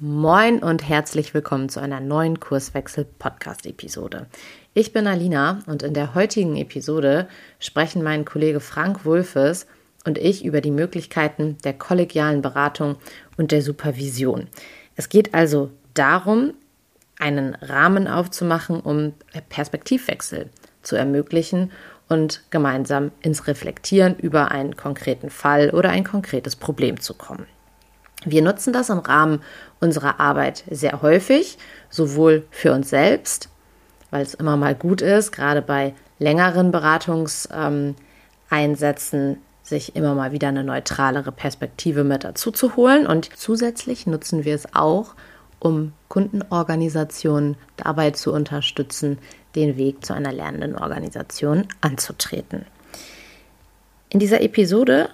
Moin 0.00 0.62
und 0.62 0.88
herzlich 0.88 1.34
willkommen 1.34 1.68
zu 1.68 1.80
einer 1.80 1.98
neuen 1.98 2.38
Kurswechsel-Podcast-Episode. 2.38 4.26
Ich 4.72 4.92
bin 4.92 5.08
Alina 5.08 5.58
und 5.66 5.82
in 5.82 5.92
der 5.92 6.14
heutigen 6.14 6.54
Episode 6.54 7.26
sprechen 7.58 8.04
mein 8.04 8.24
Kollege 8.24 8.60
Frank 8.60 9.04
Wulfes 9.04 9.66
und 10.06 10.16
ich 10.16 10.44
über 10.44 10.60
die 10.60 10.70
Möglichkeiten 10.70 11.58
der 11.64 11.72
kollegialen 11.72 12.42
Beratung 12.42 12.94
und 13.36 13.50
der 13.50 13.60
Supervision. 13.60 14.46
Es 14.94 15.08
geht 15.08 15.34
also 15.34 15.72
darum, 15.94 16.54
einen 17.18 17.56
Rahmen 17.56 18.06
aufzumachen, 18.06 18.78
um 18.78 19.14
Perspektivwechsel 19.48 20.48
zu 20.80 20.94
ermöglichen 20.94 21.72
und 22.08 22.44
gemeinsam 22.50 23.10
ins 23.20 23.48
Reflektieren 23.48 24.14
über 24.16 24.52
einen 24.52 24.76
konkreten 24.76 25.28
Fall 25.28 25.70
oder 25.70 25.90
ein 25.90 26.04
konkretes 26.04 26.54
Problem 26.54 27.00
zu 27.00 27.14
kommen. 27.14 27.48
Wir 28.24 28.42
nutzen 28.42 28.72
das 28.72 28.90
im 28.90 28.98
Rahmen 28.98 29.42
unserer 29.80 30.20
Arbeit 30.20 30.64
sehr 30.70 31.02
häufig, 31.02 31.58
sowohl 31.88 32.46
für 32.50 32.72
uns 32.72 32.90
selbst, 32.90 33.48
weil 34.10 34.22
es 34.22 34.34
immer 34.34 34.56
mal 34.56 34.74
gut 34.74 35.02
ist, 35.02 35.30
gerade 35.32 35.62
bei 35.62 35.94
längeren 36.18 36.72
Beratungseinsätzen, 36.72 39.38
sich 39.62 39.94
immer 39.94 40.14
mal 40.14 40.32
wieder 40.32 40.48
eine 40.48 40.64
neutralere 40.64 41.30
Perspektive 41.30 42.02
mit 42.02 42.24
dazu 42.24 42.50
zu 42.50 42.74
holen. 42.74 43.06
Und 43.06 43.30
zusätzlich 43.36 44.06
nutzen 44.06 44.44
wir 44.44 44.54
es 44.54 44.74
auch, 44.74 45.14
um 45.60 45.92
Kundenorganisationen 46.08 47.56
dabei 47.76 48.12
zu 48.12 48.32
unterstützen, 48.32 49.18
den 49.54 49.76
Weg 49.76 50.04
zu 50.04 50.14
einer 50.14 50.32
lernenden 50.32 50.76
Organisation 50.76 51.66
anzutreten. 51.80 52.64
In 54.08 54.20
dieser 54.20 54.40
Episode 54.40 55.10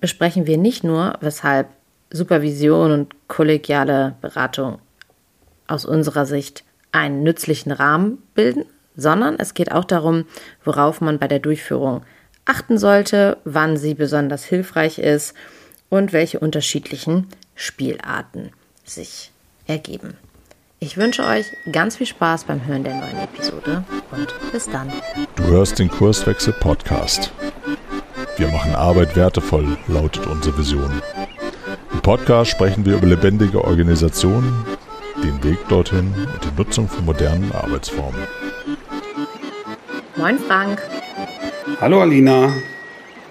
besprechen 0.00 0.46
wir 0.46 0.58
nicht 0.58 0.82
nur, 0.82 1.16
weshalb 1.20 1.68
Supervision 2.10 2.92
und 2.92 3.14
kollegiale 3.28 4.14
Beratung 4.20 4.78
aus 5.66 5.84
unserer 5.84 6.26
Sicht 6.26 6.64
einen 6.92 7.22
nützlichen 7.22 7.72
Rahmen 7.72 8.22
bilden, 8.34 8.64
sondern 8.96 9.36
es 9.38 9.54
geht 9.54 9.72
auch 9.72 9.84
darum, 9.84 10.26
worauf 10.64 11.00
man 11.00 11.18
bei 11.18 11.28
der 11.28 11.40
Durchführung 11.40 12.02
achten 12.44 12.78
sollte, 12.78 13.38
wann 13.44 13.76
sie 13.76 13.94
besonders 13.94 14.44
hilfreich 14.44 14.98
ist 14.98 15.34
und 15.88 16.12
welche 16.12 16.38
unterschiedlichen 16.38 17.28
Spielarten 17.54 18.50
sich 18.84 19.32
ergeben. 19.66 20.16
Ich 20.80 20.96
wünsche 20.98 21.24
euch 21.24 21.46
ganz 21.72 21.96
viel 21.96 22.06
Spaß 22.06 22.44
beim 22.44 22.66
Hören 22.66 22.84
der 22.84 22.94
neuen 22.94 23.18
Episode 23.18 23.84
und 24.10 24.34
bis 24.52 24.68
dann. 24.68 24.92
Du 25.36 25.44
hörst 25.44 25.78
den 25.78 25.88
Kurswechsel 25.88 26.52
Podcast. 26.52 27.32
Wir 28.36 28.48
machen 28.48 28.74
Arbeit 28.74 29.16
wertevoll, 29.16 29.78
lautet 29.88 30.26
unsere 30.26 30.58
Vision. 30.58 31.00
Podcast 32.04 32.50
sprechen 32.50 32.84
wir 32.84 32.98
über 32.98 33.06
lebendige 33.06 33.64
Organisationen, 33.64 34.66
den 35.22 35.42
Weg 35.42 35.56
dorthin 35.68 36.12
und 36.14 36.44
die 36.44 36.54
Nutzung 36.54 36.86
von 36.86 37.06
modernen 37.06 37.50
Arbeitsformen. 37.52 38.20
Moin 40.14 40.38
Frank. 40.38 40.82
Hallo 41.80 42.02
Alina. 42.02 42.52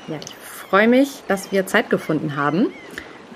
Ja, 0.07 0.17
ich 0.17 0.33
freue 0.35 0.87
mich, 0.87 1.21
dass 1.27 1.51
wir 1.51 1.67
Zeit 1.67 1.91
gefunden 1.91 2.35
haben 2.35 2.73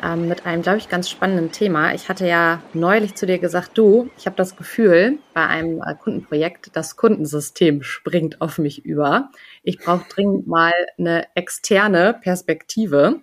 ähm, 0.03 0.27
mit 0.27 0.47
einem, 0.47 0.63
glaube 0.63 0.79
ich, 0.79 0.89
ganz 0.89 1.07
spannenden 1.07 1.51
Thema. 1.51 1.93
Ich 1.93 2.09
hatte 2.09 2.25
ja 2.25 2.63
neulich 2.73 3.13
zu 3.13 3.27
dir 3.27 3.37
gesagt, 3.37 3.77
du, 3.77 4.09
ich 4.17 4.25
habe 4.25 4.35
das 4.35 4.55
Gefühl, 4.55 5.19
bei 5.35 5.45
einem 5.45 5.83
äh, 5.83 5.93
Kundenprojekt, 5.93 6.75
das 6.75 6.95
Kundensystem 6.95 7.83
springt 7.83 8.41
auf 8.41 8.57
mich 8.57 8.85
über. 8.85 9.29
Ich 9.61 9.77
brauche 9.77 10.05
dringend 10.09 10.47
mal 10.47 10.73
eine 10.97 11.27
externe 11.35 12.15
Perspektive 12.19 13.21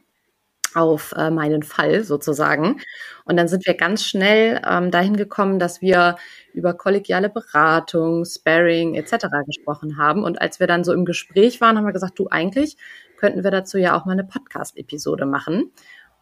auf 0.74 1.12
äh, 1.16 1.30
meinen 1.30 1.62
Fall 1.62 2.04
sozusagen. 2.04 2.80
Und 3.24 3.36
dann 3.36 3.48
sind 3.48 3.66
wir 3.66 3.74
ganz 3.74 4.04
schnell 4.04 4.60
ähm, 4.68 4.90
dahin 4.90 5.16
gekommen, 5.16 5.58
dass 5.58 5.80
wir 5.80 6.16
über 6.52 6.74
kollegiale 6.74 7.30
Beratung, 7.30 8.24
Sparring 8.24 8.94
etc. 8.94 9.26
gesprochen 9.46 9.98
haben. 9.98 10.24
Und 10.24 10.40
als 10.40 10.60
wir 10.60 10.66
dann 10.66 10.84
so 10.84 10.92
im 10.92 11.04
Gespräch 11.04 11.60
waren, 11.60 11.76
haben 11.76 11.86
wir 11.86 11.92
gesagt, 11.92 12.18
du 12.18 12.28
eigentlich 12.28 12.76
könnten 13.16 13.44
wir 13.44 13.50
dazu 13.50 13.78
ja 13.78 13.96
auch 13.96 14.04
mal 14.04 14.12
eine 14.12 14.24
Podcast-Episode 14.24 15.26
machen. 15.26 15.72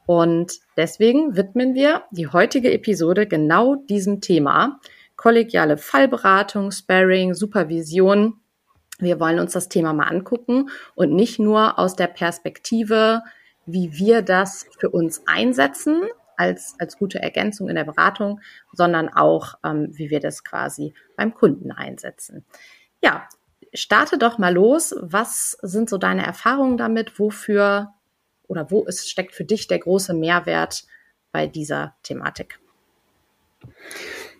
Und 0.06 0.60
deswegen 0.76 1.37
widmen 1.37 1.75
wir 1.75 2.03
die 2.10 2.26
heutige 2.26 2.72
Episode 2.72 3.26
genau 3.26 3.76
diesem 3.76 4.21
Thema. 4.21 4.81
Kollegiale 5.16 5.76
Fallberatung, 5.76 6.71
Sparring, 6.71 7.34
Supervision. 7.34 8.34
Wir 8.99 9.21
wollen 9.21 9.38
uns 9.38 9.53
das 9.53 9.69
Thema 9.69 9.93
mal 9.93 10.09
angucken 10.09 10.71
und 10.94 11.12
nicht 11.12 11.38
nur 11.38 11.78
aus 11.78 11.97
der 11.97 12.09
Perspektive 12.09 13.22
wie 13.67 13.93
wir 13.93 14.23
das 14.23 14.67
für 14.78 14.91
uns 14.91 15.23
einsetzen 15.27 16.03
als, 16.37 16.75
als 16.78 16.99
gute 16.99 17.23
Ergänzung 17.23 17.69
in 17.69 17.77
der 17.77 17.84
Beratung, 17.84 18.41
sondern 18.73 19.09
auch, 19.09 19.55
ähm, 19.65 19.89
wie 19.93 20.11
wir 20.11 20.21
das 20.21 20.45
quasi 20.45 20.95
beim 21.17 21.34
Kunden 21.34 21.71
einsetzen. 21.71 22.45
Ja, 23.03 23.28
starte 23.73 24.19
doch 24.19 24.39
mal 24.39 24.53
los. 24.53 24.95
Was 25.00 25.56
sind 25.62 25.89
so 25.89 25.99
deine 25.99 26.25
Erfahrungen 26.25 26.77
damit? 26.77 27.19
Wofür 27.19 27.93
oder 28.47 28.71
wo 28.71 28.84
ist, 28.84 29.09
steckt 29.09 29.34
für 29.34 29.45
dich 29.45 29.67
der 29.67 29.79
große 29.79 30.15
Mehrwert 30.15 30.84
bei 31.31 31.47
dieser 31.47 31.94
Thematik? 32.03 32.59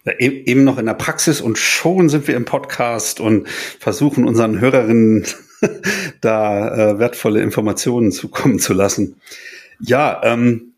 Ja, 0.05 0.13
e-, 0.13 0.45
eben 0.45 0.65
noch 0.65 0.79
in 0.79 0.87
der 0.87 0.95
Praxis 0.95 1.41
und 1.41 1.57
schon 1.59 2.09
sind 2.09 2.27
wir 2.27 2.37
im 2.37 2.45
Podcast 2.45 3.21
und 3.21 3.49
versuchen 3.49 4.27
unseren 4.27 4.61
Hörerinnen 4.61 5.25
da 6.21 6.93
äh, 6.93 6.99
wertvolle 6.99 7.41
Informationen 7.41 8.13
zukommen 8.13 8.59
zu 8.59 8.73
lassen. 8.73 9.21
Ja, 9.81 10.21
ähm, 10.25 10.75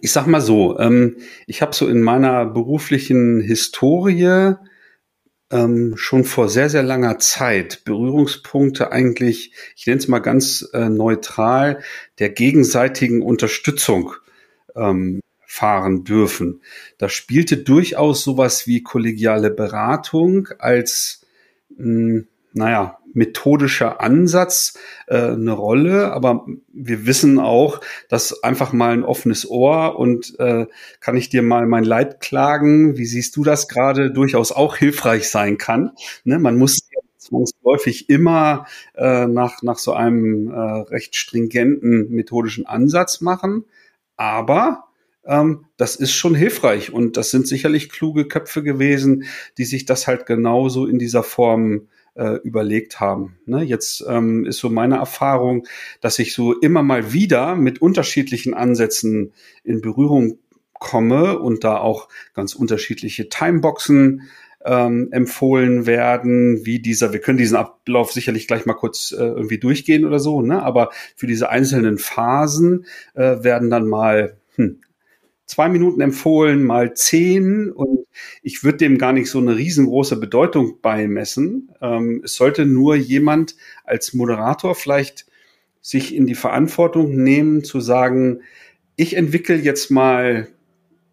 ich 0.00 0.12
sag 0.12 0.26
mal 0.26 0.40
so, 0.40 0.78
ähm, 0.78 1.16
ich 1.46 1.62
habe 1.62 1.74
so 1.74 1.86
in 1.88 2.02
meiner 2.02 2.44
beruflichen 2.44 3.40
Historie 3.40 4.54
ähm, 5.50 5.94
schon 5.96 6.24
vor 6.24 6.48
sehr, 6.48 6.68
sehr 6.68 6.82
langer 6.82 7.18
Zeit 7.18 7.84
Berührungspunkte 7.84 8.90
eigentlich, 8.90 9.52
ich 9.76 9.86
nenne 9.86 9.98
es 9.98 10.08
mal 10.08 10.18
ganz 10.18 10.68
äh, 10.72 10.88
neutral, 10.88 11.82
der 12.18 12.30
gegenseitigen 12.30 13.22
Unterstützung 13.22 14.12
ähm, 14.74 15.20
fahren 15.46 16.04
dürfen. 16.04 16.62
Da 16.98 17.08
spielte 17.08 17.56
durchaus 17.58 18.24
sowas 18.24 18.66
wie 18.66 18.82
kollegiale 18.82 19.50
Beratung 19.50 20.48
als, 20.58 21.24
mh, 21.76 21.84
hm, 21.84 22.28
naja, 22.52 22.98
methodischer 23.16 24.00
Ansatz 24.00 24.78
äh, 25.06 25.16
eine 25.16 25.52
Rolle, 25.52 26.12
aber 26.12 26.46
wir 26.72 27.06
wissen 27.06 27.38
auch, 27.38 27.80
dass 28.08 28.42
einfach 28.42 28.72
mal 28.72 28.92
ein 28.92 29.04
offenes 29.04 29.48
Ohr 29.48 29.98
und 29.98 30.38
äh, 30.38 30.66
kann 31.00 31.16
ich 31.16 31.30
dir 31.30 31.42
mal 31.42 31.66
mein 31.66 31.84
Leid 31.84 32.20
klagen, 32.20 32.98
wie 32.98 33.06
siehst 33.06 33.34
du 33.36 33.42
das 33.42 33.68
gerade, 33.68 34.10
durchaus 34.10 34.52
auch 34.52 34.76
hilfreich 34.76 35.30
sein 35.30 35.56
kann. 35.56 35.92
Ne? 36.24 36.38
Man 36.38 36.58
muss 36.58 36.80
zwangsläufig 37.16 38.10
immer 38.10 38.66
äh, 38.94 39.26
nach, 39.26 39.62
nach 39.62 39.78
so 39.78 39.94
einem 39.94 40.50
äh, 40.50 40.60
recht 40.60 41.16
stringenten 41.16 42.10
methodischen 42.10 42.66
Ansatz 42.66 43.22
machen, 43.22 43.64
aber 44.16 44.84
ähm, 45.24 45.64
das 45.78 45.96
ist 45.96 46.12
schon 46.12 46.34
hilfreich 46.34 46.92
und 46.92 47.16
das 47.16 47.30
sind 47.30 47.48
sicherlich 47.48 47.88
kluge 47.88 48.28
Köpfe 48.28 48.62
gewesen, 48.62 49.24
die 49.56 49.64
sich 49.64 49.86
das 49.86 50.06
halt 50.06 50.26
genauso 50.26 50.86
in 50.86 50.98
dieser 50.98 51.22
Form 51.22 51.88
äh, 52.16 52.36
überlegt 52.42 53.00
haben. 53.00 53.38
Ne? 53.46 53.62
Jetzt 53.62 54.04
ähm, 54.08 54.44
ist 54.44 54.58
so 54.58 54.70
meine 54.70 54.96
Erfahrung, 54.96 55.66
dass 56.00 56.18
ich 56.18 56.34
so 56.34 56.52
immer 56.58 56.82
mal 56.82 57.12
wieder 57.12 57.54
mit 57.54 57.80
unterschiedlichen 57.80 58.54
Ansätzen 58.54 59.32
in 59.64 59.80
Berührung 59.80 60.38
komme 60.72 61.38
und 61.38 61.64
da 61.64 61.78
auch 61.78 62.08
ganz 62.34 62.54
unterschiedliche 62.54 63.28
Timeboxen 63.28 64.22
ähm, 64.64 65.08
empfohlen 65.12 65.86
werden, 65.86 66.66
wie 66.66 66.80
dieser, 66.80 67.12
wir 67.12 67.20
können 67.20 67.38
diesen 67.38 67.56
Ablauf 67.56 68.12
sicherlich 68.12 68.48
gleich 68.48 68.66
mal 68.66 68.74
kurz 68.74 69.12
äh, 69.12 69.22
irgendwie 69.22 69.58
durchgehen 69.58 70.04
oder 70.04 70.18
so, 70.18 70.42
ne? 70.42 70.62
aber 70.62 70.90
für 71.14 71.26
diese 71.26 71.50
einzelnen 71.50 71.98
Phasen 71.98 72.84
äh, 73.14 73.42
werden 73.44 73.70
dann 73.70 73.86
mal 73.86 74.36
hm, 74.56 74.80
zwei 75.46 75.68
Minuten 75.68 76.00
empfohlen, 76.00 76.62
mal 76.62 76.94
zehn 76.94 77.70
und 77.70 78.06
ich 78.42 78.64
würde 78.64 78.78
dem 78.78 78.98
gar 78.98 79.12
nicht 79.12 79.30
so 79.30 79.38
eine 79.38 79.56
riesengroße 79.56 80.16
Bedeutung 80.18 80.80
beimessen. 80.80 81.70
Ähm, 81.80 82.22
es 82.24 82.34
sollte 82.34 82.66
nur 82.66 82.96
jemand 82.96 83.56
als 83.84 84.12
Moderator 84.12 84.74
vielleicht 84.74 85.26
sich 85.80 86.14
in 86.14 86.26
die 86.26 86.34
Verantwortung 86.34 87.14
nehmen, 87.22 87.62
zu 87.62 87.80
sagen, 87.80 88.40
ich 88.96 89.16
entwickle 89.16 89.56
jetzt 89.56 89.90
mal 89.90 90.48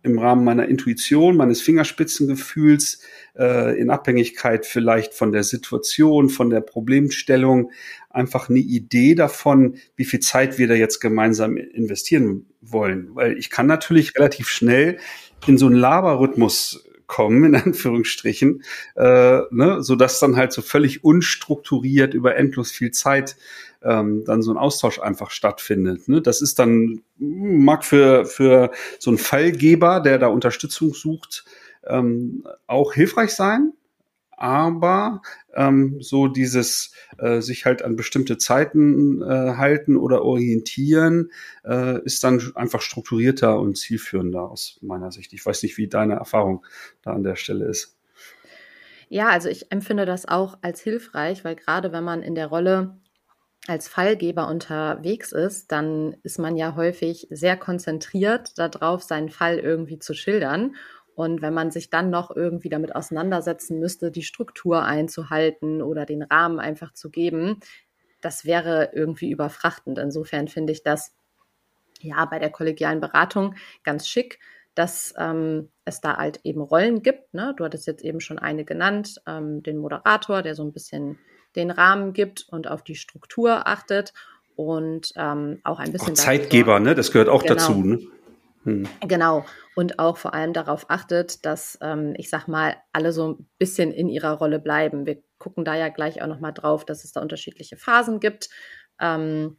im 0.04 0.20
Rahmen 0.20 0.44
meiner 0.44 0.68
Intuition, 0.68 1.38
meines 1.38 1.62
Fingerspitzengefühls, 1.62 3.00
äh, 3.38 3.80
in 3.80 3.90
Abhängigkeit 3.90 4.66
vielleicht 4.66 5.14
von 5.14 5.32
der 5.32 5.44
Situation, 5.44 6.30
von 6.30 6.50
der 6.50 6.62
Problemstellung, 6.62 7.72
einfach 8.14 8.50
eine 8.50 8.60
Idee 8.60 9.16
davon, 9.16 9.76
wie 9.96 10.06
viel 10.06 10.20
Zeit 10.20 10.58
wir 10.58 10.68
da 10.68 10.76
jetzt 10.76 11.00
gemeinsam 11.00 11.58
investieren 11.58 12.46
wollen. 12.62 13.10
Weil 13.14 13.38
ich 13.38 13.50
kann 13.50 13.68
natürlich 13.68 14.16
relativ 14.16 14.48
schnell 14.48 14.98
in 15.48 15.58
so 15.58 15.66
einen 15.66 15.76
Laberrhythmus 15.76 16.86
kommen, 17.08 17.44
in 17.44 17.56
Anführungsstrichen, 17.56 18.64
äh, 18.96 19.42
ne, 19.52 19.84
sodass 19.84 20.20
dann 20.20 20.36
halt 20.36 20.54
so 20.54 20.62
völlig 20.62 21.04
unstrukturiert 21.04 22.14
über 22.14 22.36
endlos 22.36 22.72
viel 22.72 22.92
Zeit 22.92 23.36
ähm, 23.84 24.24
dann 24.26 24.42
so 24.42 24.52
ein 24.52 24.58
Austausch 24.58 25.00
einfach 25.00 25.30
stattfindet. 25.30 26.08
Ne? 26.08 26.22
Das 26.22 26.42
ist 26.42 26.60
dann, 26.60 27.02
mag 27.18 27.84
für, 27.84 28.26
für 28.26 28.72
so 29.00 29.12
einen 29.12 29.18
Fallgeber, 29.18 30.00
der 30.00 30.20
da 30.20 30.28
Unterstützung 30.28 30.94
sucht, 30.94 31.44
ähm, 31.86 32.48
auch 32.66 32.94
hilfreich 32.94 33.32
sein 33.32 33.74
aber 34.38 35.22
ähm, 35.54 35.98
so 36.02 36.28
dieses 36.28 36.94
äh, 37.18 37.42
sich 37.42 37.66
halt 37.66 37.82
an 37.84 37.96
bestimmte 37.96 38.38
Zeiten 38.38 39.22
äh, 39.22 39.56
halten 39.56 39.96
oder 39.98 40.24
orientieren 40.24 41.32
äh, 41.64 42.04
ist 42.04 42.24
dann 42.24 42.42
einfach 42.56 42.82
strukturierter 42.82 43.60
und 43.60 43.78
zielführender 43.78 44.50
aus 44.50 44.80
meiner 44.82 45.12
Sicht. 45.12 45.34
Ich 45.34 45.46
weiß 45.46 45.64
nicht, 45.64 45.78
wie 45.78 45.88
deine 45.88 46.16
Erfahrung 46.16 46.66
da 47.02 47.12
an 47.12 47.24
der 47.24 47.36
Stelle 47.36 47.66
ist. 47.66 47.98
Ja, 49.10 49.30
also 49.30 49.50
ich 49.50 49.72
empfinde 49.72 50.06
das 50.06 50.28
auch 50.28 50.58
als 50.62 50.82
hilfreich, 50.82 51.46
weil 51.46 51.56
gerade 51.56 51.92
wenn 51.92 52.04
man 52.04 52.24
in 52.24 52.36
der 52.36 52.48
Rolle 52.48 52.98
als 53.68 53.88
Fallgeber 53.88 54.48
unterwegs 54.48 55.32
ist, 55.32 55.72
dann 55.72 56.18
ist 56.24 56.40
man 56.40 56.58
ja 56.58 56.76
häufig 56.76 57.28
sehr 57.30 57.56
konzentriert 57.56 58.58
darauf, 58.58 59.04
seinen 59.04 59.30
Fall 59.30 59.60
irgendwie 59.60 60.00
zu 60.00 60.14
schildern 60.14 60.76
und 61.16 61.42
wenn 61.42 61.54
man 61.54 61.72
sich 61.72 61.90
dann 61.90 62.10
noch 62.10 62.36
irgendwie 62.36 62.70
damit 62.70 62.96
auseinandersetzen 62.96 63.80
müsste, 63.80 64.12
die 64.12 64.24
Struktur 64.24 64.84
einzuhalten 64.84 65.82
oder 65.82 66.06
den 66.06 66.24
Rahmen 66.24 66.60
einfach 66.60 66.94
zu 66.94 67.10
geben, 67.10 67.60
das 68.22 68.46
wäre 68.46 68.92
irgendwie 68.94 69.30
überfrachtend. 69.30 70.00
Insofern 70.00 70.48
finde 70.48 70.74
ich 70.74 70.84
das 70.84 71.14
ja 72.00 72.26
bei 72.26 72.40
der 72.40 72.50
kollegialen 72.50 73.02
Beratung 73.02 73.56
ganz 73.84 74.08
schick, 74.08 74.40
dass 74.76 75.14
ähm, 75.18 75.70
es 75.86 76.02
da 76.02 76.18
halt 76.18 76.40
eben 76.44 76.62
Rollen 76.62 77.04
gibt. 77.04 77.34
Ne? 77.34 77.54
Du 77.58 77.64
hattest 77.64 77.86
jetzt 77.86 78.04
eben 78.04 78.20
schon 78.20 78.40
eine 78.40 78.66
genannt, 78.66 79.22
ähm, 79.28 79.62
den 79.62 79.78
Moderator, 79.78 80.42
der 80.42 80.56
so 80.56 80.64
ein 80.64 80.74
bisschen 80.74 81.20
den 81.56 81.70
Rahmen 81.70 82.14
gibt 82.14 82.48
und 82.50 82.68
auf 82.68 82.84
die 82.84 82.96
Struktur 82.96 83.68
achtet 83.68 84.14
und 84.56 85.14
ähm, 85.16 85.60
auch 85.64 85.80
ein 85.80 85.92
bisschen. 85.92 86.14
Auch 86.14 86.18
Zeitgeber, 86.18 86.80
ne? 86.80 86.96
Das 86.96 87.12
gehört 87.12 87.30
auch 87.30 87.44
genau. 87.44 87.56
dazu. 87.56 87.74
Ne? 87.84 88.00
Hm. 88.64 88.88
Genau. 89.08 89.46
Und 89.76 90.00
auch 90.00 90.18
vor 90.18 90.34
allem 90.34 90.54
darauf 90.54 90.90
achtet, 90.90 91.46
dass, 91.46 91.78
ähm, 91.82 92.14
ich 92.18 92.30
sag 92.30 92.48
mal, 92.48 92.78
alle 92.92 93.12
so 93.12 93.30
ein 93.30 93.50
bisschen 93.58 93.92
in 93.92 94.10
ihrer 94.10 94.34
Rolle 94.34 94.60
bleiben. 94.60 95.06
Wir 95.06 95.22
gucken 95.38 95.66
da 95.66 95.76
ja 95.76 95.90
gleich 95.90 96.22
auch 96.22 96.28
nochmal 96.28 96.54
drauf, 96.54 96.86
dass 96.86 97.04
es 97.04 97.12
da 97.12 97.22
unterschiedliche 97.22 97.78
Phasen 97.78 98.20
gibt. 98.20 98.50
Ähm, 99.00 99.58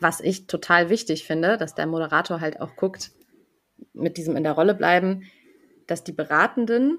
was 0.00 0.20
ich 0.20 0.46
total 0.46 0.90
wichtig 0.90 1.26
finde, 1.26 1.56
dass 1.56 1.74
der 1.74 1.86
Moderator 1.86 2.40
halt 2.40 2.60
auch 2.60 2.76
guckt, 2.76 3.12
mit 3.92 4.16
diesem 4.16 4.36
in 4.36 4.44
der 4.44 4.52
Rolle 4.52 4.74
bleiben, 4.74 5.24
dass 5.86 6.04
die 6.04 6.12
Beratenden 6.12 6.98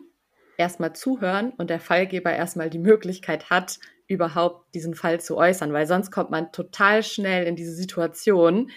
erstmal 0.57 0.93
zuhören 0.93 1.51
und 1.57 1.69
der 1.69 1.79
Fallgeber 1.79 2.31
erstmal 2.31 2.69
die 2.69 2.79
Möglichkeit 2.79 3.49
hat, 3.49 3.79
überhaupt 4.07 4.73
diesen 4.75 4.95
Fall 4.95 5.19
zu 5.21 5.37
äußern, 5.37 5.73
weil 5.73 5.87
sonst 5.87 6.11
kommt 6.11 6.29
man 6.29 6.51
total 6.51 7.03
schnell 7.03 7.45
in 7.47 7.55
diese 7.55 7.73
Situation, 7.73 8.69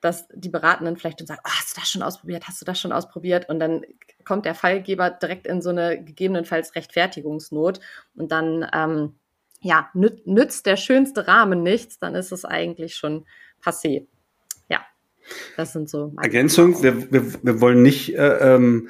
dass 0.00 0.26
die 0.32 0.48
Beratenden 0.48 0.96
vielleicht 0.96 1.20
dann 1.20 1.26
sagen, 1.26 1.40
oh, 1.44 1.50
hast 1.50 1.76
du 1.76 1.80
das 1.80 1.90
schon 1.90 2.02
ausprobiert, 2.02 2.48
hast 2.48 2.60
du 2.60 2.64
das 2.64 2.80
schon 2.80 2.92
ausprobiert? 2.92 3.48
Und 3.48 3.60
dann 3.60 3.82
kommt 4.24 4.46
der 4.46 4.54
Fallgeber 4.54 5.10
direkt 5.10 5.46
in 5.46 5.60
so 5.62 5.70
eine 5.70 6.02
gegebenenfalls 6.02 6.74
Rechtfertigungsnot 6.74 7.80
und 8.14 8.32
dann 8.32 8.66
ähm, 8.72 9.14
ja, 9.60 9.90
nützt 9.92 10.66
der 10.66 10.76
schönste 10.76 11.28
Rahmen 11.28 11.62
nichts, 11.62 11.98
dann 11.98 12.14
ist 12.14 12.32
es 12.32 12.44
eigentlich 12.44 12.96
schon 12.96 13.26
passé. 13.62 14.06
Ja, 14.68 14.80
das 15.56 15.72
sind 15.74 15.90
so. 15.90 16.14
Ergänzung, 16.20 16.82
wir, 16.82 17.12
wir, 17.12 17.44
wir 17.44 17.60
wollen 17.60 17.82
nicht 17.82 18.14
äh, 18.14 18.54
ähm, 18.54 18.88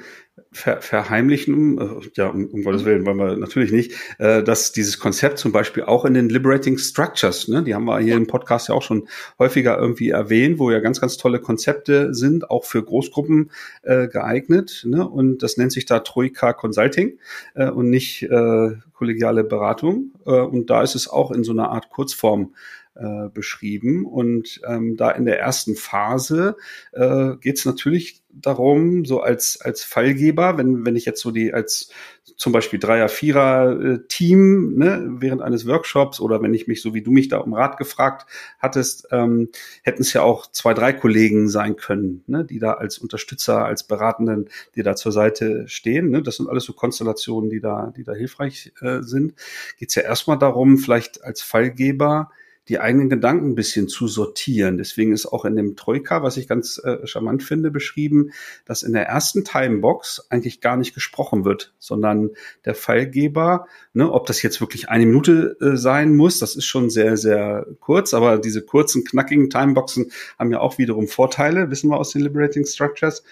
ver 0.53 0.81
verheimlichen, 0.81 1.77
äh, 1.77 2.09
ja, 2.15 2.27
um, 2.27 2.45
um 2.47 2.63
Gottes 2.63 2.83
Willen, 2.83 3.05
wollen 3.05 3.17
wir 3.17 3.37
natürlich 3.37 3.71
nicht, 3.71 3.93
äh, 4.19 4.43
dass 4.43 4.71
dieses 4.73 4.99
Konzept 4.99 5.37
zum 5.37 5.51
Beispiel 5.51 5.83
auch 5.83 6.03
in 6.03 6.13
den 6.13 6.29
Liberating 6.29 6.77
Structures, 6.77 7.47
ne, 7.47 7.63
die 7.63 7.73
haben 7.73 7.85
wir 7.85 7.99
hier 7.99 8.17
im 8.17 8.27
Podcast 8.27 8.67
ja 8.67 8.75
auch 8.75 8.81
schon 8.81 9.07
häufiger 9.39 9.77
irgendwie 9.77 10.09
erwähnt, 10.09 10.59
wo 10.59 10.69
ja 10.69 10.79
ganz, 10.79 10.99
ganz 10.99 11.17
tolle 11.17 11.39
Konzepte 11.39 12.13
sind, 12.13 12.49
auch 12.49 12.65
für 12.65 12.83
Großgruppen 12.83 13.51
äh, 13.83 14.07
geeignet. 14.07 14.83
Ne, 14.85 15.07
und 15.07 15.41
das 15.41 15.55
nennt 15.57 15.71
sich 15.71 15.85
da 15.85 15.99
Troika 15.99 16.51
Consulting 16.53 17.17
äh, 17.55 17.69
und 17.69 17.89
nicht 17.89 18.23
äh, 18.23 18.71
kollegiale 18.93 19.43
Beratung. 19.45 20.11
Äh, 20.25 20.31
und 20.31 20.69
da 20.69 20.83
ist 20.83 20.95
es 20.95 21.07
auch 21.07 21.31
in 21.31 21.43
so 21.43 21.53
einer 21.53 21.69
Art 21.69 21.89
Kurzform 21.89 22.53
äh, 22.95 23.29
beschrieben. 23.29 24.05
Und 24.05 24.59
ähm, 24.67 24.97
da 24.97 25.11
in 25.11 25.25
der 25.25 25.39
ersten 25.39 25.75
Phase 25.75 26.57
äh, 26.91 27.35
geht 27.37 27.57
es 27.57 27.65
natürlich 27.65 28.21
darum, 28.41 29.05
so 29.05 29.21
als, 29.21 29.59
als 29.61 29.83
Fallgeber, 29.83 30.57
wenn, 30.57 30.85
wenn 30.85 30.95
ich 30.95 31.05
jetzt 31.05 31.21
so 31.21 31.31
die 31.31 31.53
als 31.53 31.91
zum 32.35 32.51
Beispiel 32.51 32.79
Dreier-, 32.79 33.09
Vierer-Team 33.09 34.75
ne, 34.75 35.07
während 35.19 35.41
eines 35.41 35.67
Workshops 35.67 36.19
oder 36.19 36.41
wenn 36.41 36.53
ich 36.53 36.67
mich, 36.67 36.81
so 36.81 36.93
wie 36.93 37.01
du 37.01 37.11
mich 37.11 37.27
da 37.27 37.37
um 37.37 37.53
Rat 37.53 37.77
gefragt 37.77 38.25
hattest, 38.59 39.07
ähm, 39.11 39.49
hätten 39.83 40.01
es 40.01 40.13
ja 40.13 40.21
auch 40.21 40.51
zwei, 40.51 40.73
drei 40.73 40.93
Kollegen 40.93 41.49
sein 41.49 41.75
können, 41.75 42.23
ne, 42.27 42.45
die 42.45 42.59
da 42.59 42.73
als 42.73 42.97
Unterstützer, 42.97 43.65
als 43.65 43.83
Beratenden, 43.83 44.49
die 44.75 44.83
da 44.83 44.95
zur 44.95 45.11
Seite 45.11 45.67
stehen. 45.67 46.09
Ne. 46.09 46.21
Das 46.21 46.37
sind 46.37 46.49
alles 46.49 46.63
so 46.63 46.73
Konstellationen, 46.73 47.49
die 47.49 47.59
da, 47.59 47.93
die 47.95 48.03
da 48.03 48.13
hilfreich 48.13 48.71
äh, 48.81 49.01
sind. 49.01 49.35
Geht 49.77 49.89
es 49.89 49.95
ja 49.95 50.03
erstmal 50.03 50.37
darum, 50.37 50.77
vielleicht 50.77 51.23
als 51.23 51.41
Fallgeber 51.41 52.31
die 52.71 52.79
eigenen 52.79 53.09
Gedanken 53.09 53.49
ein 53.51 53.55
bisschen 53.55 53.89
zu 53.89 54.07
sortieren. 54.07 54.77
Deswegen 54.77 55.11
ist 55.11 55.25
auch 55.25 55.43
in 55.43 55.57
dem 55.57 55.75
Troika, 55.75 56.23
was 56.23 56.37
ich 56.37 56.47
ganz 56.47 56.81
äh, 56.83 57.05
charmant 57.05 57.43
finde, 57.43 57.69
beschrieben, 57.69 58.31
dass 58.63 58.81
in 58.81 58.93
der 58.93 59.07
ersten 59.07 59.43
Timebox 59.43 60.27
eigentlich 60.29 60.61
gar 60.61 60.77
nicht 60.77 60.93
gesprochen 60.93 61.43
wird, 61.43 61.73
sondern 61.79 62.29
der 62.63 62.73
Fallgeber, 62.73 63.67
ne, 63.93 64.09
ob 64.09 64.25
das 64.25 64.41
jetzt 64.41 64.61
wirklich 64.61 64.87
eine 64.87 65.05
Minute 65.05 65.57
äh, 65.59 65.75
sein 65.75 66.15
muss, 66.15 66.39
das 66.39 66.55
ist 66.55 66.65
schon 66.65 66.89
sehr, 66.89 67.17
sehr 67.17 67.67
kurz, 67.81 68.13
aber 68.13 68.37
diese 68.37 68.61
kurzen, 68.61 69.03
knackigen 69.03 69.49
Timeboxen 69.49 70.09
haben 70.39 70.51
ja 70.51 70.61
auch 70.61 70.77
wiederum 70.77 71.09
Vorteile, 71.09 71.69
wissen 71.69 71.89
wir 71.89 71.97
aus 71.97 72.11
den 72.11 72.21
Liberating 72.21 72.65
Structures. 72.65 73.23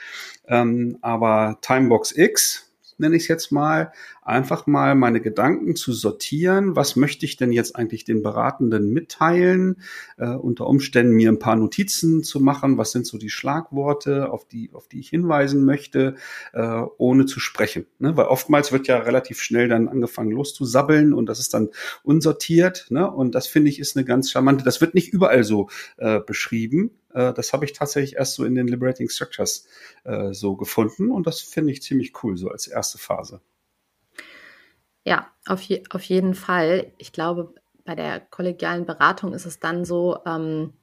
Ähm, 0.49 0.97
aber 1.01 1.59
Timebox 1.61 2.11
X, 2.17 2.68
nenne 2.99 3.15
ich 3.15 3.23
es 3.23 3.27
jetzt 3.27 3.51
mal, 3.51 3.91
einfach 4.21 4.67
mal 4.67 4.95
meine 4.95 5.21
Gedanken 5.21 5.75
zu 5.75 5.91
sortieren. 5.91 6.75
Was 6.75 6.95
möchte 6.95 7.25
ich 7.25 7.37
denn 7.37 7.51
jetzt 7.51 7.75
eigentlich 7.75 8.03
den 8.03 8.21
Beratenden 8.21 8.91
mitteilen? 8.91 9.77
Äh, 10.17 10.29
unter 10.29 10.67
Umständen 10.67 11.13
mir 11.13 11.29
ein 11.29 11.39
paar 11.39 11.55
Notizen 11.55 12.23
zu 12.23 12.39
machen. 12.39 12.77
Was 12.77 12.91
sind 12.91 13.07
so 13.07 13.17
die 13.17 13.29
Schlagworte, 13.29 14.31
auf 14.31 14.47
die, 14.47 14.69
auf 14.73 14.87
die 14.87 14.99
ich 14.99 15.09
hinweisen 15.09 15.65
möchte, 15.65 16.15
äh, 16.53 16.81
ohne 16.97 17.25
zu 17.25 17.39
sprechen? 17.39 17.85
Ne? 17.97 18.15
Weil 18.15 18.25
oftmals 18.25 18.71
wird 18.71 18.87
ja 18.87 18.97
relativ 18.97 19.41
schnell 19.41 19.67
dann 19.67 19.87
angefangen 19.87 20.31
loszusabbeln 20.31 21.13
und 21.13 21.27
das 21.27 21.39
ist 21.39 21.53
dann 21.53 21.69
unsortiert. 22.03 22.87
Ne? 22.89 23.09
Und 23.09 23.35
das 23.35 23.47
finde 23.47 23.69
ich 23.69 23.79
ist 23.79 23.97
eine 23.97 24.05
ganz 24.05 24.31
charmante, 24.31 24.63
das 24.63 24.81
wird 24.81 24.93
nicht 24.93 25.11
überall 25.13 25.43
so 25.43 25.69
äh, 25.97 26.19
beschrieben. 26.19 26.91
Äh, 27.13 27.33
das 27.33 27.53
habe 27.53 27.65
ich 27.65 27.73
tatsächlich 27.73 28.15
erst 28.15 28.35
so 28.35 28.45
in 28.45 28.55
den 28.55 28.67
Liberating 28.67 29.09
Structures 29.09 29.67
äh, 30.03 30.33
so 30.33 30.55
gefunden 30.55 31.11
und 31.11 31.27
das 31.27 31.41
finde 31.41 31.71
ich 31.71 31.81
ziemlich 31.81 32.23
cool, 32.23 32.37
so 32.37 32.49
als 32.49 32.67
erste 32.67 32.97
Phase. 32.97 33.41
Ja, 35.05 35.27
auf, 35.47 35.61
je, 35.61 35.83
auf 35.89 36.03
jeden 36.03 36.35
Fall. 36.35 36.91
Ich 36.97 37.11
glaube, 37.11 37.53
bei 37.85 37.95
der 37.95 38.19
kollegialen 38.19 38.85
Beratung 38.85 39.33
ist 39.33 39.45
es 39.45 39.59
dann 39.59 39.85
so, 39.85 40.19
ähm, 40.25 40.73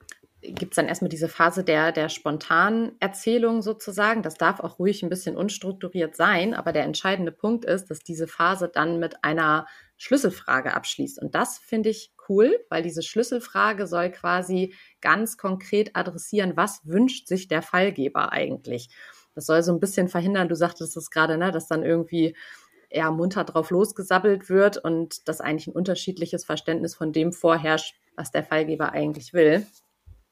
gibt 0.40 0.72
es 0.72 0.76
dann 0.76 0.88
erstmal 0.88 1.08
diese 1.08 1.28
Phase 1.28 1.64
der, 1.64 1.92
der 1.92 2.08
spontanen 2.08 2.92
Erzählung 3.00 3.62
sozusagen. 3.62 4.22
Das 4.22 4.34
darf 4.34 4.60
auch 4.60 4.78
ruhig 4.78 5.02
ein 5.02 5.08
bisschen 5.08 5.36
unstrukturiert 5.36 6.16
sein, 6.16 6.54
aber 6.54 6.72
der 6.72 6.84
entscheidende 6.84 7.32
Punkt 7.32 7.64
ist, 7.64 7.90
dass 7.90 8.00
diese 8.00 8.26
Phase 8.26 8.68
dann 8.72 8.98
mit 8.98 9.22
einer 9.24 9.66
Schlüsselfrage 9.96 10.74
abschließt. 10.74 11.20
Und 11.20 11.34
das 11.34 11.58
finde 11.58 11.90
ich 11.90 12.15
cool, 12.28 12.58
weil 12.70 12.82
diese 12.82 13.02
Schlüsselfrage 13.02 13.86
soll 13.86 14.10
quasi 14.10 14.74
ganz 15.00 15.36
konkret 15.36 15.94
adressieren, 15.94 16.56
was 16.56 16.80
wünscht 16.84 17.28
sich 17.28 17.48
der 17.48 17.62
Fallgeber 17.62 18.32
eigentlich. 18.32 18.88
Das 19.34 19.46
soll 19.46 19.62
so 19.62 19.72
ein 19.72 19.80
bisschen 19.80 20.08
verhindern, 20.08 20.48
du 20.48 20.56
sagtest 20.56 20.96
es 20.96 21.10
gerade, 21.10 21.36
ne, 21.36 21.52
dass 21.52 21.68
dann 21.68 21.82
irgendwie 21.82 22.34
eher 22.88 23.10
munter 23.10 23.44
drauf 23.44 23.70
losgesabbelt 23.70 24.48
wird 24.48 24.78
und 24.78 25.28
dass 25.28 25.40
eigentlich 25.40 25.66
ein 25.66 25.74
unterschiedliches 25.74 26.44
Verständnis 26.44 26.94
von 26.94 27.12
dem 27.12 27.32
vorherrscht, 27.32 27.94
was 28.16 28.30
der 28.30 28.44
Fallgeber 28.44 28.92
eigentlich 28.92 29.32
will. 29.32 29.66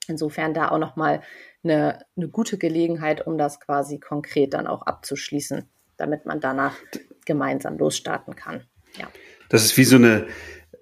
Insofern 0.07 0.55
da 0.55 0.71
auch 0.71 0.79
nochmal 0.79 1.23
eine, 1.63 2.05
eine 2.17 2.29
gute 2.29 2.59
Gelegenheit, 2.59 3.27
um 3.27 3.39
das 3.39 3.61
quasi 3.61 3.99
konkret 3.99 4.55
dann 4.55 4.67
auch 4.67 4.83
abzuschließen, 4.83 5.69
damit 5.97 6.27
man 6.27 6.41
danach 6.41 6.77
gemeinsam 7.25 7.79
losstarten 7.79 8.37
kann. 8.37 8.65
Ja. 8.99 9.09
Das 9.49 9.65
ist 9.65 9.77
wie 9.77 9.85
so 9.85 9.97
eine, 9.97 10.27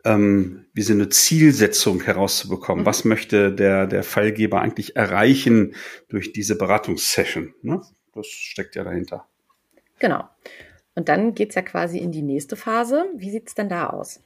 ähm, 0.04 0.66
wie 0.73 0.82
so 0.82 0.92
eine 0.92 1.09
Zielsetzung 1.09 2.02
herauszubekommen. 2.02 2.82
Mhm. 2.82 2.87
Was 2.87 3.04
möchte 3.04 3.52
der, 3.52 3.87
der 3.87 4.02
Fallgeber 4.02 4.61
eigentlich 4.61 4.97
erreichen 4.97 5.75
durch 6.09 6.32
diese 6.32 6.56
Beratungssession? 6.56 7.54
Ne? 7.62 7.82
Das 8.14 8.26
steckt 8.26 8.75
ja 8.76 8.85
dahinter. 8.85 9.26
Genau. 9.99 10.25
Und 10.94 11.09
dann 11.09 11.35
geht 11.35 11.50
es 11.50 11.54
ja 11.54 11.62
quasi 11.62 11.99
in 11.99 12.12
die 12.12 12.23
nächste 12.23 12.56
Phase. 12.56 13.06
Wie 13.16 13.30
sieht 13.30 13.49
es 13.49 13.54
denn 13.54 13.68
da 13.68 13.88
aus? 13.88 14.21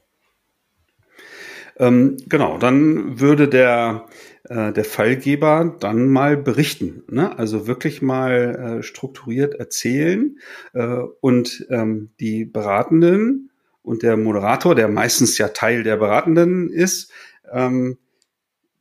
Ähm, 1.79 2.17
genau, 2.27 2.57
dann 2.57 3.19
würde 3.19 3.47
der 3.47 4.07
äh, 4.49 4.71
der 4.71 4.85
Fallgeber 4.85 5.75
dann 5.79 6.07
mal 6.07 6.37
berichten. 6.37 7.03
Ne? 7.09 7.37
Also 7.37 7.67
wirklich 7.67 8.01
mal 8.01 8.79
äh, 8.79 8.83
strukturiert 8.83 9.55
erzählen 9.55 10.37
äh, 10.73 10.99
und 11.21 11.67
ähm, 11.69 12.11
die 12.19 12.45
Beratenden 12.45 13.46
und 13.87 14.03
der 14.03 14.17
Moderator, 14.17 14.75
der 14.75 14.89
meistens 14.89 15.37
ja 15.37 15.47
Teil 15.47 15.83
der 15.83 15.95
Beratenden 15.95 16.69
ist, 16.69 17.09
ähm, 17.49 17.97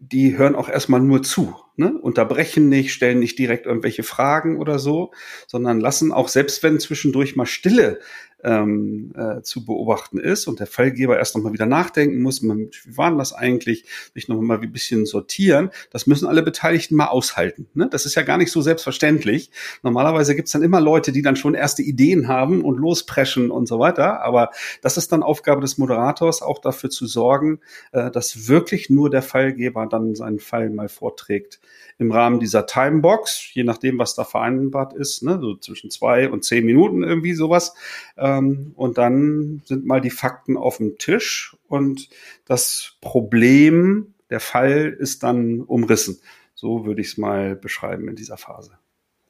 die 0.01 0.37
hören 0.37 0.57
auch 0.57 0.69
erstmal 0.69 0.99
nur 0.99 1.23
zu, 1.23 1.55
ne? 1.77 1.93
unterbrechen 1.99 2.69
nicht, 2.69 2.93
stellen 2.93 3.19
nicht 3.19 3.39
direkt 3.39 3.67
irgendwelche 3.67 4.03
Fragen 4.03 4.59
oder 4.59 4.79
so, 4.79 5.13
sondern 5.47 5.81
lassen 5.81 6.13
auch, 6.13 6.29
selbst 6.29 6.63
wenn 6.63 6.81
zwischendurch 6.81 7.37
mal 7.37 7.47
Stille 7.47 8.01
ähm, 8.45 9.13
äh, 9.17 9.43
zu 9.43 9.65
beobachten 9.65 10.19
ist 10.19 10.47
und 10.47 10.61
der 10.61 10.67
Fallgeber 10.67 11.19
erst 11.19 11.35
nochmal 11.35 11.53
wieder 11.53 11.67
nachdenken 11.67 12.23
muss, 12.23 12.43
wie 12.43 12.71
war 12.97 13.11
denn 13.11 13.19
das 13.19 13.33
eigentlich, 13.33 13.87
sich 14.15 14.29
nochmal 14.29 14.61
ein 14.61 14.73
bisschen 14.73 15.07
sortieren, 15.07 15.71
das 15.91 16.07
müssen 16.07 16.29
alle 16.29 16.43
Beteiligten 16.43 16.97
mal 16.97 17.09
aushalten. 17.09 17.67
Ne? 17.75 17.89
Das 17.91 18.07
ist 18.07 18.15
ja 18.15 18.23
gar 18.23 18.39
nicht 18.39 18.53
so 18.53 18.61
selbstverständlich. 18.61 19.51
Normalerweise 19.83 20.37
gibt's 20.37 20.53
dann 20.53 20.63
immer 20.63 20.81
Leute, 20.81 21.13
die 21.13 21.23
dann 21.23 21.37
schon 21.37 21.55
erste 21.55 21.83
Ideen 21.83 22.29
haben 22.29 22.63
und 22.63 22.79
lospreschen 22.79 23.51
und 23.51 23.67
so 23.67 23.79
weiter, 23.79 24.23
aber 24.23 24.51
das 24.83 24.97
ist 24.97 25.13
dann 25.13 25.23
Aufgabe 25.23 25.61
des 25.61 25.79
Moderators, 25.79 26.43
auch 26.43 26.61
dafür 26.61 26.91
zu 26.91 27.07
sorgen, 27.07 27.61
äh, 27.93 28.11
dass 28.11 28.49
wirklich 28.49 28.91
nur 28.91 29.11
der 29.11 29.23
Fallgeber 29.23 29.87
dann 29.87 30.15
seinen 30.15 30.39
Fall 30.39 30.71
mal 30.71 30.89
vorträgt 30.89 31.59
im 31.99 32.13
Rahmen 32.13 32.41
dieser 32.41 32.67
Timebox, 32.67 33.55
je 33.55 33.65
nachdem, 33.65 33.99
was 33.99 34.15
da 34.15 34.25
vereinbart 34.25 34.93
ist, 34.95 35.23
ne, 35.23 35.39
so 35.41 35.57
zwischen 35.57 35.91
zwei 35.91 36.29
und 36.29 36.45
zehn 36.45 36.65
Minuten 36.65 37.03
irgendwie 37.03 37.35
sowas. 37.35 37.75
Ähm, 38.17 38.73
und 38.77 38.99
dann 38.99 39.63
sind 39.65 39.87
mal 39.87 40.01
die 40.01 40.11
Fakten 40.11 40.57
auf 40.57 40.77
dem 40.77 40.99
Tisch 40.99 41.57
und 41.69 42.09
das 42.45 42.97
Problem, 43.01 44.15
der 44.31 44.41
Fall 44.41 44.95
ist 44.99 45.23
dann 45.23 45.61
umrissen. 45.61 46.21
So 46.55 46.85
würde 46.85 47.01
ich 47.01 47.09
es 47.09 47.19
mal 47.19 47.57
beschreiben 47.57 48.09
in 48.09 48.17
dieser 48.17 48.37
Phase. 48.37 48.79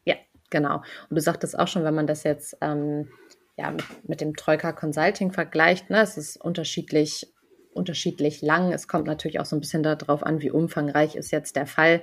Ja, 0.05 0.16
genau. 0.50 0.76
Und 1.09 1.16
du 1.16 1.21
sagtest 1.21 1.59
auch 1.59 1.69
schon, 1.69 1.85
wenn 1.85 1.95
man 1.95 2.07
das 2.07 2.25
jetzt 2.25 2.57
ähm, 2.61 3.09
ja, 3.57 3.71
mit, 3.71 4.09
mit 4.09 4.21
dem 4.21 4.35
Troika 4.37 4.73
Consulting 4.73 5.33
vergleicht, 5.33 5.90
ne, 5.90 6.00
es 6.02 6.16
ist 6.16 6.37
unterschiedlich 6.37 7.33
unterschiedlich 7.76 8.42
lang. 8.42 8.73
Es 8.73 8.88
kommt 8.88 9.06
natürlich 9.06 9.38
auch 9.38 9.45
so 9.45 9.56
ein 9.56 9.61
bisschen 9.61 9.83
darauf 9.83 10.23
an, 10.25 10.40
wie 10.40 10.50
umfangreich 10.50 11.14
ist 11.14 11.30
jetzt 11.30 11.56
der 11.56 11.66
Fall 11.66 12.02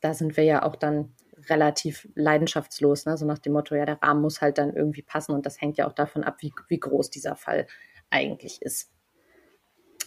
da 0.00 0.14
sind 0.14 0.36
wir 0.36 0.44
ja 0.44 0.62
auch 0.62 0.76
dann 0.76 1.12
relativ 1.48 2.08
leidenschaftslos, 2.14 3.06
ne? 3.06 3.16
so 3.16 3.26
nach 3.26 3.38
dem 3.38 3.52
Motto, 3.52 3.74
ja, 3.74 3.84
der 3.84 4.02
Rahmen 4.02 4.22
muss 4.22 4.40
halt 4.40 4.58
dann 4.58 4.74
irgendwie 4.74 5.02
passen 5.02 5.32
und 5.32 5.46
das 5.46 5.60
hängt 5.60 5.78
ja 5.78 5.86
auch 5.86 5.92
davon 5.92 6.24
ab, 6.24 6.36
wie, 6.40 6.52
wie 6.68 6.80
groß 6.80 7.10
dieser 7.10 7.36
Fall 7.36 7.66
eigentlich 8.10 8.62
ist. 8.62 8.90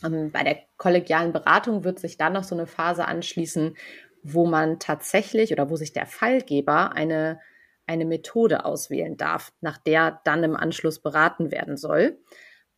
Ähm, 0.04 0.32
bei 0.32 0.44
der 0.44 0.60
kollegialen 0.78 1.34
Beratung 1.34 1.84
wird 1.84 2.00
sich 2.00 2.18
dann 2.18 2.34
noch 2.34 2.44
so 2.44 2.56
eine 2.56 2.68
Phase 2.68 3.06
anschließen, 3.06 3.76
wo 4.24 4.46
man 4.46 4.80
tatsächlich 4.80 5.52
oder 5.52 5.70
wo 5.70 5.76
sich 5.76 5.94
der 5.94 6.06
Fallgeber 6.06 6.94
eine, 6.94 7.40
eine 7.86 8.06
Methode 8.06 8.66
auswählen 8.66 9.16
darf, 9.18 9.54
nach 9.62 9.78
der 9.78 10.22
dann 10.26 10.44
im 10.44 10.56
Anschluss 10.56 11.00
beraten 11.00 11.52
werden 11.52 11.78
soll. 11.78 12.18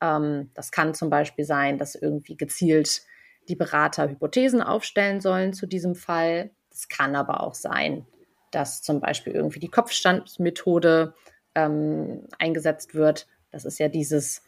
Ähm, 0.01 0.51
das 0.53 0.71
kann 0.71 0.93
zum 0.93 1.09
Beispiel 1.09 1.45
sein, 1.45 1.77
dass 1.77 1.95
irgendwie 1.95 2.35
gezielt 2.35 3.03
die 3.47 3.55
Berater 3.55 4.09
Hypothesen 4.09 4.61
aufstellen 4.61 5.21
sollen 5.21 5.53
zu 5.53 5.67
diesem 5.67 5.95
Fall 5.95 6.51
es 6.71 6.87
kann 6.87 7.15
aber 7.15 7.43
auch 7.43 7.53
sein, 7.53 8.05
dass 8.51 8.81
zum 8.81 8.99
Beispiel 8.99 9.33
irgendwie 9.33 9.59
die 9.59 9.69
Kopfstandmethode 9.69 11.13
ähm, 11.55 12.27
eingesetzt 12.39 12.95
wird. 12.95 13.27
Das 13.51 13.65
ist 13.65 13.79
ja 13.79 13.87
dieses, 13.87 14.43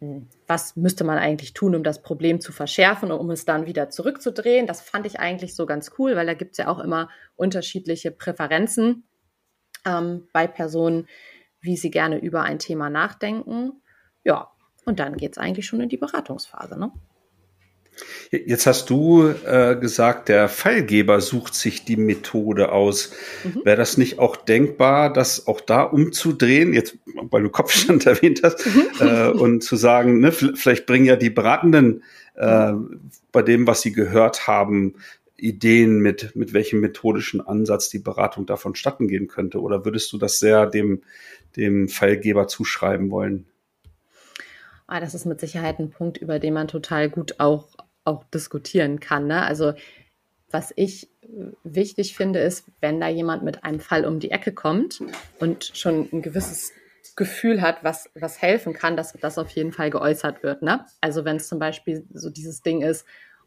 hm, 0.00 0.28
was 0.46 0.76
müsste 0.76 1.04
man 1.04 1.18
eigentlich 1.18 1.52
tun, 1.52 1.74
um 1.74 1.82
das 1.82 2.02
Problem 2.02 2.40
zu 2.40 2.52
verschärfen 2.52 3.12
und 3.12 3.18
um 3.18 3.30
es 3.30 3.44
dann 3.44 3.66
wieder 3.66 3.90
zurückzudrehen. 3.90 4.66
Das 4.66 4.80
fand 4.80 5.06
ich 5.06 5.18
eigentlich 5.20 5.54
so 5.54 5.66
ganz 5.66 5.92
cool, 5.98 6.16
weil 6.16 6.26
da 6.26 6.34
gibt 6.34 6.52
es 6.52 6.58
ja 6.58 6.68
auch 6.68 6.78
immer 6.78 7.08
unterschiedliche 7.34 8.10
Präferenzen 8.10 9.04
ähm, 9.84 10.28
bei 10.32 10.46
Personen, 10.46 11.08
wie 11.60 11.76
sie 11.76 11.90
gerne 11.90 12.18
über 12.18 12.42
ein 12.42 12.58
Thema 12.58 12.90
nachdenken. 12.90 13.82
Ja, 14.24 14.52
und 14.86 14.98
dann 14.98 15.16
geht 15.16 15.32
es 15.32 15.38
eigentlich 15.38 15.66
schon 15.66 15.80
in 15.80 15.88
die 15.88 15.98
Beratungsphase. 15.98 16.78
Ne? 16.78 16.90
Jetzt 18.30 18.66
hast 18.66 18.90
du 18.90 19.28
äh, 19.46 19.76
gesagt, 19.76 20.28
der 20.28 20.48
Fallgeber 20.48 21.20
sucht 21.20 21.54
sich 21.54 21.84
die 21.84 21.96
Methode 21.96 22.72
aus. 22.72 23.12
Mhm. 23.44 23.64
Wäre 23.64 23.76
das 23.76 23.96
nicht 23.96 24.18
auch 24.18 24.36
denkbar, 24.36 25.12
das 25.12 25.46
auch 25.46 25.60
da 25.60 25.82
umzudrehen, 25.82 26.72
jetzt 26.72 26.98
weil 27.30 27.42
du 27.42 27.50
Kopfstand 27.50 28.06
erwähnt 28.06 28.40
hast, 28.42 28.66
mhm. 28.66 29.06
äh, 29.06 29.28
und 29.28 29.62
zu 29.62 29.76
sagen, 29.76 30.20
ne, 30.20 30.32
vielleicht 30.32 30.86
bringen 30.86 31.06
ja 31.06 31.16
die 31.16 31.30
Beratenden 31.30 32.02
äh, 32.34 32.72
bei 33.32 33.42
dem, 33.42 33.66
was 33.66 33.82
sie 33.82 33.92
gehört 33.92 34.46
haben, 34.46 34.94
Ideen 35.36 35.98
mit, 36.00 36.34
mit 36.34 36.52
welchem 36.52 36.80
methodischen 36.80 37.40
Ansatz 37.40 37.90
die 37.90 37.98
Beratung 37.98 38.46
davon 38.46 38.74
statten 38.74 39.08
gehen 39.08 39.26
könnte? 39.26 39.60
Oder 39.60 39.84
würdest 39.84 40.12
du 40.12 40.18
das 40.18 40.38
sehr 40.38 40.66
dem, 40.66 41.02
dem 41.56 41.88
Fallgeber 41.88 42.48
zuschreiben 42.48 43.10
wollen? 43.10 43.46
Ah, 44.86 45.00
das 45.00 45.14
ist 45.14 45.26
mit 45.26 45.40
Sicherheit 45.40 45.78
ein 45.78 45.90
Punkt, 45.90 46.18
über 46.18 46.38
den 46.38 46.54
man 46.54 46.68
total 46.68 47.10
gut 47.10 47.40
auch 47.40 47.68
auch 48.06 48.24
diskutieren 48.24 49.00
kann. 49.00 49.26
Ne? 49.26 49.42
Also 49.42 49.74
was 50.50 50.72
ich 50.76 51.08
wichtig 51.64 52.16
finde, 52.16 52.38
ist, 52.38 52.66
wenn 52.80 53.00
da 53.00 53.08
jemand 53.08 53.42
mit 53.42 53.64
einem 53.64 53.80
Fall 53.80 54.06
um 54.06 54.20
die 54.20 54.30
Ecke 54.30 54.52
kommt 54.52 55.02
und 55.40 55.72
schon 55.74 56.08
ein 56.12 56.22
gewisses 56.22 56.72
Gefühl 57.16 57.62
hat, 57.62 57.82
was, 57.82 58.08
was 58.14 58.40
helfen 58.40 58.72
kann, 58.72 58.96
dass 58.96 59.12
das 59.12 59.38
auf 59.38 59.50
jeden 59.50 59.72
Fall 59.72 59.90
geäußert 59.90 60.42
wird. 60.42 60.62
Ne? 60.62 60.86
Also 61.00 61.24
wenn 61.24 61.36
es 61.36 61.48
zum 61.48 61.58
Beispiel 61.58 62.06
so 62.12 62.30
dieses 62.30 62.62
Ding 62.62 62.82
ist, 62.82 63.04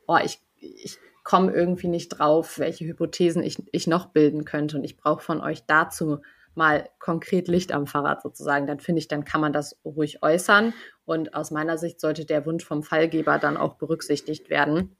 oh, 0.07 0.17
ich, 0.23 0.41
ich 0.57 0.97
komme 1.23 1.53
irgendwie 1.53 1.87
nicht 1.87 2.09
drauf, 2.09 2.59
welche 2.59 2.85
Hypothesen 2.85 3.43
ich, 3.43 3.63
ich 3.71 3.87
noch 3.87 4.07
bilden 4.07 4.43
könnte 4.43 4.77
und 4.77 4.83
ich 4.83 4.97
brauche 4.97 5.23
von 5.23 5.41
euch 5.41 5.63
dazu 5.65 6.19
mal 6.55 6.89
konkret 6.99 7.47
Licht 7.47 7.71
am 7.71 7.87
Fahrrad 7.87 8.21
sozusagen, 8.21 8.67
dann 8.67 8.79
finde 8.79 8.99
ich, 8.99 9.07
dann 9.07 9.23
kann 9.23 9.39
man 9.39 9.53
das 9.53 9.79
ruhig 9.85 10.21
äußern. 10.23 10.73
Und 11.09 11.33
aus 11.33 11.49
meiner 11.49 11.79
Sicht 11.79 11.99
sollte 11.99 12.23
der 12.23 12.45
Wunsch 12.45 12.63
vom 12.63 12.83
Fallgeber 12.83 13.39
dann 13.39 13.57
auch 13.57 13.77
berücksichtigt 13.77 14.51
werden. 14.51 14.95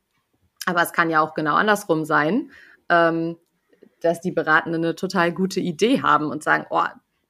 Aber 0.65 0.81
es 0.81 0.91
kann 0.91 1.11
ja 1.11 1.21
auch 1.21 1.35
genau 1.35 1.53
andersrum 1.53 2.03
sein, 2.03 2.49
ähm, 2.89 3.37
dass 4.01 4.19
die 4.19 4.31
Beratenden 4.31 4.83
eine 4.83 4.95
total 4.95 5.31
gute 5.31 5.59
Idee 5.59 6.01
haben 6.01 6.31
und 6.31 6.41
sagen, 6.41 6.65
oh, 6.71 6.83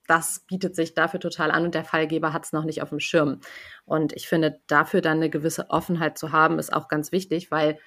das 0.07 0.45
bietet 0.47 0.77
sich 0.77 0.93
dafür 0.93 1.19
total 1.19 1.51
an 1.51 1.65
und 1.65 1.75
der 1.75 1.83
Fallgeber 1.83 2.31
hat 2.31 2.45
es 2.45 2.53
noch 2.53 2.63
nicht 2.63 2.81
auf 2.81 2.87
dem 2.87 3.01
Schirm. 3.01 3.41
Und 3.83 4.13
ich 4.13 4.29
finde, 4.29 4.61
dafür 4.67 5.01
dann 5.01 5.17
eine 5.17 5.29
gewisse 5.29 5.69
Offenheit 5.71 6.17
zu 6.17 6.31
haben, 6.31 6.57
ist 6.57 6.71
auch 6.71 6.87
ganz 6.87 7.11
wichtig, 7.11 7.51
weil 7.51 7.77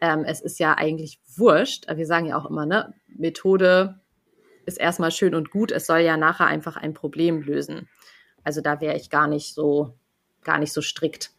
ähm, 0.00 0.22
es 0.24 0.40
ist 0.40 0.60
ja 0.60 0.74
eigentlich 0.74 1.20
wurscht. 1.34 1.86
Wir 1.92 2.06
sagen 2.06 2.26
ja 2.26 2.38
auch 2.38 2.48
immer, 2.48 2.64
ne, 2.64 2.94
Methode 3.08 3.98
ist 4.66 4.78
erstmal 4.78 5.10
schön 5.10 5.34
und 5.34 5.50
gut. 5.50 5.72
Es 5.72 5.86
soll 5.86 5.98
ja 5.98 6.16
nachher 6.16 6.46
einfach 6.46 6.76
ein 6.76 6.94
Problem 6.94 7.42
lösen. 7.42 7.88
Also 8.44 8.60
da 8.60 8.80
wäre 8.80 8.94
ich 8.94 9.10
gar 9.10 9.26
nicht 9.26 9.52
so, 9.52 9.98
gar 10.48 10.58
nicht 10.58 10.72
so 10.72 10.80
strikt. 10.80 11.30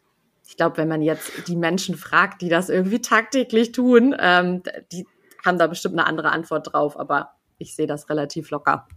Ich 0.47 0.55
glaube, 0.55 0.77
wenn 0.77 0.87
man 0.87 1.01
jetzt 1.01 1.47
die 1.47 1.55
Menschen 1.55 1.95
fragt, 1.95 2.43
die 2.43 2.49
das 2.49 2.69
irgendwie 2.69 3.01
tagtäglich 3.01 3.71
tun, 3.71 4.15
ähm, 4.19 4.61
die 4.91 5.07
haben 5.43 5.57
da 5.57 5.65
bestimmt 5.65 5.97
eine 5.97 6.05
andere 6.05 6.29
Antwort 6.29 6.71
drauf, 6.71 6.99
aber 6.99 7.31
ich 7.57 7.75
sehe 7.75 7.87
das 7.87 8.07
relativ 8.09 8.51
locker. 8.51 8.87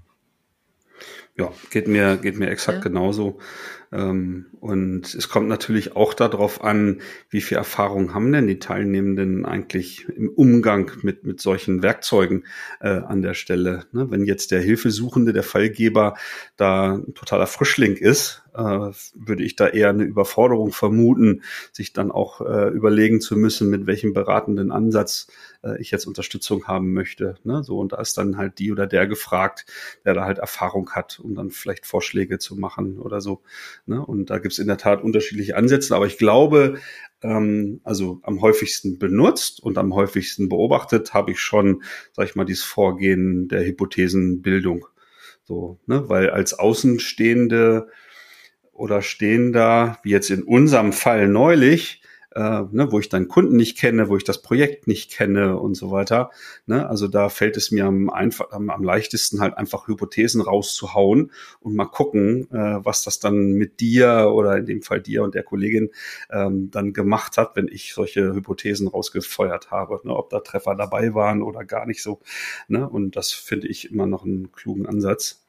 Ja, 1.37 1.51
geht 1.71 1.89
mir, 1.89 2.19
geht 2.19 2.39
mir 2.39 2.51
exakt 2.51 2.79
ja. 2.79 2.85
genauso. 2.85 3.39
Ähm, 3.93 4.47
und 4.61 5.15
es 5.15 5.29
kommt 5.29 5.49
natürlich 5.49 5.97
auch 5.97 6.15
darauf 6.15 6.65
an, 6.65 7.01
wie 7.31 7.43
viel 7.43 7.59
Erfahrung 7.59 8.15
haben 8.15 8.33
denn 8.33 8.47
die 8.47 8.59
Teilnehmenden 8.59 9.45
eigentlich 9.45 10.09
im 10.09 10.31
Umgang 10.31 10.91
mit, 11.03 11.25
mit 11.25 11.41
solchen 11.41 11.83
Werkzeugen 11.83 12.45
äh, 12.81 12.89
an 12.89 13.23
der 13.23 13.35
Stelle. 13.35 13.85
Ne? 13.93 14.11
Wenn 14.11 14.25
jetzt 14.25 14.51
der 14.51 14.61
Hilfesuchende, 14.61 15.33
der 15.33 15.43
Fallgeber 15.43 16.15
da 16.57 16.95
ein 16.95 17.15
totaler 17.15 17.47
Frischling 17.47 17.97
ist, 17.97 18.43
äh, 18.55 18.61
würde 19.15 19.43
ich 19.43 19.57
da 19.57 19.69
eher 19.69 19.91
eine 19.91 20.05
Überforderung 20.05 20.73
vermuten, 20.73 21.43
sich 21.73 21.93
dann 21.93 22.11
auch 22.11 22.41
äh, 22.41 22.69
überlegen 22.69 23.21
zu 23.21 23.37
müssen, 23.37 23.71
mit 23.71 23.87
welchem 23.87 24.12
beratenden 24.12 24.73
Ansatz 24.73 25.29
äh, 25.62 25.81
ich 25.81 25.91
jetzt 25.91 26.07
Unterstützung 26.07 26.67
haben 26.67 26.93
möchte. 26.93 27.37
Ne? 27.45 27.62
So, 27.65 27.79
und 27.79 27.93
da 27.93 28.01
ist 28.01 28.19
dann 28.19 28.37
halt 28.37 28.59
die 28.59 28.73
oder 28.73 28.87
der 28.87 29.07
gefragt, 29.07 29.67
der 30.05 30.15
da 30.15 30.25
halt 30.25 30.39
Erfahrung 30.39 30.91
hat, 30.91 31.21
um 31.23 31.35
dann 31.35 31.50
vielleicht 31.50 31.87
Vorschläge 31.87 32.38
zu 32.38 32.57
machen 32.57 32.99
oder 32.99 33.21
so. 33.21 33.43
Ne? 33.87 34.05
Und 34.05 34.31
da 34.31 34.38
gibt 34.38 34.52
es 34.52 34.59
in 34.59 34.67
der 34.67 34.79
Tat 34.79 35.02
unterschiedliche 35.02 35.57
Ansätze, 35.57 35.95
aber 35.95 36.07
ich 36.07 36.19
glaube, 36.19 36.79
ähm, 37.23 37.81
also 37.85 38.21
am 38.23 38.41
häufigsten 38.41 38.99
benutzt 38.99 39.62
und 39.62 39.79
am 39.79 39.95
häufigsten 39.95 40.49
beobachtet 40.49 41.14
habe 41.14 41.33
ich 41.33 41.41
schon, 41.41 41.83
sag 42.12 42.29
ich 42.29 42.35
mal, 42.35 42.45
dieses 42.45 42.64
Vorgehen 42.64 43.49
der 43.49 43.64
Hypothesenbildung. 43.64 44.87
So, 45.45 45.79
ne? 45.87 46.09
Weil 46.09 46.31
als 46.31 46.55
Außenstehende 46.55 47.88
oder 48.73 49.02
Stehender, 49.02 49.99
wie 50.02 50.11
jetzt 50.11 50.31
in 50.31 50.43
unserem 50.43 50.93
Fall 50.93 51.29
neulich, 51.29 52.02
äh, 52.35 52.62
ne, 52.71 52.91
wo 52.91 52.99
ich 52.99 53.09
dann 53.09 53.29
Kunden 53.29 53.57
nicht 53.57 53.79
kenne, 53.79 54.09
wo 54.09 54.17
ich 54.17 54.25
das 54.25 54.43
Projekt 54.43 54.87
nicht 54.87 55.11
kenne 55.11 55.59
und 55.59 55.75
so 55.75 55.91
weiter. 55.91 56.31
Ne? 56.67 56.89
Also 56.89 57.09
da 57.09 57.29
fällt 57.29 57.57
es 57.57 57.71
mir 57.71 57.87
am, 57.87 58.11
einfach, 58.11 58.51
am, 58.53 58.71
am 58.71 58.83
leichtesten 58.83 59.41
halt 59.41 59.57
einfach 59.57 59.89
Hypothesen 59.89 60.41
rauszuhauen 60.41 61.33
und 61.61 61.75
mal 61.75 61.87
gucken, 61.87 62.51
äh, 62.51 62.85
was 62.85 63.03
das 63.05 63.19
dann 63.19 63.53
mit 63.53 63.81
dir 63.81 64.31
oder 64.33 64.57
in 64.59 64.67
dem 64.67 64.83
Fall 64.83 65.01
dir 65.01 65.23
und 65.23 65.35
der 65.35 65.43
Kollegin 65.43 65.91
ähm, 66.31 66.71
dann 66.71 66.93
gemacht 66.93 67.37
hat, 67.37 67.57
wenn 67.57 67.69
ich 67.69 67.95
solche 67.95 68.35
Hypothesen 68.35 68.89
rausgefeuert 68.89 69.71
habe, 69.71 70.01
ne? 70.05 70.15
ob 70.15 70.31
da 70.31 70.41
Treffer 70.41 70.75
dabei 70.75 71.15
waren 71.15 71.43
oder 71.43 71.65
gar 71.65 71.87
nicht 71.87 72.03
so. 72.03 72.21
Ne? 72.69 72.89
Und 72.89 73.17
das 73.17 73.33
finde 73.33 73.69
ich 73.69 73.91
immer 73.91 74.07
noch 74.07 74.25
einen 74.25 74.53
klugen 74.53 74.87
Ansatz. 74.87 75.42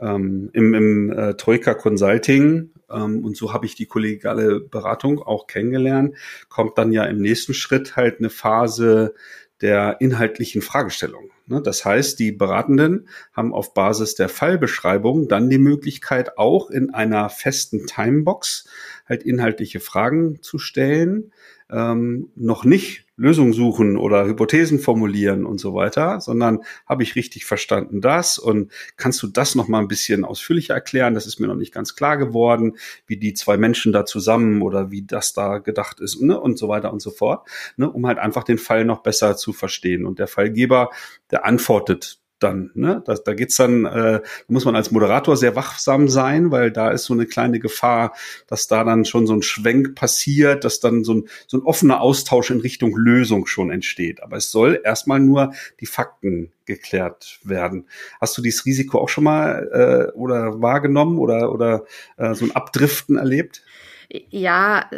Ähm, 0.00 0.50
Im 0.52 0.74
im 0.74 1.10
äh, 1.10 1.34
Troika 1.34 1.74
Consulting 1.74 2.70
ähm, 2.90 3.24
und 3.24 3.36
so 3.36 3.52
habe 3.52 3.66
ich 3.66 3.74
die 3.74 3.86
kollegiale 3.86 4.60
Beratung 4.60 5.20
auch 5.20 5.46
kennengelernt, 5.46 6.14
kommt 6.48 6.78
dann 6.78 6.92
ja 6.92 7.04
im 7.04 7.18
nächsten 7.18 7.54
Schritt 7.54 7.96
halt 7.96 8.18
eine 8.18 8.30
Phase 8.30 9.14
der 9.60 10.00
inhaltlichen 10.00 10.62
Fragestellung. 10.62 11.30
Ne? 11.46 11.62
Das 11.62 11.84
heißt, 11.84 12.18
die 12.18 12.32
Beratenden 12.32 13.08
haben 13.32 13.52
auf 13.52 13.74
Basis 13.74 14.14
der 14.14 14.28
Fallbeschreibung 14.28 15.28
dann 15.28 15.50
die 15.50 15.58
Möglichkeit, 15.58 16.38
auch 16.38 16.70
in 16.70 16.94
einer 16.94 17.28
festen 17.28 17.86
Timebox 17.86 18.68
halt 19.08 19.22
inhaltliche 19.22 19.80
Fragen 19.80 20.42
zu 20.42 20.58
stellen, 20.58 21.32
ähm, 21.70 22.30
noch 22.36 22.64
nicht 22.64 23.07
Lösungen 23.18 23.52
suchen 23.52 23.96
oder 23.96 24.24
Hypothesen 24.26 24.78
formulieren 24.78 25.44
und 25.44 25.58
so 25.58 25.74
weiter, 25.74 26.20
sondern 26.20 26.60
habe 26.86 27.02
ich 27.02 27.16
richtig 27.16 27.44
verstanden 27.44 28.00
das 28.00 28.38
und 28.38 28.70
kannst 28.96 29.20
du 29.22 29.26
das 29.26 29.56
noch 29.56 29.66
mal 29.66 29.80
ein 29.80 29.88
bisschen 29.88 30.24
ausführlicher 30.24 30.74
erklären? 30.74 31.14
Das 31.14 31.26
ist 31.26 31.40
mir 31.40 31.48
noch 31.48 31.56
nicht 31.56 31.74
ganz 31.74 31.96
klar 31.96 32.16
geworden, 32.16 32.76
wie 33.06 33.16
die 33.16 33.34
zwei 33.34 33.56
Menschen 33.56 33.92
da 33.92 34.06
zusammen 34.06 34.62
oder 34.62 34.92
wie 34.92 35.02
das 35.02 35.32
da 35.32 35.58
gedacht 35.58 36.00
ist 36.00 36.20
ne? 36.22 36.40
und 36.40 36.58
so 36.58 36.68
weiter 36.68 36.92
und 36.92 37.02
so 37.02 37.10
fort, 37.10 37.48
ne? 37.76 37.90
um 37.90 38.06
halt 38.06 38.18
einfach 38.18 38.44
den 38.44 38.58
Fall 38.58 38.84
noch 38.84 39.02
besser 39.02 39.36
zu 39.36 39.52
verstehen. 39.52 40.06
Und 40.06 40.20
der 40.20 40.28
Fallgeber, 40.28 40.90
der 41.32 41.44
antwortet 41.44 42.20
dann. 42.38 42.70
Ne? 42.74 43.02
Da, 43.04 43.14
da 43.14 43.34
geht's 43.34 43.56
dann, 43.56 43.84
äh, 43.84 44.20
muss 44.46 44.64
man 44.64 44.76
als 44.76 44.90
Moderator 44.90 45.36
sehr 45.36 45.56
wachsam 45.56 46.08
sein, 46.08 46.50
weil 46.50 46.70
da 46.70 46.90
ist 46.90 47.04
so 47.04 47.14
eine 47.14 47.26
kleine 47.26 47.58
Gefahr, 47.58 48.14
dass 48.46 48.66
da 48.66 48.84
dann 48.84 49.04
schon 49.04 49.26
so 49.26 49.34
ein 49.34 49.42
Schwenk 49.42 49.94
passiert, 49.94 50.64
dass 50.64 50.80
dann 50.80 51.04
so 51.04 51.14
ein, 51.14 51.28
so 51.46 51.58
ein 51.58 51.62
offener 51.62 52.00
Austausch 52.00 52.50
in 52.50 52.60
Richtung 52.60 52.96
Lösung 52.96 53.46
schon 53.46 53.70
entsteht. 53.70 54.22
Aber 54.22 54.36
es 54.36 54.50
soll 54.50 54.80
erstmal 54.84 55.20
nur 55.20 55.52
die 55.80 55.86
Fakten 55.86 56.52
geklärt 56.64 57.40
werden. 57.42 57.86
Hast 58.20 58.36
du 58.38 58.42
dieses 58.42 58.64
Risiko 58.66 58.98
auch 58.98 59.08
schon 59.08 59.24
mal 59.24 60.10
äh, 60.12 60.16
oder 60.16 60.60
wahrgenommen 60.60 61.18
oder, 61.18 61.52
oder 61.52 61.84
äh, 62.16 62.34
so 62.34 62.44
ein 62.44 62.54
Abdriften 62.54 63.16
erlebt? 63.16 63.62
Ja, 64.10 64.88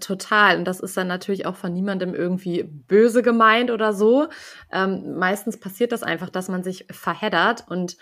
total. 0.00 0.58
Und 0.58 0.64
das 0.64 0.78
ist 0.78 0.96
dann 0.96 1.08
natürlich 1.08 1.44
auch 1.44 1.56
von 1.56 1.72
niemandem 1.72 2.14
irgendwie 2.14 2.62
böse 2.62 3.20
gemeint 3.22 3.70
oder 3.72 3.92
so. 3.92 4.28
Ähm, 4.70 5.14
meistens 5.18 5.58
passiert 5.58 5.90
das 5.90 6.04
einfach, 6.04 6.30
dass 6.30 6.48
man 6.48 6.62
sich 6.62 6.86
verheddert 6.90 7.64
und 7.68 7.96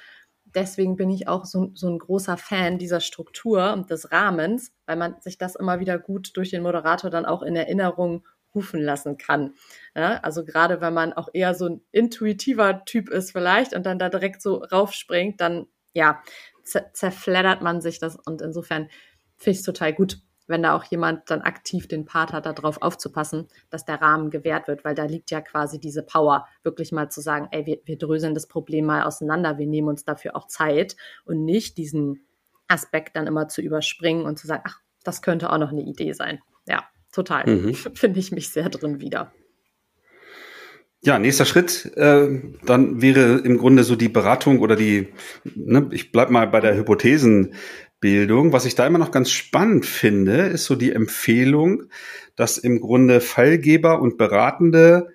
deswegen 0.55 0.97
bin 0.97 1.09
ich 1.11 1.27
auch 1.29 1.47
so, 1.47 1.71
so 1.75 1.89
ein 1.89 1.99
großer 1.99 2.37
Fan 2.37 2.79
dieser 2.79 3.01
Struktur 3.01 3.73
und 3.73 3.91
des 3.91 4.13
Rahmens, 4.13 4.73
weil 4.87 4.97
man 4.97 5.19
sich 5.21 5.39
das 5.39 5.57
immer 5.57 5.81
wieder 5.81 5.99
gut 5.99 6.37
durch 6.37 6.51
den 6.51 6.63
Moderator 6.63 7.09
dann 7.11 7.25
auch 7.27 7.43
in 7.43 7.57
Erinnerung 7.57 8.27
rufen 8.55 8.83
lassen 8.83 9.17
kann. 9.17 9.55
Ja, 9.95 10.19
also 10.23 10.45
gerade 10.45 10.81
wenn 10.83 10.93
man 10.95 11.13
auch 11.15 11.29
eher 11.33 11.55
so 11.55 11.67
ein 11.67 11.81
intuitiver 11.93 12.85
Typ 12.85 13.09
ist 13.09 13.33
vielleicht 13.33 13.75
und 13.75 13.87
dann 13.87 13.99
da 13.99 14.09
direkt 14.11 14.43
so 14.43 14.57
raufspringt, 14.57 15.41
dann 15.41 15.67
ja, 15.95 16.23
zerfleddert 16.93 17.63
man 17.63 17.81
sich 17.81 17.99
das 17.99 18.17
und 18.17 18.43
insofern 18.43 18.89
finde 19.37 19.53
ich 19.53 19.59
es 19.59 19.65
total 19.65 19.93
gut, 19.95 20.19
wenn 20.49 20.63
da 20.63 20.75
auch 20.75 20.85
jemand 20.85 21.31
dann 21.31 21.43
aktiv 21.43 21.87
den 21.87 22.05
Part 22.05 22.33
hat, 22.33 22.47
darauf 22.47 22.83
aufzupassen, 22.83 23.47
dass 23.71 23.85
der 23.85 24.01
Rahmen 24.01 24.31
gewährt 24.31 24.67
wird, 24.67 24.85
weil 24.85 24.95
da 24.95 25.05
liegt 25.05 25.31
ja 25.31 25.41
quasi 25.41 25.79
diese 25.79 26.03
Power, 26.03 26.47
wirklich 26.65 26.91
mal 26.91 27.11
zu 27.11 27.21
sagen, 27.21 27.49
ey, 27.53 27.67
wir, 27.67 27.79
wir 27.85 27.99
dröseln 27.99 28.35
das 28.35 28.49
Problem 28.49 28.87
mal 28.87 29.05
auseinander, 29.05 29.59
wir 29.59 29.67
nehmen 29.67 29.89
uns 29.89 30.05
dafür 30.05 30.35
auch 30.35 30.49
Zeit 30.49 30.97
und 31.25 31.45
nicht 31.45 31.79
diesen 31.79 32.27
Aspekt 32.67 33.17
dann 33.17 33.27
immer 33.27 33.49
zu 33.49 33.63
überspringen 33.63 34.25
und 34.25 34.39
zu 34.39 34.47
sagen, 34.47 34.63
ach, 34.67 34.81
das 35.05 35.23
könnte 35.23 35.51
auch 35.51 35.59
noch 35.59 35.71
eine 35.71 35.83
Idee 35.83 36.13
sein. 36.13 36.41
Ja, 36.67 36.85
total. 37.13 37.47
Mhm. 37.47 37.75
Finde 37.95 38.19
ich 38.19 38.33
mich 38.33 38.51
sehr 38.51 38.69
drin 38.69 39.01
wieder. 39.01 39.33
Ja, 41.01 41.19
nächster 41.21 41.45
Schritt, 41.45 41.93
äh, 41.97 42.29
dann 42.65 43.01
wäre 43.01 43.39
im 43.39 43.57
Grunde 43.57 43.85
so 43.85 43.95
die 43.95 44.09
Beratung 44.09 44.59
oder 44.59 44.75
die, 44.75 45.09
ne, 45.45 45.89
ich 45.93 46.11
bleib 46.11 46.29
mal 46.31 46.49
bei 46.49 46.59
der 46.59 46.77
Hypothesen 46.77 47.55
Bildung. 48.01 48.53
Was 48.53 48.65
ich 48.65 48.75
da 48.75 48.87
immer 48.87 48.99
noch 48.99 49.11
ganz 49.11 49.31
spannend 49.31 49.87
finde, 49.87 50.47
ist 50.47 50.65
so 50.65 50.77
die 50.77 50.93
Empfehlung, 50.93 51.85
dass 52.37 52.59
im 52.59 52.81
Grunde 52.81 53.21
Fallgeber 53.21 54.01
und 54.01 54.19
Beratende 54.19 55.09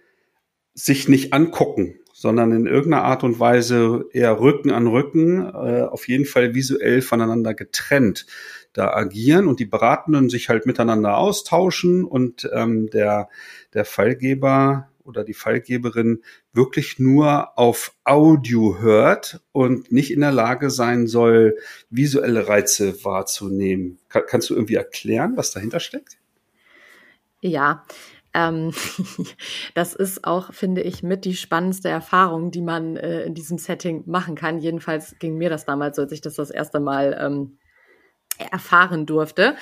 sich 0.73 1.07
nicht 1.07 1.33
angucken, 1.33 1.99
sondern 2.13 2.51
in 2.51 2.65
irgendeiner 2.65 3.03
Art 3.03 3.23
und 3.23 3.39
Weise 3.39 4.05
eher 4.11 4.39
Rücken 4.39 4.71
an 4.71 4.87
Rücken, 4.87 5.41
äh, 5.45 5.83
auf 5.83 6.07
jeden 6.07 6.25
Fall 6.25 6.55
visuell 6.55 7.01
voneinander 7.01 7.53
getrennt 7.53 8.25
da 8.73 8.89
agieren 8.89 9.47
und 9.47 9.59
die 9.59 9.65
Beratenden 9.65 10.29
sich 10.29 10.49
halt 10.49 10.65
miteinander 10.65 11.17
austauschen 11.17 12.03
und 12.03 12.50
ähm, 12.53 12.89
der, 12.89 13.29
der 13.74 13.85
Fallgeber 13.85 14.89
oder 15.03 15.24
die 15.24 15.33
Fallgeberin 15.33 16.24
wirklich 16.51 17.00
nur 17.00 17.57
auf 17.57 17.96
Audio 18.03 18.79
hört 18.79 19.42
und 19.51 19.92
nicht 19.92 20.11
in 20.11 20.22
der 20.22 20.31
Lage 20.31 20.70
sein 20.70 21.07
soll, 21.07 21.57
visuelle 21.89 22.48
Reize 22.48 23.03
wahrzunehmen. 23.03 24.00
Kann, 24.09 24.24
kannst 24.27 24.50
du 24.50 24.55
irgendwie 24.55 24.75
erklären, 24.75 25.33
was 25.35 25.51
dahinter 25.51 25.79
steckt? 25.79 26.18
Ja, 27.42 27.85
ähm, 28.33 28.74
das 29.74 29.94
ist 29.94 30.25
auch, 30.25 30.53
finde 30.53 30.81
ich, 30.81 31.03
mit 31.03 31.25
die 31.25 31.35
spannendste 31.35 31.89
Erfahrung, 31.89 32.51
die 32.51 32.61
man 32.61 32.98
äh, 32.98 33.24
in 33.24 33.33
diesem 33.33 33.57
Setting 33.57 34.03
machen 34.05 34.35
kann. 34.35 34.59
Jedenfalls 34.59 35.16
ging 35.20 35.37
mir 35.37 35.50
das 35.50 35.66
damals 35.66 36.00
als 36.00 36.11
ich 36.11 36.22
das 36.22 36.35
das 36.35 36.50
erste 36.50 36.79
Mal 36.79 37.18
ähm, 37.20 37.57
erfahren 38.51 39.05
durfte. 39.05 39.55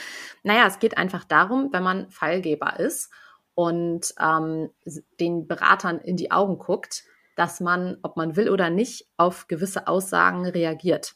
Naja, 0.43 0.65
es 0.67 0.80
geht 0.80 0.97
einfach 0.97 1.25
darum, 1.25 1.69
wenn 1.71 1.84
man 1.84 2.10
Fallgeber 2.10 2.80
ist 2.80 3.12
und 3.55 4.13
ähm, 4.19 4.71
den 5.19 5.47
Beratern 5.47 5.99
in 5.99 6.17
die 6.17 6.31
Augen 6.31 6.57
guckt, 6.57 7.03
dass 7.35 7.59
man, 7.59 7.97
ob 8.01 8.17
man 8.17 8.35
will 8.35 8.49
oder 8.49 8.69
nicht, 8.69 9.07
auf 9.17 9.47
gewisse 9.47 9.87
Aussagen 9.87 10.45
reagiert. 10.45 11.15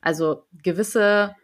Also 0.00 0.46
gewisse 0.62 1.34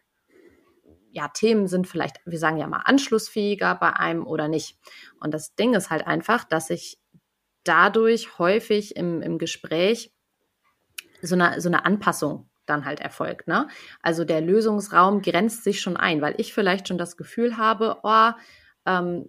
ja, 1.12 1.28
Themen 1.28 1.66
sind 1.66 1.88
vielleicht, 1.88 2.20
wir 2.24 2.38
sagen 2.38 2.58
ja 2.58 2.66
mal, 2.66 2.82
anschlussfähiger 2.84 3.74
bei 3.74 3.94
einem 3.94 4.26
oder 4.26 4.48
nicht. 4.48 4.78
Und 5.20 5.34
das 5.34 5.54
Ding 5.54 5.74
ist 5.74 5.90
halt 5.90 6.06
einfach, 6.06 6.44
dass 6.44 6.70
ich 6.70 7.00
dadurch 7.64 8.38
häufig 8.38 8.96
im, 8.96 9.20
im 9.22 9.38
Gespräch 9.38 10.14
so 11.22 11.34
eine, 11.34 11.60
so 11.60 11.68
eine 11.68 11.84
Anpassung 11.84 12.48
dann 12.66 12.84
halt 12.84 13.00
erfolgt. 13.00 13.48
Ne? 13.48 13.68
Also 14.00 14.24
der 14.24 14.40
Lösungsraum 14.40 15.22
grenzt 15.22 15.64
sich 15.64 15.80
schon 15.80 15.96
ein, 15.96 16.22
weil 16.22 16.34
ich 16.38 16.54
vielleicht 16.54 16.88
schon 16.88 16.98
das 16.98 17.16
Gefühl 17.16 17.56
habe, 17.56 17.98
oh, 18.02 18.30
ähm, 18.86 19.28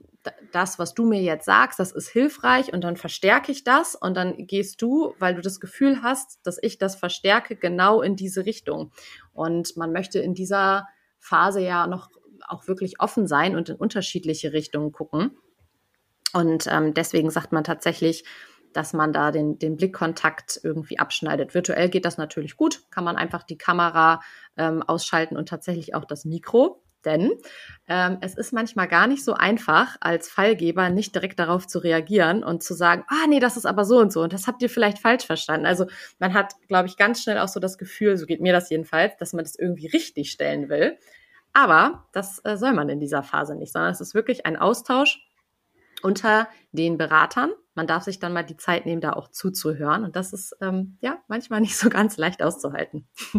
das, 0.51 0.79
was 0.79 0.93
du 0.93 1.05
mir 1.05 1.21
jetzt 1.21 1.45
sagst, 1.45 1.79
das 1.79 1.91
ist 1.91 2.09
hilfreich 2.09 2.73
und 2.73 2.83
dann 2.83 2.97
verstärke 2.97 3.51
ich 3.51 3.63
das 3.63 3.95
und 3.95 4.15
dann 4.15 4.45
gehst 4.47 4.81
du, 4.81 5.15
weil 5.19 5.35
du 5.35 5.41
das 5.41 5.59
Gefühl 5.59 6.03
hast, 6.03 6.39
dass 6.43 6.57
ich 6.61 6.77
das 6.77 6.95
verstärke, 6.95 7.55
genau 7.55 8.01
in 8.01 8.15
diese 8.15 8.45
Richtung. 8.45 8.91
Und 9.33 9.77
man 9.77 9.91
möchte 9.91 10.19
in 10.19 10.33
dieser 10.33 10.87
Phase 11.19 11.61
ja 11.61 11.87
noch 11.87 12.09
auch 12.47 12.67
wirklich 12.67 12.99
offen 12.99 13.27
sein 13.27 13.55
und 13.55 13.69
in 13.69 13.75
unterschiedliche 13.75 14.53
Richtungen 14.53 14.91
gucken. 14.91 15.37
Und 16.33 16.67
ähm, 16.69 16.93
deswegen 16.93 17.29
sagt 17.29 17.51
man 17.51 17.63
tatsächlich, 17.63 18.23
dass 18.73 18.93
man 18.93 19.11
da 19.11 19.31
den, 19.31 19.59
den 19.59 19.75
Blickkontakt 19.75 20.59
irgendwie 20.63 20.99
abschneidet. 20.99 21.53
Virtuell 21.53 21.89
geht 21.89 22.05
das 22.05 22.17
natürlich 22.17 22.55
gut, 22.55 22.83
kann 22.89 23.03
man 23.03 23.17
einfach 23.17 23.43
die 23.43 23.57
Kamera 23.57 24.21
ähm, 24.57 24.81
ausschalten 24.81 25.35
und 25.35 25.49
tatsächlich 25.49 25.93
auch 25.93 26.05
das 26.05 26.25
Mikro. 26.25 26.80
Denn 27.05 27.31
ähm, 27.87 28.17
es 28.21 28.35
ist 28.35 28.53
manchmal 28.53 28.87
gar 28.87 29.07
nicht 29.07 29.23
so 29.23 29.33
einfach, 29.33 29.97
als 30.01 30.29
Fallgeber 30.29 30.89
nicht 30.89 31.15
direkt 31.15 31.39
darauf 31.39 31.67
zu 31.67 31.79
reagieren 31.79 32.43
und 32.43 32.63
zu 32.63 32.73
sagen, 32.73 33.03
ah 33.07 33.27
nee, 33.27 33.39
das 33.39 33.57
ist 33.57 33.65
aber 33.65 33.85
so 33.85 33.97
und 33.97 34.13
so 34.13 34.21
und 34.21 34.33
das 34.33 34.47
habt 34.47 34.61
ihr 34.61 34.69
vielleicht 34.69 34.99
falsch 34.99 35.25
verstanden. 35.25 35.65
Also 35.65 35.87
man 36.19 36.33
hat, 36.33 36.53
glaube 36.67 36.87
ich, 36.87 36.97
ganz 36.97 37.23
schnell 37.23 37.39
auch 37.39 37.47
so 37.47 37.59
das 37.59 37.77
Gefühl, 37.77 38.17
so 38.17 38.25
geht 38.25 38.41
mir 38.41 38.53
das 38.53 38.69
jedenfalls, 38.69 39.17
dass 39.17 39.33
man 39.33 39.43
das 39.43 39.55
irgendwie 39.55 39.87
richtig 39.87 40.31
stellen 40.31 40.69
will. 40.69 40.97
Aber 41.53 42.07
das 42.13 42.39
äh, 42.45 42.55
soll 42.55 42.73
man 42.73 42.89
in 42.89 42.99
dieser 42.99 43.23
Phase 43.23 43.55
nicht, 43.55 43.73
sondern 43.73 43.91
es 43.91 44.01
ist 44.01 44.13
wirklich 44.13 44.45
ein 44.45 44.55
Austausch 44.55 45.19
unter 46.01 46.47
den 46.71 46.97
Beratern. 46.97 47.51
Man 47.73 47.87
darf 47.87 48.03
sich 48.03 48.19
dann 48.19 48.33
mal 48.33 48.43
die 48.43 48.57
Zeit 48.57 48.85
nehmen, 48.85 49.01
da 49.01 49.13
auch 49.13 49.29
zuzuhören. 49.29 50.03
Und 50.03 50.15
das 50.15 50.33
ist 50.33 50.55
ähm, 50.61 50.97
ja 51.01 51.21
manchmal 51.27 51.61
nicht 51.61 51.77
so 51.77 51.89
ganz 51.89 52.17
leicht 52.17 52.41
auszuhalten. 52.41 53.07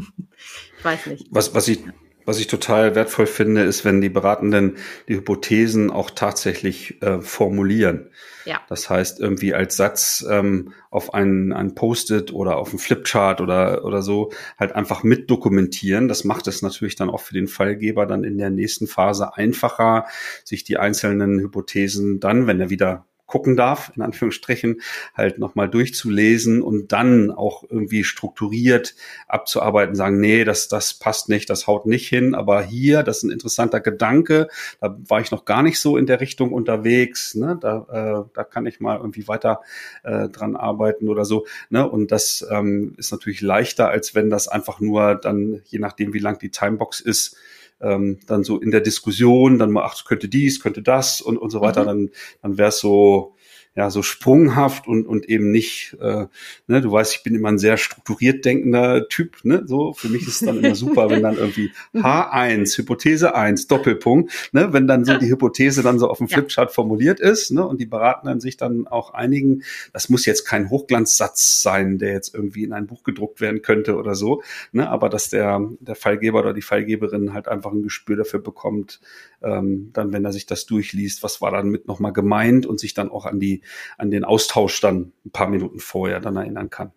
ich 0.79 0.85
weiß 0.85 1.07
nicht. 1.07 1.27
Was, 1.31 1.55
was 1.55 1.69
ich 1.69 1.81
Was 2.25 2.39
ich 2.39 2.47
total 2.47 2.95
wertvoll 2.95 3.27
finde, 3.27 3.63
ist, 3.63 3.85
wenn 3.85 4.01
die 4.01 4.09
Beratenden 4.09 4.77
die 5.09 5.17
Hypothesen 5.17 5.91
auch 5.91 6.11
tatsächlich 6.11 7.03
äh, 7.03 7.21
formulieren. 7.21 8.11
Ja. 8.45 8.61
Das 8.69 8.91
heißt, 8.91 9.21
irgendwie 9.21 9.55
als 9.55 9.77
Satz 9.77 10.25
ähm, 10.29 10.73
auf 10.91 11.15
einen, 11.15 11.53
ein 11.53 11.75
Post-it 11.75 12.33
oder 12.33 12.57
auf 12.57 12.71
einen 12.71 12.79
Flipchart 12.79 13.41
oder, 13.41 13.85
oder 13.85 14.03
so 14.03 14.33
halt 14.59 14.73
einfach 14.75 15.03
mit 15.03 15.31
dokumentieren. 15.31 16.09
Das 16.09 16.25
macht 16.25 16.47
es 16.47 16.63
natürlich 16.63 16.97
dann 16.97 17.11
auch 17.11 17.21
für 17.21 17.35
den 17.35 17.49
Fallgeber 17.49 18.07
dann 18.07 18.25
in 18.25 18.39
der 18.39 18.51
nächsten 18.51 18.87
Phase 18.87 19.37
einfacher, 19.37 20.07
sich 20.45 20.65
die 20.65 20.79
einzelnen 20.79 21.39
Hypothesen 21.41 22.21
dann, 22.21 22.47
wenn 22.47 22.61
er 22.61 22.71
wieder 22.71 23.07
gucken 23.33 23.57
darf, 23.57 23.91
in 23.97 24.03
Anführungsstrichen, 24.03 24.83
halt 25.15 25.39
nochmal 25.39 25.67
durchzulesen 25.67 26.61
und 26.61 26.93
dann 26.93 27.31
auch 27.31 27.65
irgendwie 27.67 28.05
strukturiert 28.05 28.95
abzuarbeiten, 29.27 29.95
sagen, 29.95 30.21
nee, 30.21 30.45
das, 30.45 30.69
das 30.69 30.93
passt 30.93 31.31
nicht, 31.31 31.49
das 31.49 31.67
haut 31.67 31.87
nicht 31.87 32.07
hin, 32.07 32.35
aber 32.35 32.63
hier, 32.63 33.03
das 33.03 33.19
ist 33.19 33.23
ein 33.23 33.31
interessanter 33.31 33.81
Gedanke, 33.81 34.49
da 34.83 34.95
war 35.09 35.23
ich 35.23 35.31
noch 35.31 35.47
gar 35.47 35.63
nicht 35.63 35.81
so 35.81 35.97
in 35.97 36.05
der 36.05 36.21
Richtung 36.21 36.53
unterwegs, 36.53 37.35
ne? 37.35 37.57
da, 37.59 37.87
äh, 38.27 38.31
da 38.35 38.45
kann 38.45 38.67
ich 38.67 38.81
mal 38.81 38.99
irgendwie 38.99 39.27
weiter 39.29 39.63
äh, 40.03 40.29
dran 40.29 40.55
arbeiten 40.55 41.09
oder 41.09 41.25
so. 41.25 41.47
Ne? 41.71 41.89
Und 41.89 42.13
das 42.13 42.47
ähm, 42.51 42.93
ist 42.99 43.13
natürlich 43.13 43.41
leichter, 43.41 43.89
als 43.89 44.15
wenn 44.15 44.29
das 44.29 44.47
einfach 44.47 44.79
nur 44.79 45.15
dann, 45.15 45.63
je 45.65 45.79
nachdem, 45.79 46.13
wie 46.13 46.19
lang 46.19 46.39
die 46.39 46.51
Timebox 46.51 47.01
ist, 47.01 47.39
ähm, 47.83 48.19
dann 48.27 48.45
so 48.45 48.61
in 48.61 48.71
der 48.71 48.81
Diskussion, 48.81 49.59
dann 49.59 49.71
mal, 49.71 49.85
ach, 49.85 50.05
könnte 50.05 50.29
dies, 50.29 50.61
könnte 50.61 50.83
das 50.83 51.21
und, 51.21 51.37
und 51.37 51.51
so 51.51 51.61
weiter, 51.61 51.83
mhm. 51.83 51.87
dann, 51.87 52.11
dann 52.43 52.59
wäre 52.59 52.69
es 52.69 52.79
so, 52.79 53.35
ja 53.75 53.89
so 53.89 54.03
sprunghaft 54.03 54.87
und 54.87 55.07
und 55.07 55.29
eben 55.29 55.51
nicht 55.51 55.97
äh, 56.01 56.27
ne 56.67 56.81
du 56.83 56.93
weißt 56.93 57.15
ich 57.17 57.23
bin 57.23 57.35
immer 57.35 57.49
ein 57.49 57.59
sehr 57.59 57.79
strukturiert 57.79 58.45
denkender 58.45 59.09
Typ 59.09 59.39
ne 59.45 59.63
so. 59.67 59.95
Für 59.95 60.09
mich 60.09 60.23
ist 60.23 60.43
es 60.43 60.47
dann 60.47 60.59
immer 60.63 60.75
super 60.75 61.09
wenn 61.09 61.23
dann 61.23 61.39
irgendwie 61.39 61.71
H1 61.95 62.77
Hypothese 62.77 63.35
1 63.35 63.69
Doppelpunkt 63.69 64.51
ne 64.53 64.75
wenn 64.75 64.87
dann 64.87 65.07
so 65.07 65.17
die 65.17 65.31
Hypothese 65.31 65.83
dann 65.83 65.99
so 65.99 66.09
auf 66.09 66.19
dem 66.19 66.29
Flipchart 66.29 66.69
ja. 66.69 66.75
formuliert 66.75 67.19
ist 67.19 67.51
ne 67.51 67.67
und 67.67 67.81
die 67.81 67.87
Beratenden 67.87 68.41
sich 68.41 68.57
dann 68.59 68.87
auch 68.87 69.15
einigen. 69.15 69.63
Das 69.93 70.11
muss 70.11 70.27
jetzt 70.27 70.45
kein 70.45 70.69
Hochglanzsatz 70.69 71.63
sein 71.63 71.97
der 71.97 72.13
jetzt 72.13 72.35
irgendwie 72.35 72.65
in 72.65 72.75
ein 72.75 72.87
Buch 72.87 73.05
gedruckt 73.05 73.41
werden 73.41 73.63
könnte 73.63 73.97
oder 73.97 74.15
so 74.15 74.43
ne 74.73 74.91
aber 74.91 75.09
dass 75.09 75.31
der 75.31 75.67
der 75.81 75.95
Fallgeber 75.95 76.41
oder 76.41 76.53
die 76.53 76.63
Fallgeberin 76.63 77.33
halt 77.33 77.49
einfach 77.49 77.73
ein 77.73 77.83
Gespür 77.83 78.17
dafür 78.17 78.41
bekommt 78.41 79.01
ähm, 79.43 79.91
dann 79.95 80.13
wenn 80.13 80.27
er 80.27 80.33
sich 80.33 80.45
das 80.45 80.67
durchliest 80.67 81.23
was 81.23 81.41
war 81.41 81.53
dann 81.53 81.71
mit 81.71 81.89
nochmal 81.89 82.13
gemeint 82.13 82.67
und 82.67 82.79
sich 82.79 82.93
dann 82.93 83.09
auch 83.09 83.25
an 83.25 83.41
die 83.41 83.62
an 83.99 84.11
den 84.11 84.25
Austausch 84.25 84.81
dann 84.81 85.13
ein 85.25 85.31
paar 85.31 85.49
Minuten 85.49 85.81
vorher 85.81 86.21
dann 86.21 86.37
erinnern 86.37 86.71
kann. 86.71 86.93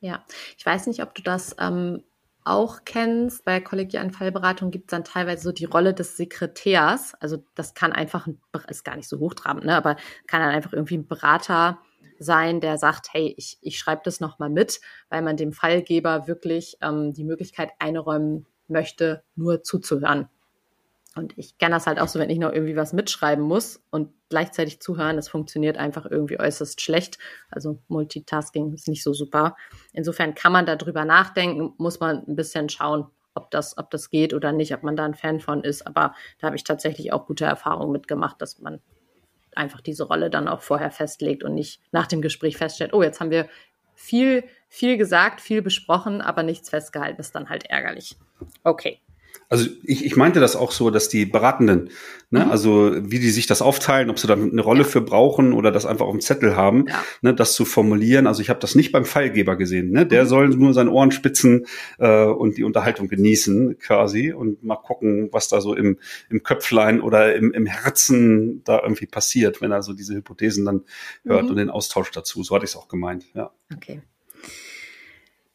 Ja, 0.00 0.24
ich 0.56 0.64
weiß 0.64 0.86
nicht, 0.86 1.02
ob 1.02 1.14
du 1.14 1.22
das 1.22 1.56
ähm, 1.58 2.02
auch 2.44 2.84
kennst. 2.84 3.44
Bei 3.44 3.60
kollegialen 3.60 4.12
Fallberatung 4.12 4.70
gibt 4.70 4.86
es 4.86 4.90
dann 4.90 5.04
teilweise 5.04 5.42
so 5.42 5.52
die 5.52 5.64
Rolle 5.64 5.94
des 5.94 6.16
Sekretärs. 6.16 7.14
Also 7.20 7.44
das 7.54 7.74
kann 7.74 7.92
einfach, 7.92 8.26
ein, 8.26 8.40
ist 8.68 8.84
gar 8.84 8.96
nicht 8.96 9.08
so 9.08 9.18
hochtrabend, 9.18 9.64
ne? 9.64 9.76
aber 9.76 9.96
kann 10.26 10.40
dann 10.40 10.50
einfach 10.50 10.72
irgendwie 10.72 10.98
ein 10.98 11.08
Berater 11.08 11.80
sein, 12.18 12.60
der 12.60 12.78
sagt, 12.78 13.08
hey, 13.12 13.34
ich, 13.36 13.58
ich 13.60 13.78
schreibe 13.78 14.02
das 14.04 14.20
nochmal 14.20 14.48
mit, 14.48 14.80
weil 15.08 15.22
man 15.22 15.36
dem 15.36 15.52
Fallgeber 15.52 16.28
wirklich 16.28 16.78
ähm, 16.80 17.12
die 17.12 17.24
Möglichkeit 17.24 17.72
einräumen 17.78 18.46
möchte, 18.68 19.22
nur 19.34 19.62
zuzuhören. 19.62 20.28
Und 21.16 21.36
ich 21.36 21.56
kenne 21.56 21.74
das 21.74 21.86
halt 21.86 21.98
auch 21.98 22.08
so, 22.08 22.18
wenn 22.18 22.28
ich 22.28 22.38
noch 22.38 22.52
irgendwie 22.52 22.76
was 22.76 22.92
mitschreiben 22.92 23.42
muss 23.42 23.82
und 23.90 24.12
gleichzeitig 24.28 24.80
zuhören, 24.80 25.16
das 25.16 25.28
funktioniert 25.28 25.78
einfach 25.78 26.04
irgendwie 26.04 26.38
äußerst 26.38 26.80
schlecht. 26.80 27.18
Also 27.50 27.78
Multitasking 27.88 28.74
ist 28.74 28.86
nicht 28.86 29.02
so 29.02 29.14
super. 29.14 29.56
Insofern 29.94 30.34
kann 30.34 30.52
man 30.52 30.66
darüber 30.66 31.06
nachdenken, 31.06 31.72
muss 31.78 32.00
man 32.00 32.24
ein 32.26 32.36
bisschen 32.36 32.68
schauen, 32.68 33.06
ob 33.34 33.50
das, 33.50 33.78
ob 33.78 33.90
das 33.90 34.10
geht 34.10 34.34
oder 34.34 34.52
nicht, 34.52 34.74
ob 34.74 34.82
man 34.82 34.94
da 34.94 35.04
ein 35.06 35.14
Fan 35.14 35.40
von 35.40 35.64
ist. 35.64 35.86
Aber 35.86 36.14
da 36.38 36.48
habe 36.48 36.56
ich 36.56 36.64
tatsächlich 36.64 37.12
auch 37.14 37.26
gute 37.26 37.46
Erfahrungen 37.46 37.92
mitgemacht, 37.92 38.40
dass 38.42 38.58
man 38.58 38.80
einfach 39.54 39.80
diese 39.80 40.04
Rolle 40.04 40.28
dann 40.28 40.48
auch 40.48 40.60
vorher 40.60 40.90
festlegt 40.90 41.42
und 41.42 41.54
nicht 41.54 41.80
nach 41.92 42.06
dem 42.06 42.20
Gespräch 42.20 42.58
feststellt, 42.58 42.92
oh, 42.92 43.02
jetzt 43.02 43.20
haben 43.20 43.30
wir 43.30 43.48
viel, 43.94 44.44
viel 44.68 44.98
gesagt, 44.98 45.40
viel 45.40 45.62
besprochen, 45.62 46.20
aber 46.20 46.42
nichts 46.42 46.68
festgehalten, 46.68 47.20
ist 47.20 47.34
dann 47.34 47.48
halt 47.48 47.64
ärgerlich. 47.70 48.16
Okay. 48.62 49.00
Also 49.48 49.68
ich, 49.84 50.04
ich 50.04 50.16
meinte 50.16 50.40
das 50.40 50.56
auch 50.56 50.72
so, 50.72 50.90
dass 50.90 51.08
die 51.08 51.24
Beratenden, 51.24 51.90
ne, 52.30 52.44
mhm. 52.44 52.50
also 52.50 52.92
wie 52.96 53.20
die 53.20 53.30
sich 53.30 53.46
das 53.46 53.62
aufteilen, 53.62 54.10
ob 54.10 54.18
sie 54.18 54.26
da 54.26 54.34
eine 54.34 54.60
Rolle 54.60 54.84
für 54.84 55.00
brauchen 55.00 55.52
oder 55.52 55.70
das 55.70 55.86
einfach 55.86 56.06
auf 56.06 56.12
dem 56.12 56.20
Zettel 56.20 56.56
haben, 56.56 56.86
ja. 56.88 57.02
ne, 57.22 57.32
das 57.34 57.54
zu 57.54 57.64
formulieren. 57.64 58.26
Also 58.26 58.42
ich 58.42 58.50
habe 58.50 58.58
das 58.58 58.74
nicht 58.74 58.90
beim 58.90 59.04
Fallgeber 59.04 59.56
gesehen. 59.56 59.90
Ne? 59.92 60.04
Der 60.04 60.24
mhm. 60.24 60.28
soll 60.28 60.48
nur 60.48 60.74
seine 60.74 60.90
Ohren 60.90 61.12
spitzen 61.12 61.66
äh, 61.98 62.24
und 62.24 62.56
die 62.56 62.64
Unterhaltung 62.64 63.06
genießen 63.06 63.78
quasi 63.78 64.32
und 64.32 64.64
mal 64.64 64.76
gucken, 64.76 65.28
was 65.32 65.48
da 65.48 65.60
so 65.60 65.74
im, 65.74 65.98
im 66.28 66.42
Köpflein 66.42 67.00
oder 67.00 67.36
im, 67.36 67.52
im 67.52 67.66
Herzen 67.66 68.64
da 68.64 68.80
irgendwie 68.82 69.06
passiert, 69.06 69.60
wenn 69.60 69.70
er 69.70 69.82
so 69.82 69.92
diese 69.92 70.14
Hypothesen 70.14 70.64
dann 70.64 70.82
hört 71.24 71.44
mhm. 71.44 71.50
und 71.50 71.56
den 71.56 71.70
Austausch 71.70 72.10
dazu. 72.10 72.42
So 72.42 72.54
hatte 72.54 72.64
ich 72.64 72.72
es 72.72 72.76
auch 72.76 72.88
gemeint, 72.88 73.26
ja. 73.34 73.52
Okay. 73.74 74.02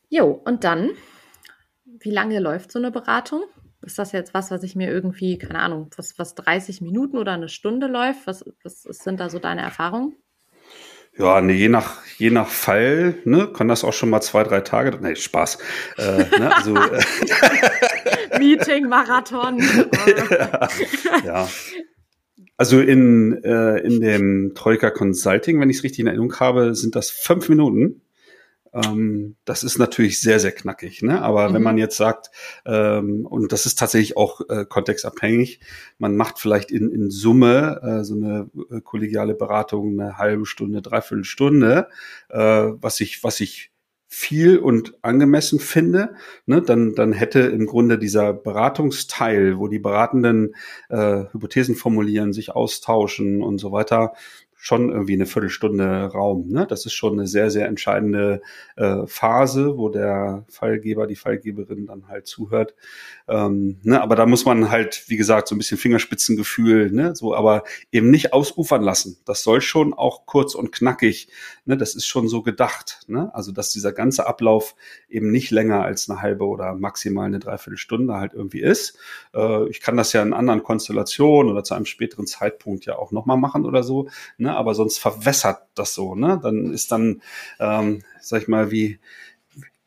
Jo, 0.08 0.42
und 0.46 0.64
dann, 0.64 0.92
wie 1.86 2.12
lange 2.12 2.40
läuft 2.40 2.72
so 2.72 2.80
eine 2.80 2.92
Beratung? 2.92 3.44
Ist 3.82 4.00
das 4.00 4.12
jetzt 4.12 4.34
was, 4.34 4.52
was 4.52 4.64
ich 4.64 4.76
mir 4.76 4.90
irgendwie, 4.90 5.38
keine 5.38 5.60
Ahnung, 5.60 5.90
was, 5.98 6.18
was 6.20 6.36
30 6.36 6.82
Minuten 6.82 7.18
oder 7.18 7.34
eine 7.34 7.50
Stunde 7.50 7.88
läuft? 7.88 8.28
Was, 8.28 8.46
was 8.64 8.84
sind 8.84 9.20
da 9.20 9.30
so 9.30 9.40
deine 9.40 9.62
Erfahrungen? 9.62 10.16
Ja, 11.18 11.42
ne, 11.42 11.54
je 11.54 11.68
nach 11.68 11.98
je 12.18 12.30
nach 12.30 12.48
Fall, 12.48 13.16
ne, 13.26 13.52
kann 13.52 13.68
das 13.68 13.84
auch 13.84 13.92
schon 13.92 14.10
mal 14.10 14.22
zwei, 14.22 14.44
drei 14.44 14.62
Tage. 14.62 14.98
Nee, 15.02 15.16
Spaß. 15.16 15.58
Äh, 15.98 16.40
ne, 16.40 16.56
also, 16.56 16.74
Meeting, 18.40 18.88
Marathon. 18.88 19.60
ja, 19.60 20.68
ja. 21.26 21.50
Also 22.56 22.80
in, 22.80 23.44
äh, 23.44 23.78
in 23.80 24.02
dem 24.02 24.54
Troika 24.56 24.92
Consulting, 24.92 25.60
wenn 25.60 25.70
ich 25.70 25.78
es 25.78 25.84
richtig 25.84 26.02
in 26.02 26.08
Erinnerung 26.08 26.40
habe, 26.40 26.76
sind 26.76 26.96
das 26.96 27.10
fünf 27.10 27.50
Minuten. 27.50 28.02
Ähm, 28.74 29.36
das 29.46 29.64
ist 29.64 29.78
natürlich 29.78 30.22
sehr, 30.22 30.40
sehr 30.40 30.52
knackig. 30.52 31.02
Ne? 31.02 31.22
Aber 31.22 31.50
mhm. 31.50 31.54
wenn 31.56 31.64
man 31.64 31.78
jetzt 31.78 31.98
sagt, 31.98 32.32
ähm, 32.66 33.26
und 33.26 33.52
das 33.52 33.66
ist 33.66 33.78
tatsächlich 33.80 34.18
auch 34.18 34.42
äh, 34.50 34.66
kontextabhängig, 34.66 35.60
man 35.98 36.16
macht 36.16 36.40
vielleicht 36.40 36.72
in, 36.72 36.92
in 36.92 37.10
Summe 37.10 37.82
äh, 37.84 38.04
so 38.04 38.16
eine 38.16 38.50
äh, 38.72 38.82
kollegiale 38.82 39.34
Beratung 39.34 40.00
eine 40.00 40.18
halbe 40.18 40.46
Stunde, 40.46 40.82
dreiviertel 40.82 41.24
Stunde, 41.24 41.88
äh, 42.30 42.38
was 42.40 43.00
ich, 43.00 43.24
was 43.24 43.40
ich 43.40 43.72
viel 44.14 44.58
und 44.58 44.94
angemessen 45.04 45.58
finde, 45.62 46.16
ne, 46.46 46.62
dann, 46.62 46.96
dann 46.96 47.14
hätte 47.14 47.40
im 47.40 47.66
Grunde 47.66 47.98
dieser 47.98 48.34
Beratungsteil, 48.34 49.58
wo 49.58 49.70
die 49.70 49.80
Beratenden 49.80 50.54
äh, 50.90 51.24
Hypothesen 51.32 51.76
formulieren, 51.76 52.34
sich 52.34 52.52
austauschen 52.52 53.42
und 53.42 53.58
so 53.58 53.72
weiter, 53.72 54.12
schon 54.64 54.92
irgendwie 54.92 55.14
eine 55.14 55.26
Viertelstunde 55.26 56.06
Raum. 56.14 56.48
Ne? 56.50 56.68
Das 56.68 56.86
ist 56.86 56.94
schon 56.94 57.14
eine 57.14 57.26
sehr, 57.26 57.50
sehr 57.50 57.68
entscheidende 57.68 58.44
äh, 58.76 59.08
Phase, 59.08 59.76
wo 59.76 59.90
der 59.90 60.46
Fallgeber, 60.50 61.08
die 61.08 61.16
Fallgeberin 61.16 61.88
dann 61.88 62.08
halt 62.08 62.28
zuhört. 62.28 62.76
Ähm, 63.28 63.80
ne? 63.82 64.00
Aber 64.00 64.16
da 64.16 64.28
muss 64.28 64.46
man 64.46 64.70
halt, 64.70 65.06
wie 65.08 65.18
gesagt, 65.18 65.48
so 65.48 65.56
ein 65.56 65.58
bisschen 65.58 65.80
Fingerspitzengefühl, 65.80 66.92
ne? 66.92 67.16
so, 67.16 67.34
aber 67.34 67.64
eben 67.92 68.12
nicht 68.12 68.34
ausufern 68.34 68.84
lassen. 68.84 69.18
Das 69.26 69.42
soll 69.42 69.62
schon 69.62 69.96
auch 69.96 70.28
kurz 70.28 70.54
und 70.54 70.72
knackig, 70.72 71.30
ne? 71.66 71.76
das 71.76 71.96
ist 71.96 72.06
schon 72.06 72.28
so 72.28 72.44
gedacht. 72.44 73.00
Ne? 73.08 73.34
Also, 73.34 73.52
dass 73.52 73.72
dieser 73.72 73.94
ganze 73.94 74.28
Ablauf 74.28 74.76
eben 75.10 75.32
nicht 75.32 75.50
länger 75.50 75.84
als 75.84 76.08
eine 76.08 76.22
halbe 76.22 76.46
oder 76.46 76.76
maximal 76.76 77.26
eine 77.26 77.40
Dreiviertelstunde 77.40 78.14
halt 78.14 78.36
irgendwie 78.36 78.62
ist. 78.62 78.96
Äh, 79.34 79.68
ich 79.70 79.82
kann 79.82 79.98
das 79.98 80.14
ja 80.14 80.22
in 80.22 80.34
anderen 80.34 80.62
Konstellationen 80.62 81.52
oder 81.52 81.64
zu 81.64 81.74
einem 81.74 81.88
späteren 81.88 82.28
Zeitpunkt 82.28 82.86
ja 82.86 83.00
auch 83.00 83.12
nochmal 83.12 83.38
machen 83.38 83.66
oder 83.66 83.82
so. 83.82 84.08
Ne? 84.38 84.51
Ne? 84.52 84.58
aber 84.58 84.76
sonst 84.76 85.00
verwässert 85.00 85.64
das 85.76 85.94
so. 85.94 86.16
Ne? 86.16 86.40
Dann 86.42 86.72
ist 86.72 86.92
dann, 86.92 87.22
ähm, 87.60 88.04
sag 88.20 88.44
ich 88.44 88.48
mal, 88.48 88.72
wie, 88.72 89.00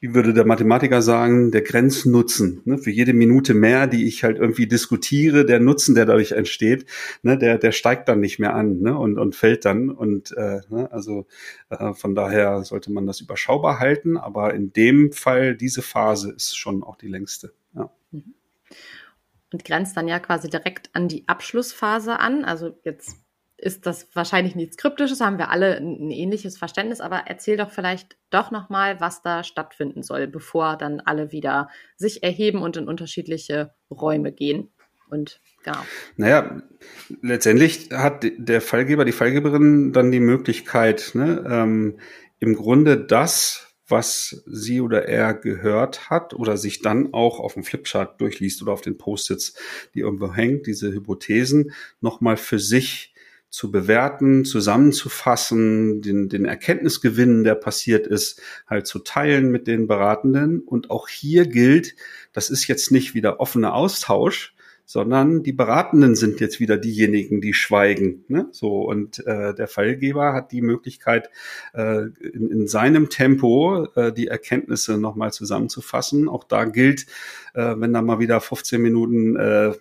wie 0.00 0.14
würde 0.14 0.34
der 0.34 0.44
Mathematiker 0.44 1.00
sagen, 1.00 1.50
der 1.50 1.62
Grenznutzen. 1.62 2.60
Ne? 2.64 2.78
Für 2.78 2.90
jede 2.90 3.14
Minute 3.14 3.54
mehr, 3.54 3.86
die 3.86 4.06
ich 4.06 4.24
halt 4.24 4.38
irgendwie 4.38 4.66
diskutiere, 4.66 5.46
der 5.46 5.60
Nutzen, 5.60 5.94
der 5.94 6.06
dadurch 6.06 6.32
entsteht, 6.32 6.86
ne? 7.22 7.38
der, 7.38 7.58
der 7.58 7.72
steigt 7.72 8.08
dann 8.08 8.20
nicht 8.20 8.38
mehr 8.38 8.54
an 8.54 8.80
ne? 8.80 8.98
und, 8.98 9.18
und 9.18 9.34
fällt 9.34 9.64
dann. 9.64 9.90
Und 9.90 10.32
äh, 10.36 10.60
ne? 10.68 10.90
also 10.92 11.26
äh, 11.70 11.94
von 11.94 12.14
daher 12.14 12.64
sollte 12.64 12.92
man 12.92 13.06
das 13.06 13.20
überschaubar 13.20 13.78
halten. 13.78 14.16
Aber 14.16 14.54
in 14.54 14.72
dem 14.72 15.12
Fall, 15.12 15.56
diese 15.56 15.82
Phase 15.82 16.32
ist 16.32 16.56
schon 16.56 16.82
auch 16.82 16.96
die 16.96 17.08
längste. 17.08 17.52
Ja. 17.74 17.90
Mhm. 18.10 18.34
Und 19.52 19.64
grenzt 19.64 19.96
dann 19.96 20.08
ja 20.08 20.18
quasi 20.18 20.50
direkt 20.50 20.90
an 20.94 21.06
die 21.06 21.28
Abschlussphase 21.28 22.18
an. 22.18 22.44
Also 22.44 22.76
jetzt 22.82 23.23
ist 23.64 23.86
das 23.86 24.06
wahrscheinlich 24.12 24.54
nichts 24.54 24.76
Kryptisches, 24.76 25.20
haben 25.20 25.38
wir 25.38 25.50
alle 25.50 25.78
ein, 25.78 26.10
ähnliches 26.10 26.58
Verständnis, 26.58 27.00
aber 27.00 27.22
erzähl 27.26 27.56
doch 27.56 27.70
vielleicht 27.70 28.18
doch 28.28 28.50
nochmal, 28.50 29.00
was 29.00 29.22
da 29.22 29.42
stattfinden 29.42 30.02
soll, 30.02 30.26
bevor 30.26 30.76
dann 30.76 31.00
alle 31.00 31.32
wieder 31.32 31.70
sich 31.96 32.22
erheben 32.22 32.60
und 32.60 32.76
in 32.76 32.88
unterschiedliche 32.88 33.72
Räume 33.90 34.32
gehen. 34.32 34.70
Und 35.08 35.40
genau. 35.64 35.78
Naja, 36.16 36.62
letztendlich 37.22 37.88
hat 37.90 38.26
der 38.36 38.60
Fallgeber, 38.60 39.06
die 39.06 39.12
Fallgeberin 39.12 39.94
dann 39.94 40.12
die 40.12 40.20
Möglichkeit, 40.20 41.12
ne, 41.14 41.42
ähm, 41.48 41.98
im 42.40 42.54
Grunde 42.56 42.98
das, 42.98 43.74
was 43.88 44.44
sie 44.46 44.82
oder 44.82 45.08
er 45.08 45.32
gehört 45.32 46.10
hat 46.10 46.34
oder 46.34 46.58
sich 46.58 46.82
dann 46.82 47.14
auch 47.14 47.40
auf 47.40 47.54
dem 47.54 47.64
Flipchart 47.64 48.20
durchliest 48.20 48.60
oder 48.62 48.72
auf 48.72 48.82
den 48.82 48.98
Post-its, 48.98 49.54
die 49.94 50.00
irgendwo 50.00 50.34
hängt, 50.34 50.66
diese 50.66 50.92
Hypothesen 50.92 51.72
nochmal 52.00 52.36
für 52.36 52.58
sich 52.58 53.13
zu 53.54 53.70
bewerten, 53.70 54.44
zusammenzufassen, 54.44 56.02
den, 56.02 56.28
den 56.28 56.44
Erkenntnisgewinn, 56.44 57.44
der 57.44 57.54
passiert 57.54 58.04
ist, 58.04 58.42
halt 58.66 58.88
zu 58.88 58.98
teilen 58.98 59.52
mit 59.52 59.68
den 59.68 59.86
Beratenden. 59.86 60.58
Und 60.58 60.90
auch 60.90 61.06
hier 61.06 61.46
gilt, 61.46 61.94
das 62.32 62.50
ist 62.50 62.66
jetzt 62.66 62.90
nicht 62.90 63.14
wieder 63.14 63.38
offener 63.38 63.74
Austausch, 63.74 64.56
sondern 64.86 65.44
die 65.44 65.52
Beratenden 65.52 66.16
sind 66.16 66.40
jetzt 66.40 66.58
wieder 66.58 66.76
diejenigen, 66.76 67.40
die 67.40 67.54
schweigen. 67.54 68.24
Ne? 68.26 68.48
So 68.50 68.88
und 68.88 69.24
äh, 69.24 69.54
der 69.54 69.68
Fallgeber 69.68 70.32
hat 70.32 70.50
die 70.50 70.60
Möglichkeit, 70.60 71.30
äh, 71.74 72.06
in, 72.32 72.50
in 72.50 72.66
seinem 72.66 73.08
Tempo 73.08 73.86
äh, 73.94 74.12
die 74.12 74.26
Erkenntnisse 74.26 74.98
nochmal 74.98 75.32
zusammenzufassen. 75.32 76.28
Auch 76.28 76.42
da 76.42 76.64
gilt, 76.64 77.06
äh, 77.54 77.76
wenn 77.78 77.92
da 77.92 78.02
mal 78.02 78.18
wieder 78.18 78.40
15 78.40 78.82
Minuten 78.82 79.36
äh, 79.36 79.74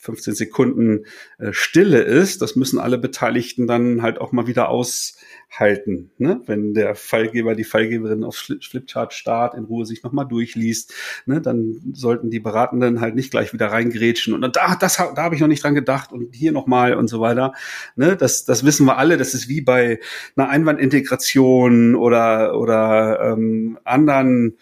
15 0.00 0.34
Sekunden 0.34 1.04
äh, 1.38 1.52
Stille 1.52 2.00
ist, 2.00 2.40
das 2.40 2.56
müssen 2.56 2.78
alle 2.78 2.96
Beteiligten 2.96 3.66
dann 3.66 4.00
halt 4.00 4.18
auch 4.18 4.32
mal 4.32 4.46
wieder 4.46 4.70
aushalten. 4.70 6.10
Ne? 6.16 6.40
Wenn 6.46 6.72
der 6.72 6.94
Fallgeber, 6.94 7.54
die 7.54 7.64
Fallgeberin 7.64 8.24
auf 8.24 8.34
Flipchart 8.34 9.12
start, 9.12 9.54
in 9.54 9.64
Ruhe 9.64 9.84
sich 9.84 10.02
nochmal 10.02 10.26
durchliest, 10.26 10.94
ne? 11.26 11.42
dann 11.42 11.92
sollten 11.92 12.30
die 12.30 12.40
Beratenden 12.40 13.02
halt 13.02 13.14
nicht 13.14 13.30
gleich 13.30 13.52
wieder 13.52 13.66
reingrätschen 13.66 14.32
und 14.32 14.56
da, 14.56 14.74
das, 14.74 14.96
da 14.96 15.22
habe 15.22 15.34
ich 15.34 15.42
noch 15.42 15.48
nicht 15.48 15.62
dran 15.62 15.74
gedacht 15.74 16.12
und 16.12 16.34
hier 16.34 16.52
nochmal 16.52 16.94
und 16.94 17.08
so 17.08 17.20
weiter. 17.20 17.52
Ne? 17.94 18.16
Das, 18.16 18.46
das 18.46 18.64
wissen 18.64 18.86
wir 18.86 18.96
alle, 18.96 19.18
das 19.18 19.34
ist 19.34 19.50
wie 19.50 19.60
bei 19.60 20.00
einer 20.34 20.48
Einwandintegration 20.48 21.94
oder, 21.94 22.58
oder 22.58 23.32
ähm, 23.32 23.78
anderen 23.84 24.56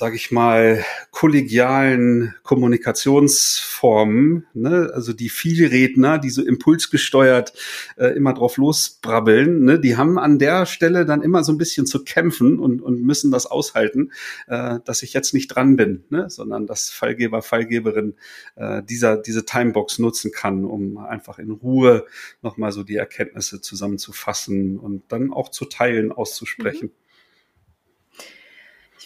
sage 0.00 0.16
ich 0.16 0.30
mal, 0.30 0.82
kollegialen 1.10 2.34
Kommunikationsformen, 2.42 4.46
ne? 4.54 4.90
also 4.94 5.12
die 5.12 5.28
Vielredner, 5.28 6.18
die 6.18 6.30
so 6.30 6.42
impulsgesteuert 6.42 7.52
äh, 7.98 8.06
immer 8.16 8.32
drauf 8.32 8.56
losbrabbeln, 8.56 9.62
ne? 9.62 9.78
die 9.78 9.98
haben 9.98 10.18
an 10.18 10.38
der 10.38 10.64
Stelle 10.64 11.04
dann 11.04 11.20
immer 11.20 11.44
so 11.44 11.52
ein 11.52 11.58
bisschen 11.58 11.84
zu 11.84 12.02
kämpfen 12.02 12.58
und, 12.58 12.80
und 12.80 13.02
müssen 13.02 13.30
das 13.30 13.44
aushalten, 13.44 14.10
äh, 14.46 14.78
dass 14.86 15.02
ich 15.02 15.12
jetzt 15.12 15.34
nicht 15.34 15.48
dran 15.48 15.76
bin, 15.76 16.04
ne? 16.08 16.30
sondern 16.30 16.66
dass 16.66 16.88
Fallgeber, 16.88 17.42
Fallgeberin 17.42 18.14
äh, 18.56 18.82
dieser, 18.82 19.18
diese 19.18 19.44
Timebox 19.44 19.98
nutzen 19.98 20.32
kann, 20.32 20.64
um 20.64 20.96
einfach 20.96 21.38
in 21.38 21.50
Ruhe 21.50 22.06
nochmal 22.40 22.72
so 22.72 22.84
die 22.84 22.96
Erkenntnisse 22.96 23.60
zusammenzufassen 23.60 24.78
und 24.78 25.12
dann 25.12 25.30
auch 25.30 25.50
zu 25.50 25.66
teilen, 25.66 26.10
auszusprechen. 26.10 26.86
Mhm 26.86 27.09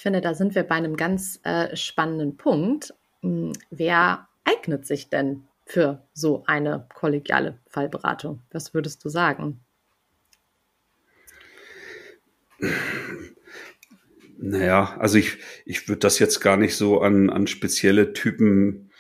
finde, 0.05 0.21
da 0.21 0.35
sind 0.35 0.55
wir 0.55 0.65
bei 0.65 0.75
einem 0.75 0.99
ganz 0.99 1.41
äh, 1.45 1.75
spannenden 1.75 2.37
Punkt. 2.37 2.93
Hm, 3.23 3.55
wer 3.71 4.29
eignet 4.45 4.87
sich 4.87 5.09
denn 5.09 5.45
für 5.65 6.07
so 6.13 6.45
eine 6.47 6.87
kollegiale 6.93 7.59
Fallberatung? 7.69 8.43
Was 8.53 8.75
würdest 8.75 9.03
du 9.03 9.09
sagen? 9.09 9.61
Naja, 14.37 14.95
also 14.99 15.17
ich, 15.17 15.39
ich 15.65 15.89
würde 15.89 16.01
das 16.01 16.19
jetzt 16.19 16.41
gar 16.41 16.59
nicht 16.59 16.77
so 16.77 17.01
an, 17.01 17.31
an 17.31 17.47
spezielle 17.47 18.13
Typen 18.13 18.91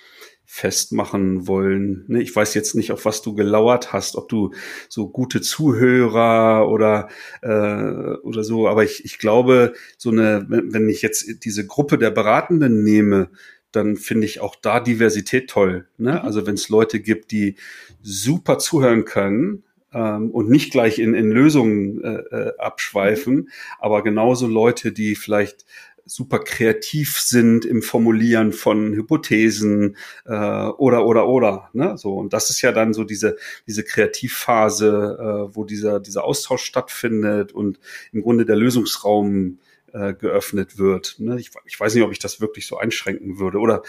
festmachen 0.55 1.49
wollen. 1.49 2.05
Ne, 2.07 2.23
ich 2.23 2.35
weiß 2.35 2.55
jetzt 2.55 2.77
nicht, 2.77 2.93
auf 2.93 3.05
was 3.05 3.23
du 3.23 3.35
gelauert 3.35 3.93
hast, 3.93 4.15
ob 4.15 4.29
du 4.29 4.53
so 4.89 5.09
gute 5.09 5.41
Zuhörer 5.41 6.71
oder 6.71 7.09
äh, 7.43 8.17
oder 8.23 8.45
so, 8.45 8.69
aber 8.69 8.85
ich, 8.85 9.05
ich 9.05 9.19
glaube, 9.19 9.73
so 9.99 10.11
eine, 10.11 10.47
wenn 10.49 10.89
ich 10.89 11.03
jetzt 11.03 11.45
diese 11.45 11.67
Gruppe 11.67 11.99
der 11.99 12.13
Beratenden 12.13 12.85
nehme, 12.85 13.31
dann 13.73 13.97
finde 13.97 14.27
ich 14.27 14.39
auch 14.39 14.55
da 14.55 14.79
Diversität 14.79 15.51
toll. 15.51 15.89
Ne? 15.99 16.13
Mhm. 16.13 16.19
Also 16.19 16.47
wenn 16.47 16.55
es 16.55 16.69
Leute 16.69 17.01
gibt, 17.01 17.33
die 17.33 17.57
super 18.01 18.59
zuhören 18.59 19.05
können, 19.05 19.65
ähm, 19.93 20.31
und 20.31 20.51
nicht 20.51 20.71
gleich 20.71 21.01
in, 21.01 21.15
in 21.15 21.33
Lösungen 21.33 22.01
äh, 22.05 22.15
äh, 22.31 22.53
abschweifen, 22.59 23.49
aber 23.81 24.05
genauso 24.05 24.47
Leute, 24.47 24.93
die 24.93 25.17
vielleicht 25.17 25.65
super 26.07 26.39
kreativ 26.41 27.19
sind 27.19 27.65
im 27.65 27.83
Formulieren 27.83 28.53
von 28.53 28.93
Hypothesen 28.95 29.97
äh, 30.27 30.31
oder 30.33 31.07
oder 31.07 31.27
oder 31.27 31.71
ne 31.73 31.97
so 31.97 32.15
und 32.15 32.33
das 32.33 32.51
ist 32.51 32.61
ja 32.63 32.73
dann 32.73 32.93
so 32.93 33.05
diese 33.05 33.37
diese 33.67 33.85
Kreativphase 33.85 35.49
äh, 35.51 35.57
wo 35.57 35.65
dieser 35.65 36.01
dieser 36.01 36.25
Austausch 36.25 36.65
stattfindet 36.65 37.53
und 37.53 37.79
im 38.13 38.23
Grunde 38.23 38.45
der 38.45 38.57
Lösungsraum 38.57 39.59
äh, 39.93 40.13
geöffnet 40.15 40.79
wird 40.79 41.17
ne? 41.19 41.41
ich, 41.41 41.51
weiß 41.81 41.95
nicht 41.95 42.05
ob 42.05 42.13
ich 42.13 42.19
das 42.19 42.41
wirklich 42.41 42.67
so 42.67 42.77
einschränken 42.77 43.39
würde 43.39 43.59
oder 43.59 43.83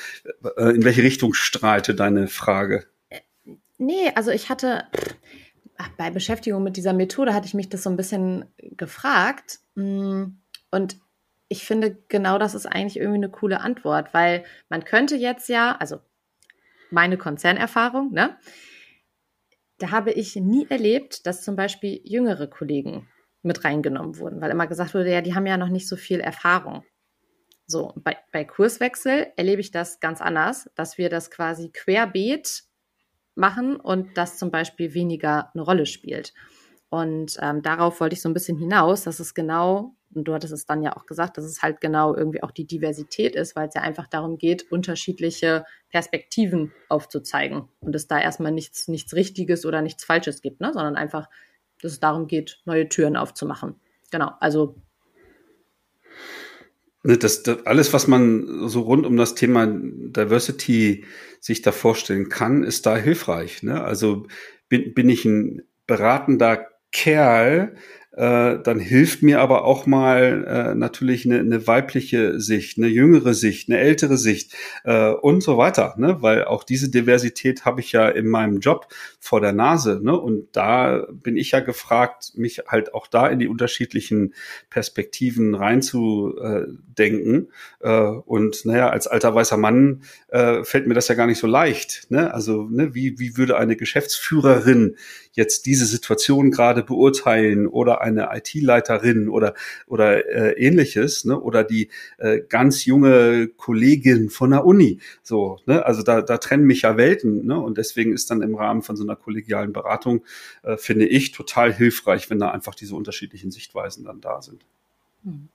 äh, 0.58 0.74
in 0.74 0.86
welche 0.86 1.04
Richtung 1.04 1.34
strahlte 1.34 1.96
deine 1.96 2.28
Frage 2.28 2.86
nee 3.78 4.12
also 4.16 4.32
ich 4.32 4.50
hatte 4.50 4.86
bei 5.98 6.10
Beschäftigung 6.10 6.64
mit 6.64 6.78
dieser 6.78 6.94
Methode 6.94 7.34
hatte 7.34 7.48
ich 7.48 7.54
mich 7.54 7.68
das 7.68 7.84
so 7.84 7.90
ein 7.90 7.98
bisschen 7.98 8.46
gefragt 8.78 9.60
mm, 9.76 10.24
und 10.72 10.98
ich 11.48 11.66
finde, 11.66 11.98
genau 12.08 12.38
das 12.38 12.56
ist 12.56 12.66
eigentlich 12.66 12.98
irgendwie 12.98 13.18
eine 13.18 13.30
coole 13.30 13.62
Antwort, 13.62 14.14
weil 14.14 14.44
man 14.70 14.84
könnte 14.84 15.16
jetzt 15.16 15.50
ja, 15.50 15.76
also 15.78 16.00
meine 16.90 17.18
Konzernerfahrung, 17.18 18.12
ne? 18.12 18.38
Da 19.78 19.92
habe 19.92 20.12
ich 20.12 20.36
nie 20.38 20.66
erlebt, 20.70 21.26
dass 21.26 21.44
zum 21.44 21.56
Beispiel 21.56 22.00
jüngere 22.04 22.48
Kollegen 22.48 23.10
mit 23.42 23.64
reingenommen 23.66 24.18
wurden, 24.18 24.42
weil 24.42 24.52
immer 24.52 24.68
gesagt 24.68 24.94
wurde, 24.94 25.12
ja, 25.12 25.22
die 25.22 25.36
haben 25.36 25.46
ja 25.46 25.58
noch 25.58 25.70
nicht 25.70 25.88
so 25.88 25.98
viel 25.98 26.20
Erfahrung. 26.20 26.84
So, 27.68 27.94
bei, 27.98 28.18
bei 28.32 28.46
Kurswechsel 28.46 29.34
erlebe 29.36 29.60
ich 29.60 29.72
das 29.72 30.00
ganz 30.00 30.22
anders, 30.22 30.70
dass 30.76 30.98
wir 30.98 31.10
das 31.10 31.30
quasi 31.30 31.70
querbeet 31.72 32.64
machen 33.36 33.76
und 33.76 34.18
das 34.18 34.38
zum 34.38 34.50
Beispiel 34.50 34.94
weniger 34.94 35.52
eine 35.54 35.64
Rolle 35.64 35.86
spielt. 35.86 36.34
Und 36.90 37.38
ähm, 37.42 37.62
darauf 37.62 38.00
wollte 38.00 38.14
ich 38.14 38.22
so 38.22 38.30
ein 38.30 38.34
bisschen 38.34 38.58
hinaus, 38.58 39.04
dass 39.04 39.20
es 39.20 39.34
genau 39.34 39.96
und 40.16 40.26
du 40.26 40.34
hattest 40.34 40.54
es 40.54 40.66
dann 40.66 40.82
ja 40.82 40.96
auch 40.96 41.06
gesagt, 41.06 41.38
dass 41.38 41.46
es 41.46 41.62
halt 41.62 41.82
genau 41.82 42.16
irgendwie 42.16 42.42
auch 42.42 42.52
die 42.52 42.66
Diversität 42.66 43.36
ist, 43.36 43.56
weil 43.56 43.68
es 43.68 43.76
ja 43.76 43.82
einfach 43.82 44.08
darum 44.08 44.38
geht, 44.38 44.72
unterschiedliche 44.72 45.66
Perspektiven 45.90 46.72
aufzuzeigen 46.90 47.68
und 47.80 47.96
es 47.96 48.08
da 48.08 48.20
erstmal 48.20 48.52
nichts, 48.52 48.88
nichts 48.88 49.14
Richtiges 49.14 49.66
oder 49.66 49.82
nichts 49.82 50.04
Falsches 50.04 50.42
gibt, 50.42 50.62
ne? 50.62 50.72
sondern 50.74 50.96
einfach, 50.96 51.30
dass 51.82 51.94
es 51.94 52.00
darum 52.00 52.28
geht, 52.28 52.62
neue 52.66 52.88
Türen 52.90 53.18
aufzumachen. 53.18 53.76
Genau, 54.12 54.32
also 54.40 54.76
ne, 57.04 57.18
das, 57.18 57.44
das, 57.44 57.66
alles, 57.66 57.94
was 57.94 58.08
man 58.08 58.68
so 58.68 58.82
rund 58.82 59.06
um 59.06 59.18
das 59.18 59.36
Thema 59.36 59.68
Diversity 59.68 61.06
sich 61.40 61.62
da 61.62 61.72
vorstellen 61.72 62.30
kann, 62.30 62.64
ist 62.64 62.86
da 62.86 62.98
hilfreich. 62.98 63.64
Ne? 63.64 63.84
Also 63.84 64.28
bin, 64.70 64.94
bin 64.94 65.10
ich 65.10 65.26
ein 65.26 65.64
beratender 65.88 66.68
Kerl, 66.92 67.76
äh, 68.16 68.60
dann 68.64 68.80
hilft 68.80 69.24
mir 69.24 69.42
aber 69.42 69.66
auch 69.66 69.86
mal 69.86 70.46
äh, 70.48 70.76
natürlich 70.76 71.26
eine, 71.26 71.40
eine 71.40 71.68
weibliche 71.68 72.40
Sicht, 72.40 72.78
eine 72.78 72.88
jüngere 72.88 73.34
Sicht, 73.34 73.70
eine 73.70 73.80
ältere 73.80 74.18
Sicht 74.18 74.56
äh, 74.86 75.10
und 75.10 75.44
so 75.44 75.58
weiter, 75.58 75.96
ne? 75.98 76.22
weil 76.22 76.46
auch 76.46 76.64
diese 76.64 76.90
Diversität 76.90 77.66
habe 77.66 77.82
ich 77.82 77.92
ja 77.92 78.08
in 78.08 78.28
meinem 78.28 78.60
Job 78.60 78.88
vor 79.20 79.42
der 79.42 79.52
Nase 79.52 80.00
ne? 80.02 80.18
und 80.18 80.48
da 80.54 81.06
bin 81.12 81.36
ich 81.36 81.52
ja 81.52 81.60
gefragt, 81.60 82.32
mich 82.36 82.64
halt 82.68 82.94
auch 82.94 83.08
da 83.08 83.28
in 83.28 83.40
die 83.40 83.50
unterschiedlichen 83.50 84.34
Perspektiven 84.70 85.54
reinzudenken 85.54 87.50
äh, 87.82 87.92
und 87.92 88.64
naja, 88.66 88.90
als 88.92 89.08
alter 89.08 89.36
weißer 89.36 89.58
Mann 89.58 90.04
äh, 90.30 90.64
fällt 90.64 90.88
mir 90.88 90.94
das 90.94 91.10
ja 91.10 91.16
gar 91.16 91.28
nicht 91.28 91.40
so 91.40 91.48
leicht, 91.48 92.08
ne? 92.10 92.34
also 92.34 92.64
ne, 92.70 92.96
wie, 92.96 93.20
wie 93.20 93.36
würde 93.36 93.58
eine 93.58 93.76
Geschäftsführerin 93.76 94.96
jetzt 95.34 95.66
diese 95.66 95.86
Situation 95.86 96.50
gerade 96.50 96.82
beurteilen 96.82 97.68
oder 97.68 98.02
eine 98.06 98.30
IT-Leiterin 98.32 99.30
oder 99.30 99.54
oder 99.88 100.26
äh, 100.28 100.54
ähnliches, 100.54 101.26
ne? 101.26 101.40
oder 101.40 101.64
die 101.64 101.90
äh, 102.18 102.42
ganz 102.48 102.86
junge 102.86 103.48
Kollegin 103.48 104.30
von 104.30 104.52
der 104.52 104.66
Uni. 104.66 105.00
So, 105.24 105.60
ne? 105.66 105.86
Also 105.86 106.04
da, 106.04 106.22
da 106.22 106.38
trennen 106.38 106.66
mich 106.66 106.84
ja 106.84 106.98
Welten, 106.98 107.46
ne? 107.46 107.60
Und 107.60 107.78
deswegen 107.78 108.14
ist 108.14 108.30
dann 108.32 108.42
im 108.42 108.56
Rahmen 108.56 108.82
von 108.82 108.96
so 108.96 109.04
einer 109.04 109.16
kollegialen 109.16 109.74
Beratung, 109.74 110.24
äh, 110.64 110.78
finde 110.78 111.08
ich, 111.08 111.32
total 111.32 111.74
hilfreich, 111.74 112.30
wenn 112.30 112.40
da 112.40 112.52
einfach 112.52 112.76
diese 112.76 112.96
unterschiedlichen 112.96 113.52
Sichtweisen 113.52 114.06
dann 114.06 114.22
da 114.22 114.42
sind. 114.42 114.66
Hm. 115.24 115.50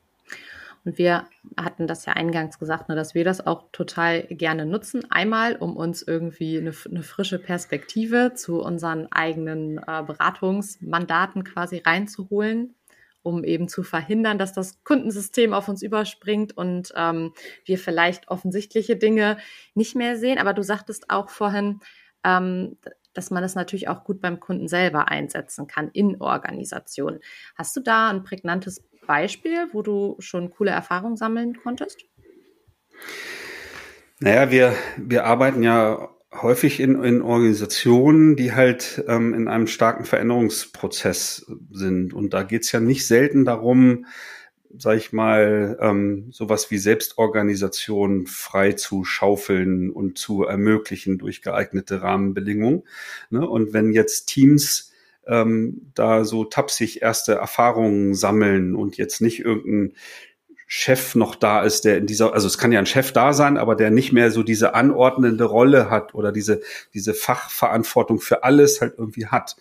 Und 0.85 0.97
wir 0.99 1.27
hatten 1.57 1.87
das 1.87 2.07
ja 2.07 2.15
eingangs 2.15 2.59
gesagt, 2.59 2.89
ne, 2.89 2.95
dass 2.95 3.15
wir 3.15 3.25
das 3.25 3.47
auch 3.47 3.71
total 3.73 4.23
gerne 4.25 4.65
nutzen. 4.65 5.11
Einmal, 5.11 5.57
um 5.57 5.77
uns 5.77 6.03
irgendwie 6.03 6.59
eine, 6.59 6.73
eine 6.89 7.03
frische 7.03 7.39
Perspektive 7.39 8.33
zu 8.35 8.63
unseren 8.63 9.11
eigenen 9.13 9.79
äh, 9.79 10.03
Beratungsmandaten 10.07 11.45
quasi 11.45 11.83
reinzuholen, 11.85 12.75
um 13.23 13.45
eben 13.45 13.69
zu 13.69 13.83
verhindern, 13.83 14.39
dass 14.39 14.55
das 14.55 14.83
Kundensystem 14.83 15.53
auf 15.53 15.69
uns 15.69 15.83
überspringt 15.83 16.57
und 16.57 16.93
ähm, 16.97 17.33
wir 17.67 17.79
vielleicht 17.79 18.29
offensichtliche 18.29 18.97
Dinge 18.97 19.37
nicht 19.75 19.95
mehr 19.95 20.17
sehen. 20.17 20.39
Aber 20.39 20.55
du 20.55 20.63
sagtest 20.63 21.11
auch 21.11 21.29
vorhin, 21.29 21.81
ähm, 22.25 22.79
dass 23.13 23.31
man 23.31 23.43
es 23.45 23.55
natürlich 23.55 23.89
auch 23.89 24.05
gut 24.05 24.21
beim 24.21 24.41
Kunden 24.41 24.69
selber 24.69 25.09
einsetzen 25.09 25.67
kann 25.67 25.91
in 25.93 26.21
Organisationen. 26.21 27.21
Hast 27.57 27.77
du 27.77 27.81
da 27.81 28.09
ein 28.09 28.23
prägnantes 28.23 28.83
Beispiel, 29.11 29.67
wo 29.73 29.83
du 29.83 30.15
schon 30.21 30.51
coole 30.51 30.71
Erfahrungen 30.71 31.17
sammeln 31.17 31.57
konntest? 31.61 32.05
Naja, 34.21 34.53
wir, 34.53 34.73
wir 34.99 35.25
arbeiten 35.25 35.65
ja 35.65 36.11
häufig 36.33 36.79
in, 36.79 37.03
in 37.03 37.21
Organisationen, 37.21 38.37
die 38.37 38.53
halt 38.53 39.03
ähm, 39.09 39.35
in 39.35 39.49
einem 39.49 39.67
starken 39.67 40.05
Veränderungsprozess 40.05 41.45
sind. 41.73 42.15
Und 42.15 42.35
da 42.35 42.45
geht's 42.45 42.71
ja 42.71 42.79
nicht 42.79 43.05
selten 43.05 43.45
darum, 43.45 44.07
sag 44.79 44.97
ich 44.97 45.13
mal, 45.13 45.77
ähm, 45.81 46.29
sowas 46.31 46.71
wie 46.71 46.79
Selbstorganisation 46.79 48.29
frei 48.29 48.75
zu 48.75 49.05
schaufeln 49.05 49.91
und 49.91 50.19
zu 50.19 50.45
ermöglichen 50.45 51.19
durch 51.19 51.43
geeignete 51.43 52.01
Rahmenbedingungen. 52.01 52.85
Ne? 53.31 53.49
Und 53.49 53.73
wenn 53.73 53.91
jetzt 53.91 54.27
Teams 54.27 54.90
ähm, 55.27 55.91
da 55.95 56.25
so 56.25 56.45
tapsig 56.45 57.03
erste 57.03 57.35
Erfahrungen 57.35 58.15
sammeln 58.15 58.75
und 58.75 58.97
jetzt 58.97 59.21
nicht 59.21 59.41
irgendein 59.41 59.95
Chef 60.73 61.17
noch 61.17 61.35
da 61.35 61.63
ist, 61.65 61.85
der 61.85 61.99
in 61.99 62.07
dieser, 62.07 62.33
also 62.33 62.47
es 62.47 62.57
kann 62.57 62.71
ja 62.71 62.79
ein 62.79 62.87
Chef 62.87 63.11
da 63.13 63.33
sein, 63.33 63.57
aber 63.57 63.75
der 63.75 63.91
nicht 63.91 64.13
mehr 64.13 64.31
so 64.31 64.45
diese 64.45 64.75
anordnende 64.75 65.43
Rolle 65.43 65.91
hat 65.91 66.15
oder 66.15 66.31
diese, 66.31 66.61
diese 66.95 67.13
Fachverantwortung 67.13 68.21
für 68.21 68.45
alles 68.45 68.81
halt 68.81 68.95
irgendwie 68.97 69.27
hat, 69.27 69.57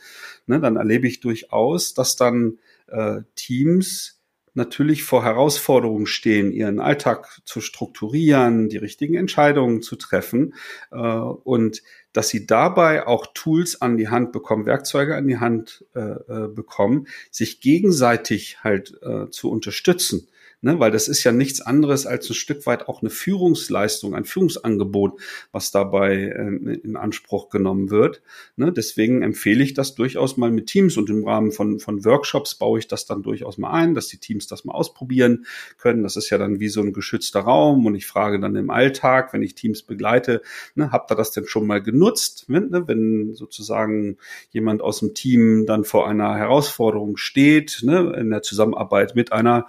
ne, 0.46 0.60
dann 0.60 0.76
erlebe 0.76 1.08
ich 1.08 1.20
durchaus, 1.20 1.96
dass 1.96 2.16
dann 2.16 2.60
äh, 2.90 3.22
Teams 3.34 4.19
natürlich 4.60 5.04
vor 5.04 5.24
Herausforderungen 5.24 6.06
stehen, 6.06 6.52
ihren 6.52 6.80
Alltag 6.80 7.42
zu 7.46 7.62
strukturieren, 7.62 8.70
die 8.70 8.78
richtigen 8.78 9.16
Entscheidungen 9.16 9.82
zu 9.82 9.96
treffen 9.96 10.54
äh, 10.92 10.98
und 10.98 11.82
dass 12.14 12.30
sie 12.30 12.46
dabei 12.46 13.08
auch 13.08 13.28
Tools 13.34 13.82
an 13.82 13.98
die 13.98 14.10
Hand 14.10 14.32
bekommen, 14.32 14.68
Werkzeuge 14.68 15.16
an 15.16 15.28
die 15.28 15.40
Hand 15.40 15.86
äh, 15.96 16.00
äh 16.02 16.48
bekommen, 16.48 17.08
sich 17.32 17.62
gegenseitig 17.62 18.64
halt 18.64 19.00
äh, 19.02 19.30
zu 19.30 19.50
unterstützen 19.50 20.28
ne? 20.62 20.80
weil 20.80 20.92
das 20.92 21.08
ist 21.08 21.24
ja 21.24 21.32
nichts 21.32 21.62
anderes 21.62 22.06
als 22.06 22.30
ein 22.30 22.34
Stück 22.34 22.66
weit 22.66 22.88
auch 22.88 23.02
eine 23.02 23.10
Führungsleistung, 23.10 24.16
ein 24.16 24.26
Führungsangebot, 24.26 25.20
was 25.52 25.72
dabei 25.72 26.16
äh, 26.16 26.74
in 26.76 26.96
Anspruch 26.96 27.50
genommen 27.50 27.90
wird. 27.90 28.22
Ne? 28.56 28.72
Deswegen 28.72 29.22
empfehle 29.22 29.64
ich 29.64 29.74
das 29.74 29.96
durchaus 29.96 30.38
mal 30.38 30.52
mit 30.52 30.68
Teams 30.68 30.98
und 30.98 31.10
im 31.10 31.26
Rahmen 31.26 31.52
von, 31.52 31.80
von 31.80 32.06
Workshops 32.06 32.56
baue 32.56 32.80
ich 32.80 32.88
das 32.88 33.06
dann 33.06 33.24
durchaus 33.24 33.58
mal 33.58 33.72
ein, 33.72 33.94
dass 33.94 34.08
die 34.08 34.18
Teams 34.18 34.48
das 34.48 34.66
mal 34.66 34.74
ausprobieren 34.74 35.46
können. 35.78 36.04
Das 36.04 36.16
ist 36.16 36.30
ja 36.30 36.38
dann 36.38 36.60
wie 36.60 36.70
so 36.70 36.82
ein 36.82 36.94
geschützter 36.94 37.42
Raum 37.42 37.86
und 37.86 37.96
ich 37.96 38.08
frage 38.08 38.40
dann 38.40 38.56
im 38.56 38.70
Alltag, 38.70 39.34
wenn 39.34 39.44
ich 39.44 39.56
Teams 39.56 39.84
begleite, 39.84 40.42
ne, 40.76 40.92
habt 40.92 41.12
ihr 41.12 41.16
das 41.16 41.32
denn 41.32 41.48
schon 41.48 41.68
mal 41.68 41.82
genutzt, 41.82 42.46
wenn, 42.48 42.70
ne, 42.70 42.88
wenn 42.88 43.34
sozusagen 43.34 44.18
jemand 44.52 44.82
aus 44.82 45.00
dem 45.00 45.14
Team 45.14 45.66
dann 45.66 45.84
vor 45.84 46.08
einer 46.08 46.36
Herausforderung 46.36 47.18
steht, 47.18 47.82
ne, 47.84 48.14
in 48.18 48.30
der 48.30 48.42
Zusammenarbeit 48.42 49.16
mit 49.16 49.32
einer 49.32 49.68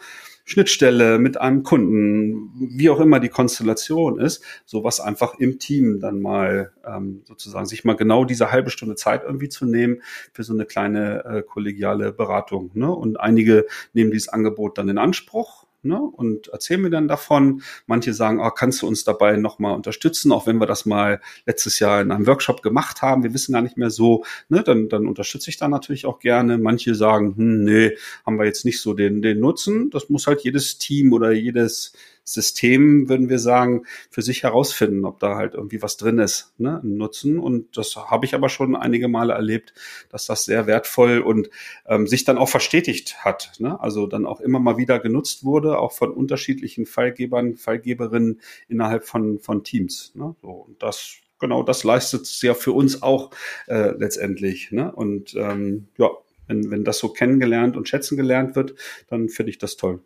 Schnittstelle 0.51 1.21
mit 1.21 1.41
einem 1.41 1.63
Kunden, 1.63 2.51
wie 2.77 2.91
auch 2.91 2.99
immer 2.99 3.21
die 3.21 3.29
Konstellation 3.29 4.19
ist, 4.19 4.43
sowas 4.67 4.99
einfach 4.99 5.39
im 5.39 5.61
Team 5.61 6.01
dann 6.01 6.21
mal 6.21 6.73
ähm, 6.85 7.23
sozusagen 7.25 7.67
sich 7.67 7.85
mal 7.85 7.95
genau 7.95 8.25
diese 8.25 8.51
halbe 8.51 8.71
Stunde 8.71 8.97
Zeit 8.97 9.23
irgendwie 9.23 9.49
zu 9.49 9.65
nehmen 9.65 10.03
für 10.33 10.43
so 10.43 10.53
eine 10.53 10.67
kleine 10.67 11.25
äh, 11.25 11.43
kollegiale 11.43 12.13
Beratung. 12.13 12.73
Ne? 12.75 12.91
Und 12.91 13.21
einige 13.21 13.67
nehmen 13.93 14.11
dieses 14.11 14.29
Angebot 14.29 14.77
dann 14.77 14.89
in 14.89 14.99
Anspruch 14.99 15.67
ne, 15.83 16.01
und 16.01 16.49
erzählen 16.49 16.81
mir 16.81 16.91
dann 16.91 17.09
davon. 17.09 17.63
Manche 17.87 18.15
sagen, 18.15 18.41
oh, 18.41 18.51
kannst 18.51 18.83
du 18.83 18.87
uns 18.87 19.05
dabei 19.05 19.37
nochmal 19.37 19.75
unterstützen, 19.75 20.33
auch 20.33 20.47
wenn 20.47 20.59
wir 20.59 20.67
das 20.67 20.87
mal 20.87 21.21
letztes 21.47 21.79
Jahr 21.79 22.01
in 22.01 22.11
einem 22.11 22.27
Workshop 22.27 22.63
gemacht 22.63 23.03
haben, 23.03 23.23
wir 23.23 23.35
wissen 23.35 23.53
gar 23.53 23.63
nicht 23.63 23.77
mehr 23.77 23.91
so, 23.91 24.25
ne, 24.49 24.63
dann, 24.63 24.89
dann 24.89 25.07
unterstütze 25.07 25.51
ich 25.51 25.57
da 25.57 25.69
natürlich 25.69 26.07
auch 26.07 26.19
gerne. 26.19 26.59
Manche 26.59 26.95
sagen, 26.95 27.37
hm, 27.37 27.65
nee, 27.65 27.97
haben 28.27 28.39
wir 28.39 28.47
jetzt 28.47 28.65
nicht 28.65 28.81
so 28.81 28.95
den, 28.95 29.23
den 29.23 29.41
Nutzen. 29.41 29.91
Das 29.91 30.09
muss 30.09 30.27
halt 30.27 30.43
jedes 30.43 30.79
Team 30.79 31.13
oder 31.13 31.33
jedes 31.33 31.93
System, 32.33 33.09
würden 33.09 33.29
wir 33.29 33.39
sagen, 33.39 33.85
für 34.11 34.23
sich 34.23 34.43
herausfinden, 34.43 35.05
ob 35.05 35.19
da 35.21 35.37
halt 35.37 35.55
irgendwie 35.55 35.83
was 35.83 35.97
drin 35.97 36.19
ist, 36.19 36.53
ne, 36.59 36.81
Nutzen. 36.83 37.39
Und 37.39 37.77
das 37.77 37.97
habe 37.97 38.27
ich 38.27 38.35
aber 38.35 38.49
schon 38.49 38.77
einige 38.77 39.09
Male 39.09 39.33
erlebt, 39.33 39.75
dass 40.11 40.27
das 40.27 40.45
sehr 40.45 40.67
wertvoll 40.67 41.19
und 41.19 41.51
ähm, 41.87 42.07
sich 42.07 42.25
dann 42.25 42.39
auch 42.39 42.49
verstetigt 42.49 43.25
hat. 43.25 43.53
Ne? 43.59 43.81
Also 43.81 44.07
dann 44.07 44.27
auch 44.27 44.41
immer 44.41 44.61
mal 44.61 44.77
wieder 44.77 44.99
genutzt 44.99 45.45
wurde, 45.45 45.79
auch 45.79 45.93
von 45.93 46.11
unterschiedlichen 46.11 46.87
Fallgebern, 46.87 47.57
Fallgeberinnen 47.57 48.41
innerhalb 48.69 49.05
von, 49.05 49.39
von 49.39 49.65
Teams. 49.65 50.13
Ne? 50.15 50.35
So, 50.43 50.49
und 50.49 50.83
das 50.83 51.17
genau 51.41 51.63
das 51.63 51.85
leistet 51.85 52.23
es 52.23 52.41
ja 52.43 52.55
für 52.55 52.73
uns 52.73 53.03
auch 53.03 53.31
äh, 53.67 53.93
letztendlich. 53.97 54.71
Ne? 54.71 54.93
Und 54.93 55.35
ähm, 55.35 55.89
ja, 55.97 56.11
wenn, 56.47 56.71
wenn 56.71 56.85
das 56.85 56.99
so 56.99 57.09
kennengelernt 57.09 57.77
und 57.77 57.89
schätzen 57.89 58.17
gelernt 58.17 58.57
wird, 58.57 58.75
dann 59.09 59.29
finde 59.29 59.51
ich 59.51 59.59
das 59.59 59.77
toll. 59.77 60.01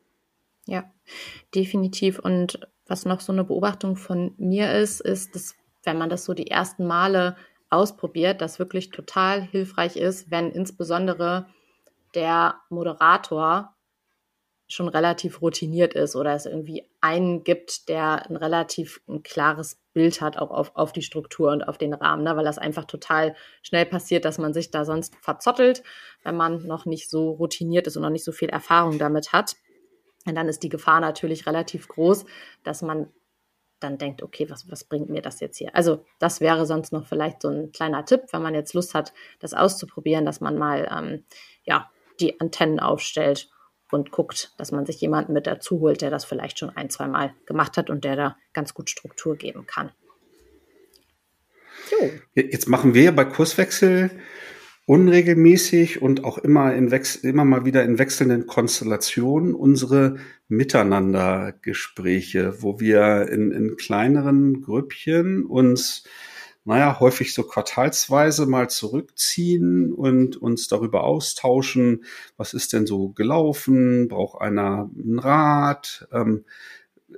Ja, 0.67 0.91
definitiv. 1.55 2.19
Und 2.19 2.59
was 2.87 3.05
noch 3.05 3.21
so 3.21 3.33
eine 3.33 3.45
Beobachtung 3.45 3.97
von 3.97 4.35
mir 4.39 4.73
ist, 4.73 5.01
ist, 5.01 5.35
dass 5.35 5.55
wenn 5.85 5.99
man 5.99 6.11
das 6.11 6.25
so 6.25 6.35
die 6.35 6.51
ersten 6.51 6.87
Male 6.87 7.37
ausprobiert, 7.71 8.41
das 8.41 8.59
wirklich 8.59 8.91
total 8.91 9.43
hilfreich 9.43 9.97
ist, 9.97 10.31
wenn 10.31 10.51
insbesondere 10.51 11.47
der 12.15 12.57
Moderator 12.71 13.75
schon 14.67 14.89
relativ 14.89 15.43
routiniert 15.43 15.95
ist 15.95 16.17
oder 16.17 16.35
es 16.35 16.47
irgendwie 16.47 16.89
einen 17.01 17.45
gibt, 17.45 17.89
der 17.89 18.29
ein 18.29 18.37
relativ 18.37 19.03
ein 19.09 19.23
klares 19.23 19.81
Bild 19.93 20.21
hat, 20.21 20.39
auch 20.39 20.51
auf, 20.51 20.75
auf 20.75 20.93
die 20.93 21.03
Struktur 21.03 21.53
und 21.53 21.63
auf 21.63 21.77
den 21.77 21.93
Rahmen, 21.93 22.25
ne? 22.25 22.35
weil 22.37 22.45
das 22.45 22.59
einfach 22.59 22.85
total 22.87 23.37
schnell 23.63 23.85
passiert, 23.85 24.25
dass 24.25 24.39
man 24.39 24.55
sich 24.55 24.71
da 24.71 24.85
sonst 24.85 25.15
verzottelt, 25.17 25.83
wenn 26.23 26.37
man 26.37 26.67
noch 26.67 26.87
nicht 26.87 27.11
so 27.11 27.33
routiniert 27.33 27.87
ist 27.87 27.97
und 27.97 28.03
noch 28.03 28.11
nicht 28.11 28.25
so 28.25 28.33
viel 28.33 28.49
Erfahrung 28.49 28.99
damit 28.99 29.33
hat. 29.33 29.57
Und 30.27 30.35
dann 30.35 30.49
ist 30.49 30.63
die 30.63 30.69
Gefahr 30.69 31.01
natürlich 31.01 31.47
relativ 31.47 31.89
groß, 31.89 32.25
dass 32.63 32.83
man 32.83 33.09
dann 33.81 33.99
denkt, 33.99 34.23
okay, 34.23 34.49
was, 34.49 34.71
was 34.71 34.85
bringt 34.85 35.11
mir 35.11 35.21
das 35.21 35.41
jetzt 35.41 35.59
hier? 35.59 35.75
Also 35.75 36.05
das 36.19 36.41
wäre 36.41 36.65
sonst 36.67 36.93
noch 36.93 37.07
vielleicht 37.07 37.43
so 37.43 37.49
ein 37.49 37.73
kleiner 37.73 38.05
Tipp, 38.05 38.23
wenn 38.33 38.43
man 38.43 38.55
jetzt 38.55 38.73
Lust 38.73 38.95
hat, 38.95 39.13
das 39.41 39.53
auszuprobieren, 39.53 40.25
dass 40.25 40.41
man 40.41 40.57
mal 40.57 40.89
ähm, 40.91 41.25
ja, 41.65 41.91
die 42.21 42.41
Antennen 42.41 42.81
aufstellt 42.81 43.51
und 43.91 44.11
guckt, 44.11 44.55
dass 44.57 44.73
man 44.73 44.87
sich 44.87 45.01
jemanden 45.01 45.33
mit 45.33 45.47
dazu 45.47 45.81
holt, 45.81 46.01
der 46.01 46.11
das 46.11 46.25
vielleicht 46.25 46.59
schon 46.59 46.71
ein, 46.71 46.91
zwei 46.91 47.07
Mal 47.07 47.35
gemacht 47.47 47.77
hat 47.77 47.91
und 47.91 48.05
der 48.05 48.17
da 48.17 48.37
ganz 48.53 48.75
gut 48.75 48.91
Struktur 48.91 49.37
geben 49.37 49.67
kann. 49.67 49.93
Jo. 51.91 52.11
Jetzt 52.35 52.69
machen 52.69 52.95
wir 52.95 53.13
bei 53.15 53.25
Kurswechsel 53.25 54.11
unregelmäßig 54.87 56.03
und 56.03 56.25
auch 56.25 56.39
immer 56.39 56.75
in 56.75 56.91
Wechsel, 56.91 57.31
immer 57.31 57.45
mal 57.45 57.65
wieder 57.65 57.85
in 57.85 57.99
wechselnden 57.99 58.47
Konstellationen 58.47 59.55
unsere 59.55 60.17
Miteinandergespräche, 60.49 62.63
wo 62.63 62.81
wir 62.81 63.29
in, 63.31 63.51
in 63.51 63.77
kleineren 63.77 64.61
Grüppchen 64.61 65.47
uns 65.47 66.05
naja, 66.67 66.99
häufig 66.99 67.35
so 67.35 67.43
quartalsweise 67.43 68.47
mal 68.47 68.71
zurückziehen 68.71 69.93
und 69.93 70.39
uns 70.39 70.67
darüber 70.67 71.05
austauschen, 71.05 72.07
was 72.39 72.55
ist 72.55 72.73
denn 72.73 72.87
so 72.87 73.11
gelaufen, 73.11 74.09
braucht 74.09 74.41
einer 74.41 74.91
einen 74.97 75.19
Rat, 75.19 76.09
ähm, 76.11 76.47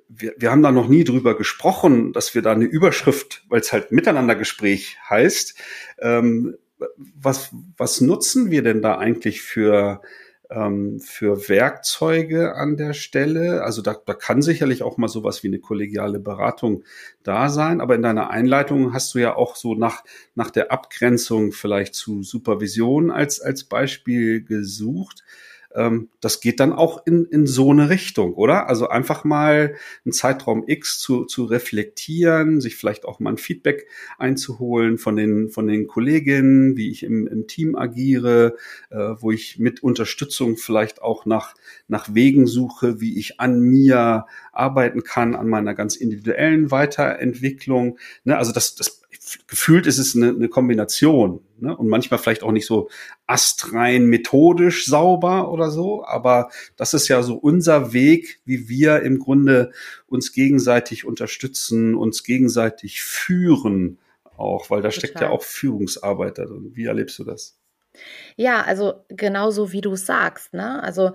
wir, 0.08 0.34
wir 0.36 0.50
haben 0.50 0.62
da 0.62 0.72
noch 0.72 0.88
nie 0.88 1.04
drüber 1.04 1.36
gesprochen, 1.36 2.12
dass 2.12 2.34
wir 2.34 2.42
da 2.42 2.52
eine 2.52 2.64
Überschrift, 2.64 3.44
weil 3.48 3.60
es 3.60 3.72
halt 3.72 3.92
Miteinandergespräch 3.92 4.98
heißt, 5.08 5.58
ähm, 6.00 6.56
was, 6.96 7.50
was 7.76 8.00
nutzen 8.00 8.50
wir 8.50 8.62
denn 8.62 8.82
da 8.82 8.98
eigentlich 8.98 9.42
für, 9.42 10.02
ähm, 10.50 11.00
für 11.00 11.48
Werkzeuge 11.48 12.54
an 12.54 12.76
der 12.76 12.92
Stelle? 12.92 13.62
Also 13.62 13.82
da, 13.82 13.96
da 14.04 14.14
kann 14.14 14.42
sicherlich 14.42 14.82
auch 14.82 14.96
mal 14.96 15.08
sowas 15.08 15.42
wie 15.42 15.48
eine 15.48 15.58
kollegiale 15.58 16.18
Beratung 16.18 16.84
da 17.22 17.48
sein, 17.48 17.80
aber 17.80 17.94
in 17.94 18.02
deiner 18.02 18.30
Einleitung 18.30 18.92
hast 18.92 19.14
du 19.14 19.18
ja 19.18 19.34
auch 19.34 19.56
so 19.56 19.74
nach, 19.74 20.04
nach 20.34 20.50
der 20.50 20.72
Abgrenzung 20.72 21.52
vielleicht 21.52 21.94
zu 21.94 22.22
Supervision 22.22 23.10
als, 23.10 23.40
als 23.40 23.64
Beispiel 23.64 24.42
gesucht 24.44 25.24
ähm, 25.76 26.08
das 26.20 26.40
geht 26.40 26.58
dann 26.58 26.72
auch 26.72 27.06
in, 27.06 27.26
in 27.26 27.46
so 27.46 27.70
eine 27.70 27.90
Richtung, 27.90 28.34
oder? 28.34 28.68
Also 28.68 28.88
einfach 28.88 29.24
mal 29.24 29.76
einen 30.04 30.12
Zeitraum 30.12 30.64
X 30.66 30.98
zu, 30.98 31.24
zu 31.24 31.44
reflektieren, 31.44 32.60
sich 32.60 32.76
vielleicht 32.76 33.04
auch 33.04 33.20
mal 33.20 33.30
ein 33.30 33.38
Feedback 33.38 33.86
einzuholen 34.18 34.98
von 34.98 35.16
den, 35.16 35.50
von 35.50 35.66
den 35.66 35.86
Kolleginnen, 35.86 36.76
wie 36.76 36.90
ich 36.90 37.02
im, 37.02 37.26
im 37.26 37.46
Team 37.46 37.76
agiere, 37.76 38.56
äh, 38.90 38.96
wo 38.96 39.30
ich 39.30 39.58
mit 39.58 39.82
Unterstützung 39.82 40.56
vielleicht 40.56 41.02
auch 41.02 41.26
nach, 41.26 41.54
nach 41.88 42.14
Wegen 42.14 42.46
suche, 42.46 43.00
wie 43.00 43.18
ich 43.18 43.38
an 43.38 43.60
mir 43.60 44.26
arbeiten 44.52 45.02
kann, 45.02 45.34
an 45.34 45.48
meiner 45.48 45.74
ganz 45.74 45.96
individuellen 45.96 46.70
Weiterentwicklung. 46.70 47.98
Ne? 48.24 48.36
Also 48.36 48.52
das, 48.52 48.74
das 48.74 49.02
gefühlt 49.46 49.86
ist 49.86 49.98
es 49.98 50.14
eine, 50.14 50.28
eine 50.28 50.48
Kombination 50.48 51.40
ne? 51.58 51.76
und 51.76 51.88
manchmal 51.88 52.18
vielleicht 52.18 52.42
auch 52.42 52.52
nicht 52.52 52.66
so 52.66 52.88
astrein 53.26 54.06
methodisch 54.06 54.86
sauber 54.86 55.50
oder 55.50 55.70
so, 55.70 56.04
aber 56.04 56.50
das 56.76 56.94
ist 56.94 57.08
ja 57.08 57.22
so 57.22 57.34
unser 57.34 57.92
Weg, 57.92 58.40
wie 58.44 58.68
wir 58.68 59.02
im 59.02 59.18
Grunde 59.18 59.72
uns 60.06 60.32
gegenseitig 60.32 61.04
unterstützen, 61.04 61.94
uns 61.94 62.22
gegenseitig 62.24 63.02
führen 63.02 63.98
auch, 64.36 64.70
weil 64.70 64.82
da 64.82 64.88
Total. 64.88 64.98
steckt 64.98 65.20
ja 65.20 65.30
auch 65.30 65.42
Führungsarbeit 65.42 66.38
drin. 66.38 66.72
Wie 66.74 66.84
erlebst 66.84 67.18
du 67.18 67.24
das? 67.24 67.58
Ja, 68.36 68.62
also 68.62 69.04
genauso 69.08 69.72
wie 69.72 69.80
du 69.80 69.96
sagst, 69.96 70.52
ne? 70.52 70.82
Also 70.82 71.12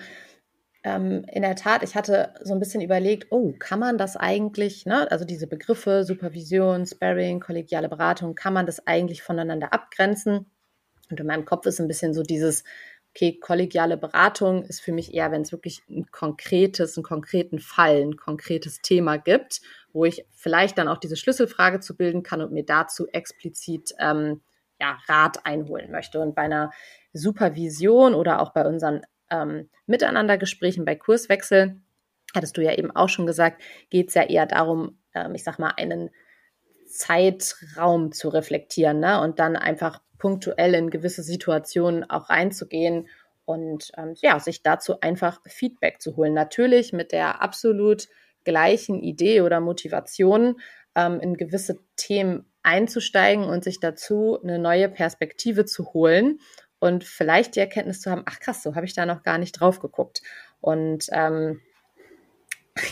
ähm, 0.83 1.23
in 1.31 1.43
der 1.43 1.55
Tat, 1.55 1.83
ich 1.83 1.95
hatte 1.95 2.33
so 2.41 2.53
ein 2.53 2.59
bisschen 2.59 2.81
überlegt, 2.81 3.27
oh, 3.31 3.53
kann 3.59 3.79
man 3.79 3.97
das 3.97 4.17
eigentlich, 4.17 4.85
ne, 4.85 5.09
also 5.11 5.25
diese 5.25 5.47
Begriffe 5.47 6.03
Supervision, 6.03 6.85
Sparring, 6.85 7.39
kollegiale 7.39 7.89
Beratung, 7.89 8.35
kann 8.35 8.53
man 8.53 8.65
das 8.65 8.87
eigentlich 8.87 9.21
voneinander 9.21 9.73
abgrenzen? 9.73 10.47
Und 11.09 11.19
in 11.19 11.27
meinem 11.27 11.45
Kopf 11.45 11.65
ist 11.65 11.79
ein 11.79 11.87
bisschen 11.87 12.13
so 12.13 12.23
dieses, 12.23 12.63
okay, 13.13 13.37
kollegiale 13.39 13.97
Beratung 13.97 14.63
ist 14.63 14.81
für 14.81 14.93
mich 14.93 15.13
eher, 15.13 15.31
wenn 15.31 15.41
es 15.41 15.51
wirklich 15.51 15.83
ein 15.89 16.09
konkretes, 16.11 16.97
einen 16.97 17.03
konkreten 17.03 17.59
Fall, 17.59 18.01
ein 18.01 18.15
konkretes 18.15 18.81
Thema 18.81 19.17
gibt, 19.17 19.61
wo 19.93 20.05
ich 20.05 20.25
vielleicht 20.31 20.77
dann 20.77 20.87
auch 20.87 20.97
diese 20.97 21.17
Schlüsselfrage 21.17 21.81
zu 21.81 21.95
bilden 21.95 22.23
kann 22.23 22.41
und 22.41 22.53
mir 22.53 22.65
dazu 22.65 23.07
explizit 23.09 23.93
ähm, 23.99 24.41
ja, 24.79 24.97
Rat 25.07 25.45
einholen 25.45 25.91
möchte. 25.91 26.19
Und 26.21 26.33
bei 26.33 26.43
einer 26.43 26.71
Supervision 27.13 28.15
oder 28.15 28.41
auch 28.41 28.53
bei 28.53 28.65
unseren 28.65 29.01
ähm, 29.31 29.69
Miteinandergesprächen, 29.87 30.85
bei 30.85 30.95
Kurswechsel, 30.95 31.81
hattest 32.35 32.57
du 32.57 32.61
ja 32.61 32.77
eben 32.77 32.95
auch 32.95 33.09
schon 33.09 33.25
gesagt, 33.25 33.61
geht 33.89 34.09
es 34.09 34.13
ja 34.13 34.23
eher 34.23 34.45
darum, 34.45 34.99
ähm, 35.13 35.33
ich 35.33 35.43
sag 35.43 35.57
mal, 35.57 35.73
einen 35.77 36.11
Zeitraum 36.87 38.11
zu 38.11 38.29
reflektieren 38.29 38.99
ne? 38.99 39.21
und 39.21 39.39
dann 39.39 39.55
einfach 39.55 40.01
punktuell 40.17 40.75
in 40.75 40.89
gewisse 40.89 41.23
Situationen 41.23 42.07
auch 42.09 42.29
reinzugehen 42.29 43.07
und 43.45 43.91
ähm, 43.97 44.13
ja, 44.21 44.39
sich 44.39 44.61
dazu 44.61 44.99
einfach 45.01 45.41
Feedback 45.47 46.01
zu 46.01 46.15
holen. 46.15 46.33
Natürlich 46.33 46.93
mit 46.93 47.11
der 47.11 47.41
absolut 47.41 48.07
gleichen 48.43 49.01
Idee 49.01 49.41
oder 49.41 49.59
Motivation, 49.59 50.59
ähm, 50.95 51.19
in 51.19 51.37
gewisse 51.37 51.79
Themen 51.95 52.45
einzusteigen 52.63 53.45
und 53.45 53.63
sich 53.63 53.79
dazu 53.79 54.39
eine 54.41 54.59
neue 54.59 54.89
Perspektive 54.89 55.65
zu 55.65 55.93
holen 55.93 56.39
und 56.81 57.03
vielleicht 57.03 57.55
die 57.55 57.59
Erkenntnis 57.59 58.01
zu 58.01 58.09
haben, 58.09 58.23
ach 58.25 58.39
krass, 58.39 58.63
so 58.63 58.75
habe 58.75 58.87
ich 58.87 58.93
da 58.93 59.05
noch 59.05 59.21
gar 59.21 59.37
nicht 59.37 59.53
drauf 59.53 59.79
geguckt. 59.79 60.23
Und 60.61 61.05
ähm, 61.11 61.61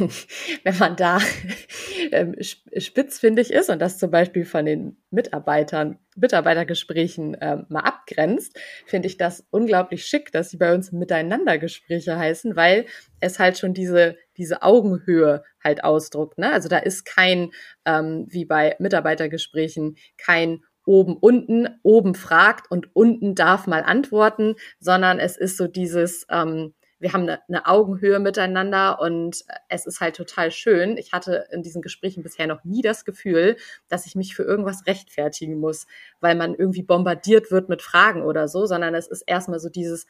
wenn 0.63 0.77
man 0.77 0.95
da 0.95 1.19
ähm, 2.11 2.35
spitzfindig 2.39 3.51
ist 3.51 3.69
und 3.69 3.79
das 3.79 3.97
zum 3.97 4.11
Beispiel 4.11 4.45
von 4.45 4.65
den 4.65 4.97
Mitarbeitern, 5.09 5.97
Mitarbeitergesprächen 6.15 7.35
ähm, 7.41 7.65
mal 7.69 7.79
abgrenzt, 7.79 8.59
finde 8.85 9.07
ich 9.07 9.17
das 9.17 9.47
unglaublich 9.49 10.05
schick, 10.05 10.31
dass 10.31 10.51
sie 10.51 10.57
bei 10.57 10.71
uns 10.75 10.91
Miteinandergespräche 10.91 12.15
heißen, 12.15 12.55
weil 12.55 12.85
es 13.21 13.39
halt 13.39 13.57
schon 13.57 13.73
diese, 13.73 14.17
diese 14.37 14.61
Augenhöhe 14.61 15.43
halt 15.63 15.83
ausdruckt. 15.83 16.37
Ne? 16.37 16.51
Also 16.53 16.69
da 16.69 16.77
ist 16.77 17.05
kein, 17.05 17.51
ähm, 17.85 18.27
wie 18.29 18.45
bei 18.45 18.75
Mitarbeitergesprächen, 18.77 19.95
kein 20.17 20.61
oben, 20.89 21.17
unten, 21.17 21.67
oben 21.83 22.15
fragt 22.15 22.71
und 22.71 22.95
unten 22.95 23.35
darf 23.35 23.67
mal 23.67 23.83
antworten, 23.83 24.55
sondern 24.79 25.19
es 25.19 25.37
ist 25.37 25.55
so 25.55 25.67
dieses, 25.67 26.25
ähm, 26.31 26.73
wir 26.97 27.13
haben 27.13 27.21
eine, 27.21 27.47
eine 27.47 27.67
Augenhöhe 27.67 28.19
miteinander 28.19 28.99
und 28.99 29.45
es 29.67 29.85
ist 29.85 30.01
halt 30.01 30.15
total 30.15 30.49
schön. 30.49 30.97
Ich 30.97 31.13
hatte 31.13 31.45
in 31.51 31.61
diesen 31.61 31.83
Gesprächen 31.83 32.23
bisher 32.23 32.47
noch 32.47 32.63
nie 32.63 32.81
das 32.81 33.05
Gefühl, 33.05 33.55
dass 33.87 34.07
ich 34.07 34.15
mich 34.15 34.35
für 34.35 34.41
irgendwas 34.41 34.87
rechtfertigen 34.87 35.59
muss, 35.59 35.85
weil 36.21 36.33
man 36.33 36.55
irgendwie 36.55 36.81
bombardiert 36.81 37.51
wird 37.51 37.69
mit 37.69 37.83
Fragen 37.83 38.23
oder 38.23 38.47
so, 38.47 38.65
sondern 38.65 38.95
es 38.95 39.05
ist 39.05 39.21
erstmal 39.21 39.59
so 39.59 39.69
dieses, 39.69 40.07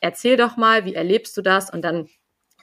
erzähl 0.00 0.36
doch 0.36 0.56
mal, 0.56 0.84
wie 0.84 0.96
erlebst 0.96 1.36
du 1.36 1.42
das? 1.42 1.70
Und 1.70 1.82
dann 1.82 2.08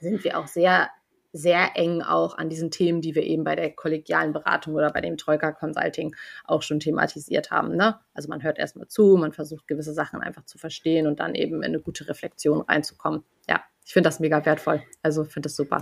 sind 0.02 0.26
wir 0.26 0.38
auch 0.38 0.48
sehr 0.48 0.90
sehr 1.34 1.72
eng 1.76 2.02
auch 2.04 2.38
an 2.38 2.48
diesen 2.48 2.70
Themen, 2.70 3.02
die 3.02 3.16
wir 3.16 3.24
eben 3.24 3.44
bei 3.44 3.56
der 3.56 3.72
kollegialen 3.72 4.34
Beratung 4.34 4.76
oder 4.76 4.92
bei 4.92 5.02
dem 5.02 5.18
Troika 5.18 5.52
Consulting 5.52 6.16
auch 6.46 6.62
schon 6.62 6.80
thematisiert 6.80 7.50
haben. 7.50 7.76
Ne? 7.76 8.00
Also 8.14 8.30
man 8.30 8.44
hört 8.44 8.60
erstmal 8.60 8.88
zu, 8.88 9.18
man 9.18 9.34
versucht 9.34 9.68
gewisse 9.68 9.94
Sachen 9.94 10.22
einfach 10.22 10.46
zu 10.46 10.60
verstehen 10.60 11.08
und 11.08 11.20
dann 11.20 11.34
eben 11.34 11.58
in 11.58 11.66
eine 11.66 11.80
gute 11.80 12.08
Reflexion 12.08 12.62
reinzukommen. 12.62 13.24
Ja, 13.50 13.62
ich 13.84 13.92
finde 13.92 14.08
das 14.08 14.20
mega 14.20 14.46
wertvoll. 14.46 14.84
Also 15.02 15.24
finde 15.24 15.48
das 15.48 15.56
super. 15.56 15.80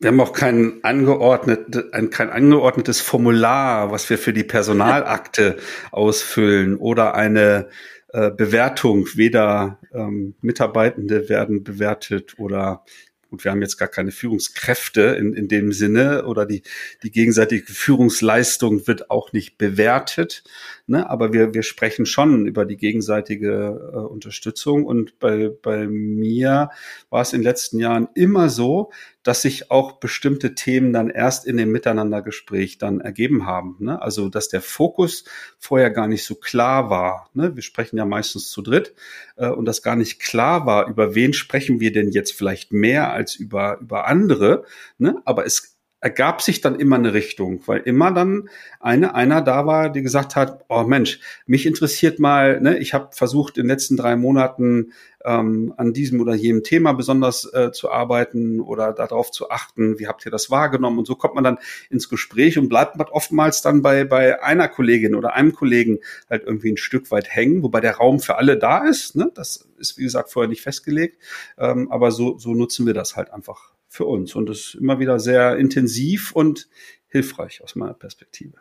Wir 0.00 0.08
haben 0.08 0.20
auch 0.20 0.32
kein, 0.32 0.78
angeordnet, 0.82 1.92
ein, 1.92 2.08
kein 2.10 2.30
angeordnetes 2.30 3.00
Formular, 3.00 3.90
was 3.90 4.08
wir 4.08 4.16
für 4.16 4.32
die 4.32 4.44
Personalakte 4.44 5.56
ausfüllen 5.90 6.76
oder 6.76 7.14
eine 7.14 7.68
äh, 8.12 8.30
Bewertung. 8.30 9.08
Weder 9.14 9.78
ähm, 9.92 10.36
Mitarbeitende 10.40 11.28
werden 11.28 11.64
bewertet 11.64 12.38
oder 12.38 12.84
und 13.30 13.44
wir 13.44 13.50
haben 13.50 13.60
jetzt 13.60 13.76
gar 13.76 13.88
keine 13.88 14.10
Führungskräfte 14.10 15.02
in, 15.02 15.34
in 15.34 15.48
dem 15.48 15.72
Sinne 15.72 16.24
oder 16.24 16.46
die, 16.46 16.62
die 17.02 17.10
gegenseitige 17.10 17.72
Führungsleistung 17.72 18.86
wird 18.86 19.10
auch 19.10 19.32
nicht 19.32 19.58
bewertet. 19.58 20.44
Ne? 20.86 21.08
Aber 21.08 21.32
wir, 21.34 21.52
wir 21.52 21.62
sprechen 21.62 22.06
schon 22.06 22.46
über 22.46 22.64
die 22.64 22.78
gegenseitige 22.78 23.90
äh, 23.92 23.96
Unterstützung. 23.98 24.86
Und 24.86 25.18
bei, 25.18 25.50
bei 25.62 25.86
mir 25.86 26.70
war 27.10 27.20
es 27.20 27.34
in 27.34 27.40
den 27.40 27.44
letzten 27.44 27.78
Jahren 27.78 28.08
immer 28.14 28.48
so, 28.48 28.90
dass 29.22 29.42
sich 29.42 29.70
auch 29.70 30.00
bestimmte 30.00 30.54
Themen 30.54 30.94
dann 30.94 31.10
erst 31.10 31.44
in 31.44 31.58
dem 31.58 31.70
Miteinandergespräch 31.70 32.78
dann 32.78 33.02
ergeben 33.02 33.44
haben. 33.44 33.76
Ne? 33.78 34.00
Also, 34.00 34.30
dass 34.30 34.48
der 34.48 34.62
Fokus 34.62 35.24
vorher 35.58 35.90
gar 35.90 36.08
nicht 36.08 36.24
so 36.24 36.34
klar 36.34 36.88
war. 36.88 37.28
Ne? 37.34 37.54
Wir 37.54 37.62
sprechen 37.62 37.98
ja 37.98 38.06
meistens 38.06 38.50
zu 38.50 38.62
dritt 38.62 38.94
äh, 39.36 39.50
und 39.50 39.66
das 39.66 39.82
gar 39.82 39.96
nicht 39.96 40.18
klar 40.18 40.64
war, 40.64 40.88
über 40.88 41.14
wen 41.14 41.34
sprechen 41.34 41.78
wir 41.78 41.92
denn 41.92 42.10
jetzt 42.10 42.32
vielleicht 42.32 42.72
mehr 42.72 43.12
als 43.18 43.34
über, 43.36 43.78
über 43.80 44.06
andere. 44.06 44.64
Ne? 44.96 45.20
Aber 45.26 45.44
es 45.44 45.77
ergab 46.00 46.42
sich 46.42 46.60
dann 46.60 46.78
immer 46.78 46.96
eine 46.96 47.12
Richtung, 47.12 47.60
weil 47.66 47.80
immer 47.80 48.12
dann 48.12 48.48
eine, 48.80 49.14
einer 49.14 49.42
da 49.42 49.66
war, 49.66 49.90
die 49.90 50.02
gesagt 50.02 50.36
hat, 50.36 50.64
oh 50.68 50.84
Mensch, 50.84 51.20
mich 51.46 51.66
interessiert 51.66 52.20
mal, 52.20 52.60
ne, 52.60 52.78
ich 52.78 52.94
habe 52.94 53.08
versucht 53.12 53.58
in 53.58 53.64
den 53.64 53.70
letzten 53.70 53.96
drei 53.96 54.14
Monaten 54.14 54.92
ähm, 55.24 55.74
an 55.76 55.92
diesem 55.92 56.20
oder 56.20 56.34
jenem 56.34 56.62
Thema 56.62 56.92
besonders 56.92 57.52
äh, 57.52 57.72
zu 57.72 57.90
arbeiten 57.90 58.60
oder 58.60 58.92
darauf 58.92 59.32
zu 59.32 59.50
achten, 59.50 59.98
wie 59.98 60.06
habt 60.06 60.24
ihr 60.24 60.30
das 60.30 60.50
wahrgenommen? 60.50 60.98
Und 61.00 61.06
so 61.06 61.16
kommt 61.16 61.34
man 61.34 61.44
dann 61.44 61.58
ins 61.90 62.08
Gespräch 62.08 62.58
und 62.58 62.68
bleibt 62.68 62.96
oftmals 63.10 63.60
dann 63.62 63.82
bei, 63.82 64.04
bei 64.04 64.42
einer 64.42 64.68
Kollegin 64.68 65.16
oder 65.16 65.34
einem 65.34 65.52
Kollegen 65.52 65.98
halt 66.30 66.44
irgendwie 66.44 66.70
ein 66.70 66.76
Stück 66.76 67.10
weit 67.10 67.28
hängen, 67.34 67.64
wobei 67.64 67.80
der 67.80 67.96
Raum 67.96 68.20
für 68.20 68.36
alle 68.36 68.56
da 68.56 68.86
ist. 68.86 69.16
Ne? 69.16 69.32
Das 69.34 69.68
ist, 69.78 69.98
wie 69.98 70.04
gesagt, 70.04 70.30
vorher 70.30 70.48
nicht 70.48 70.62
festgelegt. 70.62 71.20
Ähm, 71.58 71.90
aber 71.90 72.12
so, 72.12 72.38
so 72.38 72.54
nutzen 72.54 72.86
wir 72.86 72.94
das 72.94 73.16
halt 73.16 73.32
einfach 73.32 73.72
für 73.98 74.06
uns. 74.06 74.34
Und 74.36 74.48
ist 74.48 74.76
immer 74.76 75.00
wieder 75.00 75.18
sehr 75.18 75.56
intensiv 75.56 76.32
und 76.32 76.68
hilfreich 77.08 77.62
aus 77.62 77.74
meiner 77.74 77.94
Perspektive. 77.94 78.54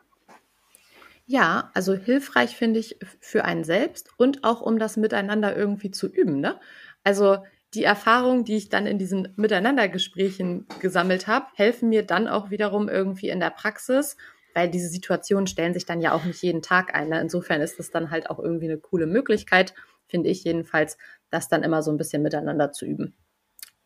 Ja, 1.28 1.72
also 1.74 1.94
hilfreich 1.94 2.56
finde 2.56 2.80
ich 2.80 2.98
für 3.20 3.46
einen 3.46 3.64
selbst 3.64 4.10
und 4.18 4.44
auch 4.44 4.62
um 4.62 4.80
das 4.80 4.98
Miteinander 4.98 5.56
irgendwie 5.56 5.92
zu 5.92 6.08
üben. 6.08 6.40
Ne? 6.40 6.60
Also 7.04 7.38
die 7.74 7.84
Erfahrungen, 7.84 8.46
die 8.46 8.56
ich 8.56 8.70
dann 8.70 8.88
in 8.88 8.98
diesen 8.98 9.34
Miteinandergesprächen 9.36 10.66
gesammelt 10.80 11.28
habe, 11.28 11.46
helfen 11.54 11.90
mir 11.90 12.04
dann 12.04 12.28
auch 12.28 12.50
wiederum 12.50 12.90
irgendwie 12.90 13.30
in 13.30 13.40
der 13.40 13.52
Praxis, 13.52 14.18
weil 14.56 14.72
diese 14.72 14.88
Situationen 14.88 15.46
stellen 15.46 15.74
sich 15.74 15.86
dann 15.86 16.02
ja 16.02 16.14
auch 16.14 16.24
nicht 16.24 16.42
jeden 16.42 16.64
Tag 16.64 16.96
ein. 16.96 17.10
Ne? 17.10 17.22
Insofern 17.22 17.62
ist 17.62 17.78
das 17.78 17.92
dann 17.92 18.10
halt 18.10 18.30
auch 18.32 18.40
irgendwie 18.40 18.66
eine 18.66 18.80
coole 18.80 19.06
Möglichkeit, 19.06 19.76
finde 20.08 20.30
ich 20.30 20.46
jedenfalls, 20.46 20.98
das 21.30 21.48
dann 21.50 21.62
immer 21.62 21.84
so 21.84 21.92
ein 21.92 21.98
bisschen 21.98 22.24
miteinander 22.24 22.72
zu 22.72 22.86
üben. 22.86 23.14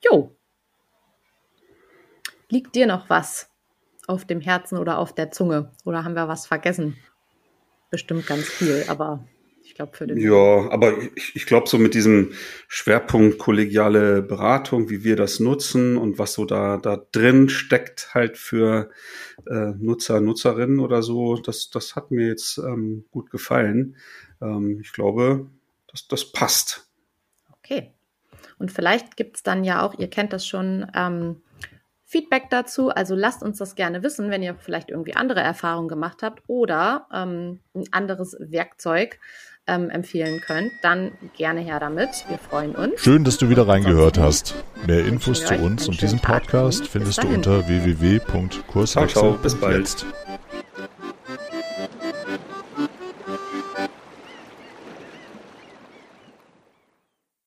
Jo, 0.04 0.38
Liegt 2.52 2.76
dir 2.76 2.86
noch 2.86 3.10
was 3.10 3.50
auf 4.08 4.26
dem 4.26 4.42
Herzen 4.42 4.78
oder 4.78 4.98
auf 4.98 5.16
der 5.16 5.32
Zunge? 5.32 5.72
Oder 5.86 6.04
haben 6.04 6.16
wir 6.16 6.28
was 6.28 6.46
vergessen? 6.46 6.98
Bestimmt 7.90 8.28
ganz 8.28 8.44
viel, 8.44 8.84
aber 8.90 9.26
ich 9.64 9.74
glaube 9.74 9.96
für 9.96 10.06
den. 10.06 10.18
Ja, 10.18 10.70
aber 10.70 10.98
ich, 11.16 11.34
ich 11.34 11.46
glaube 11.46 11.70
so 11.70 11.78
mit 11.78 11.94
diesem 11.94 12.34
Schwerpunkt 12.68 13.38
kollegiale 13.38 14.22
Beratung, 14.22 14.90
wie 14.90 15.06
wir 15.06 15.16
das 15.16 15.40
nutzen 15.40 15.96
und 15.96 16.20
was 16.20 16.34
so 16.34 16.44
da, 16.44 16.76
da 16.76 17.02
drin 17.14 17.48
steckt 17.48 18.14
halt 18.14 18.38
für 18.38 18.90
äh, 19.48 19.72
Nutzer, 19.78 20.20
Nutzerinnen 20.20 20.80
oder 20.80 21.04
so, 21.04 21.38
das, 21.38 21.70
das 21.70 21.96
hat 21.96 22.12
mir 22.12 22.28
jetzt 22.28 22.58
ähm, 22.58 23.06
gut 23.12 23.32
gefallen. 23.32 23.96
Ähm, 24.42 24.82
ich 24.82 24.92
glaube, 24.92 25.50
das, 25.88 26.10
das 26.10 26.34
passt. 26.34 26.90
Okay. 27.60 27.94
Und 28.60 28.74
vielleicht 28.74 29.16
gibt 29.16 29.38
es 29.38 29.44
dann 29.44 29.64
ja 29.64 29.86
auch, 29.86 29.98
ihr 29.98 30.10
kennt 30.10 30.34
das 30.34 30.46
schon, 30.46 30.86
ähm, 30.94 31.38
Feedback 32.12 32.50
dazu. 32.50 32.90
Also 32.90 33.16
lasst 33.16 33.42
uns 33.42 33.58
das 33.58 33.76
gerne 33.76 34.04
wissen, 34.04 34.30
wenn 34.30 34.44
ihr 34.44 34.56
vielleicht 34.56 34.90
irgendwie 34.90 35.16
andere 35.16 35.40
Erfahrungen 35.40 35.88
gemacht 35.88 36.24
habt 36.24 36.44
oder 36.48 37.08
ähm, 37.14 37.62
ein 37.74 37.86
anderes 37.92 38.36
Werkzeug 38.38 39.18
ähm, 39.66 39.90
empfehlen 39.90 40.42
könnt, 40.42 40.74
dann 40.82 41.14
gerne 41.38 41.62
her 41.62 41.80
damit. 41.80 42.26
Wir 42.28 42.38
freuen 42.38 42.76
uns. 42.76 43.00
Schön, 43.00 43.24
dass 43.24 43.38
du 43.38 43.50
wieder 43.50 43.66
reingehört 43.66 44.18
hast. 44.18 44.56
Mehr 44.86 45.06
Infos 45.06 45.46
zu 45.46 45.56
uns 45.56 45.88
und 45.88 46.02
diesem 46.02 46.20
Podcast 46.20 46.86
findest 46.86 47.24
du 47.24 47.28
unter 47.28 47.66
www.kurswechsel. 47.70 49.40
Bis 49.42 49.56
bald. 49.56 50.06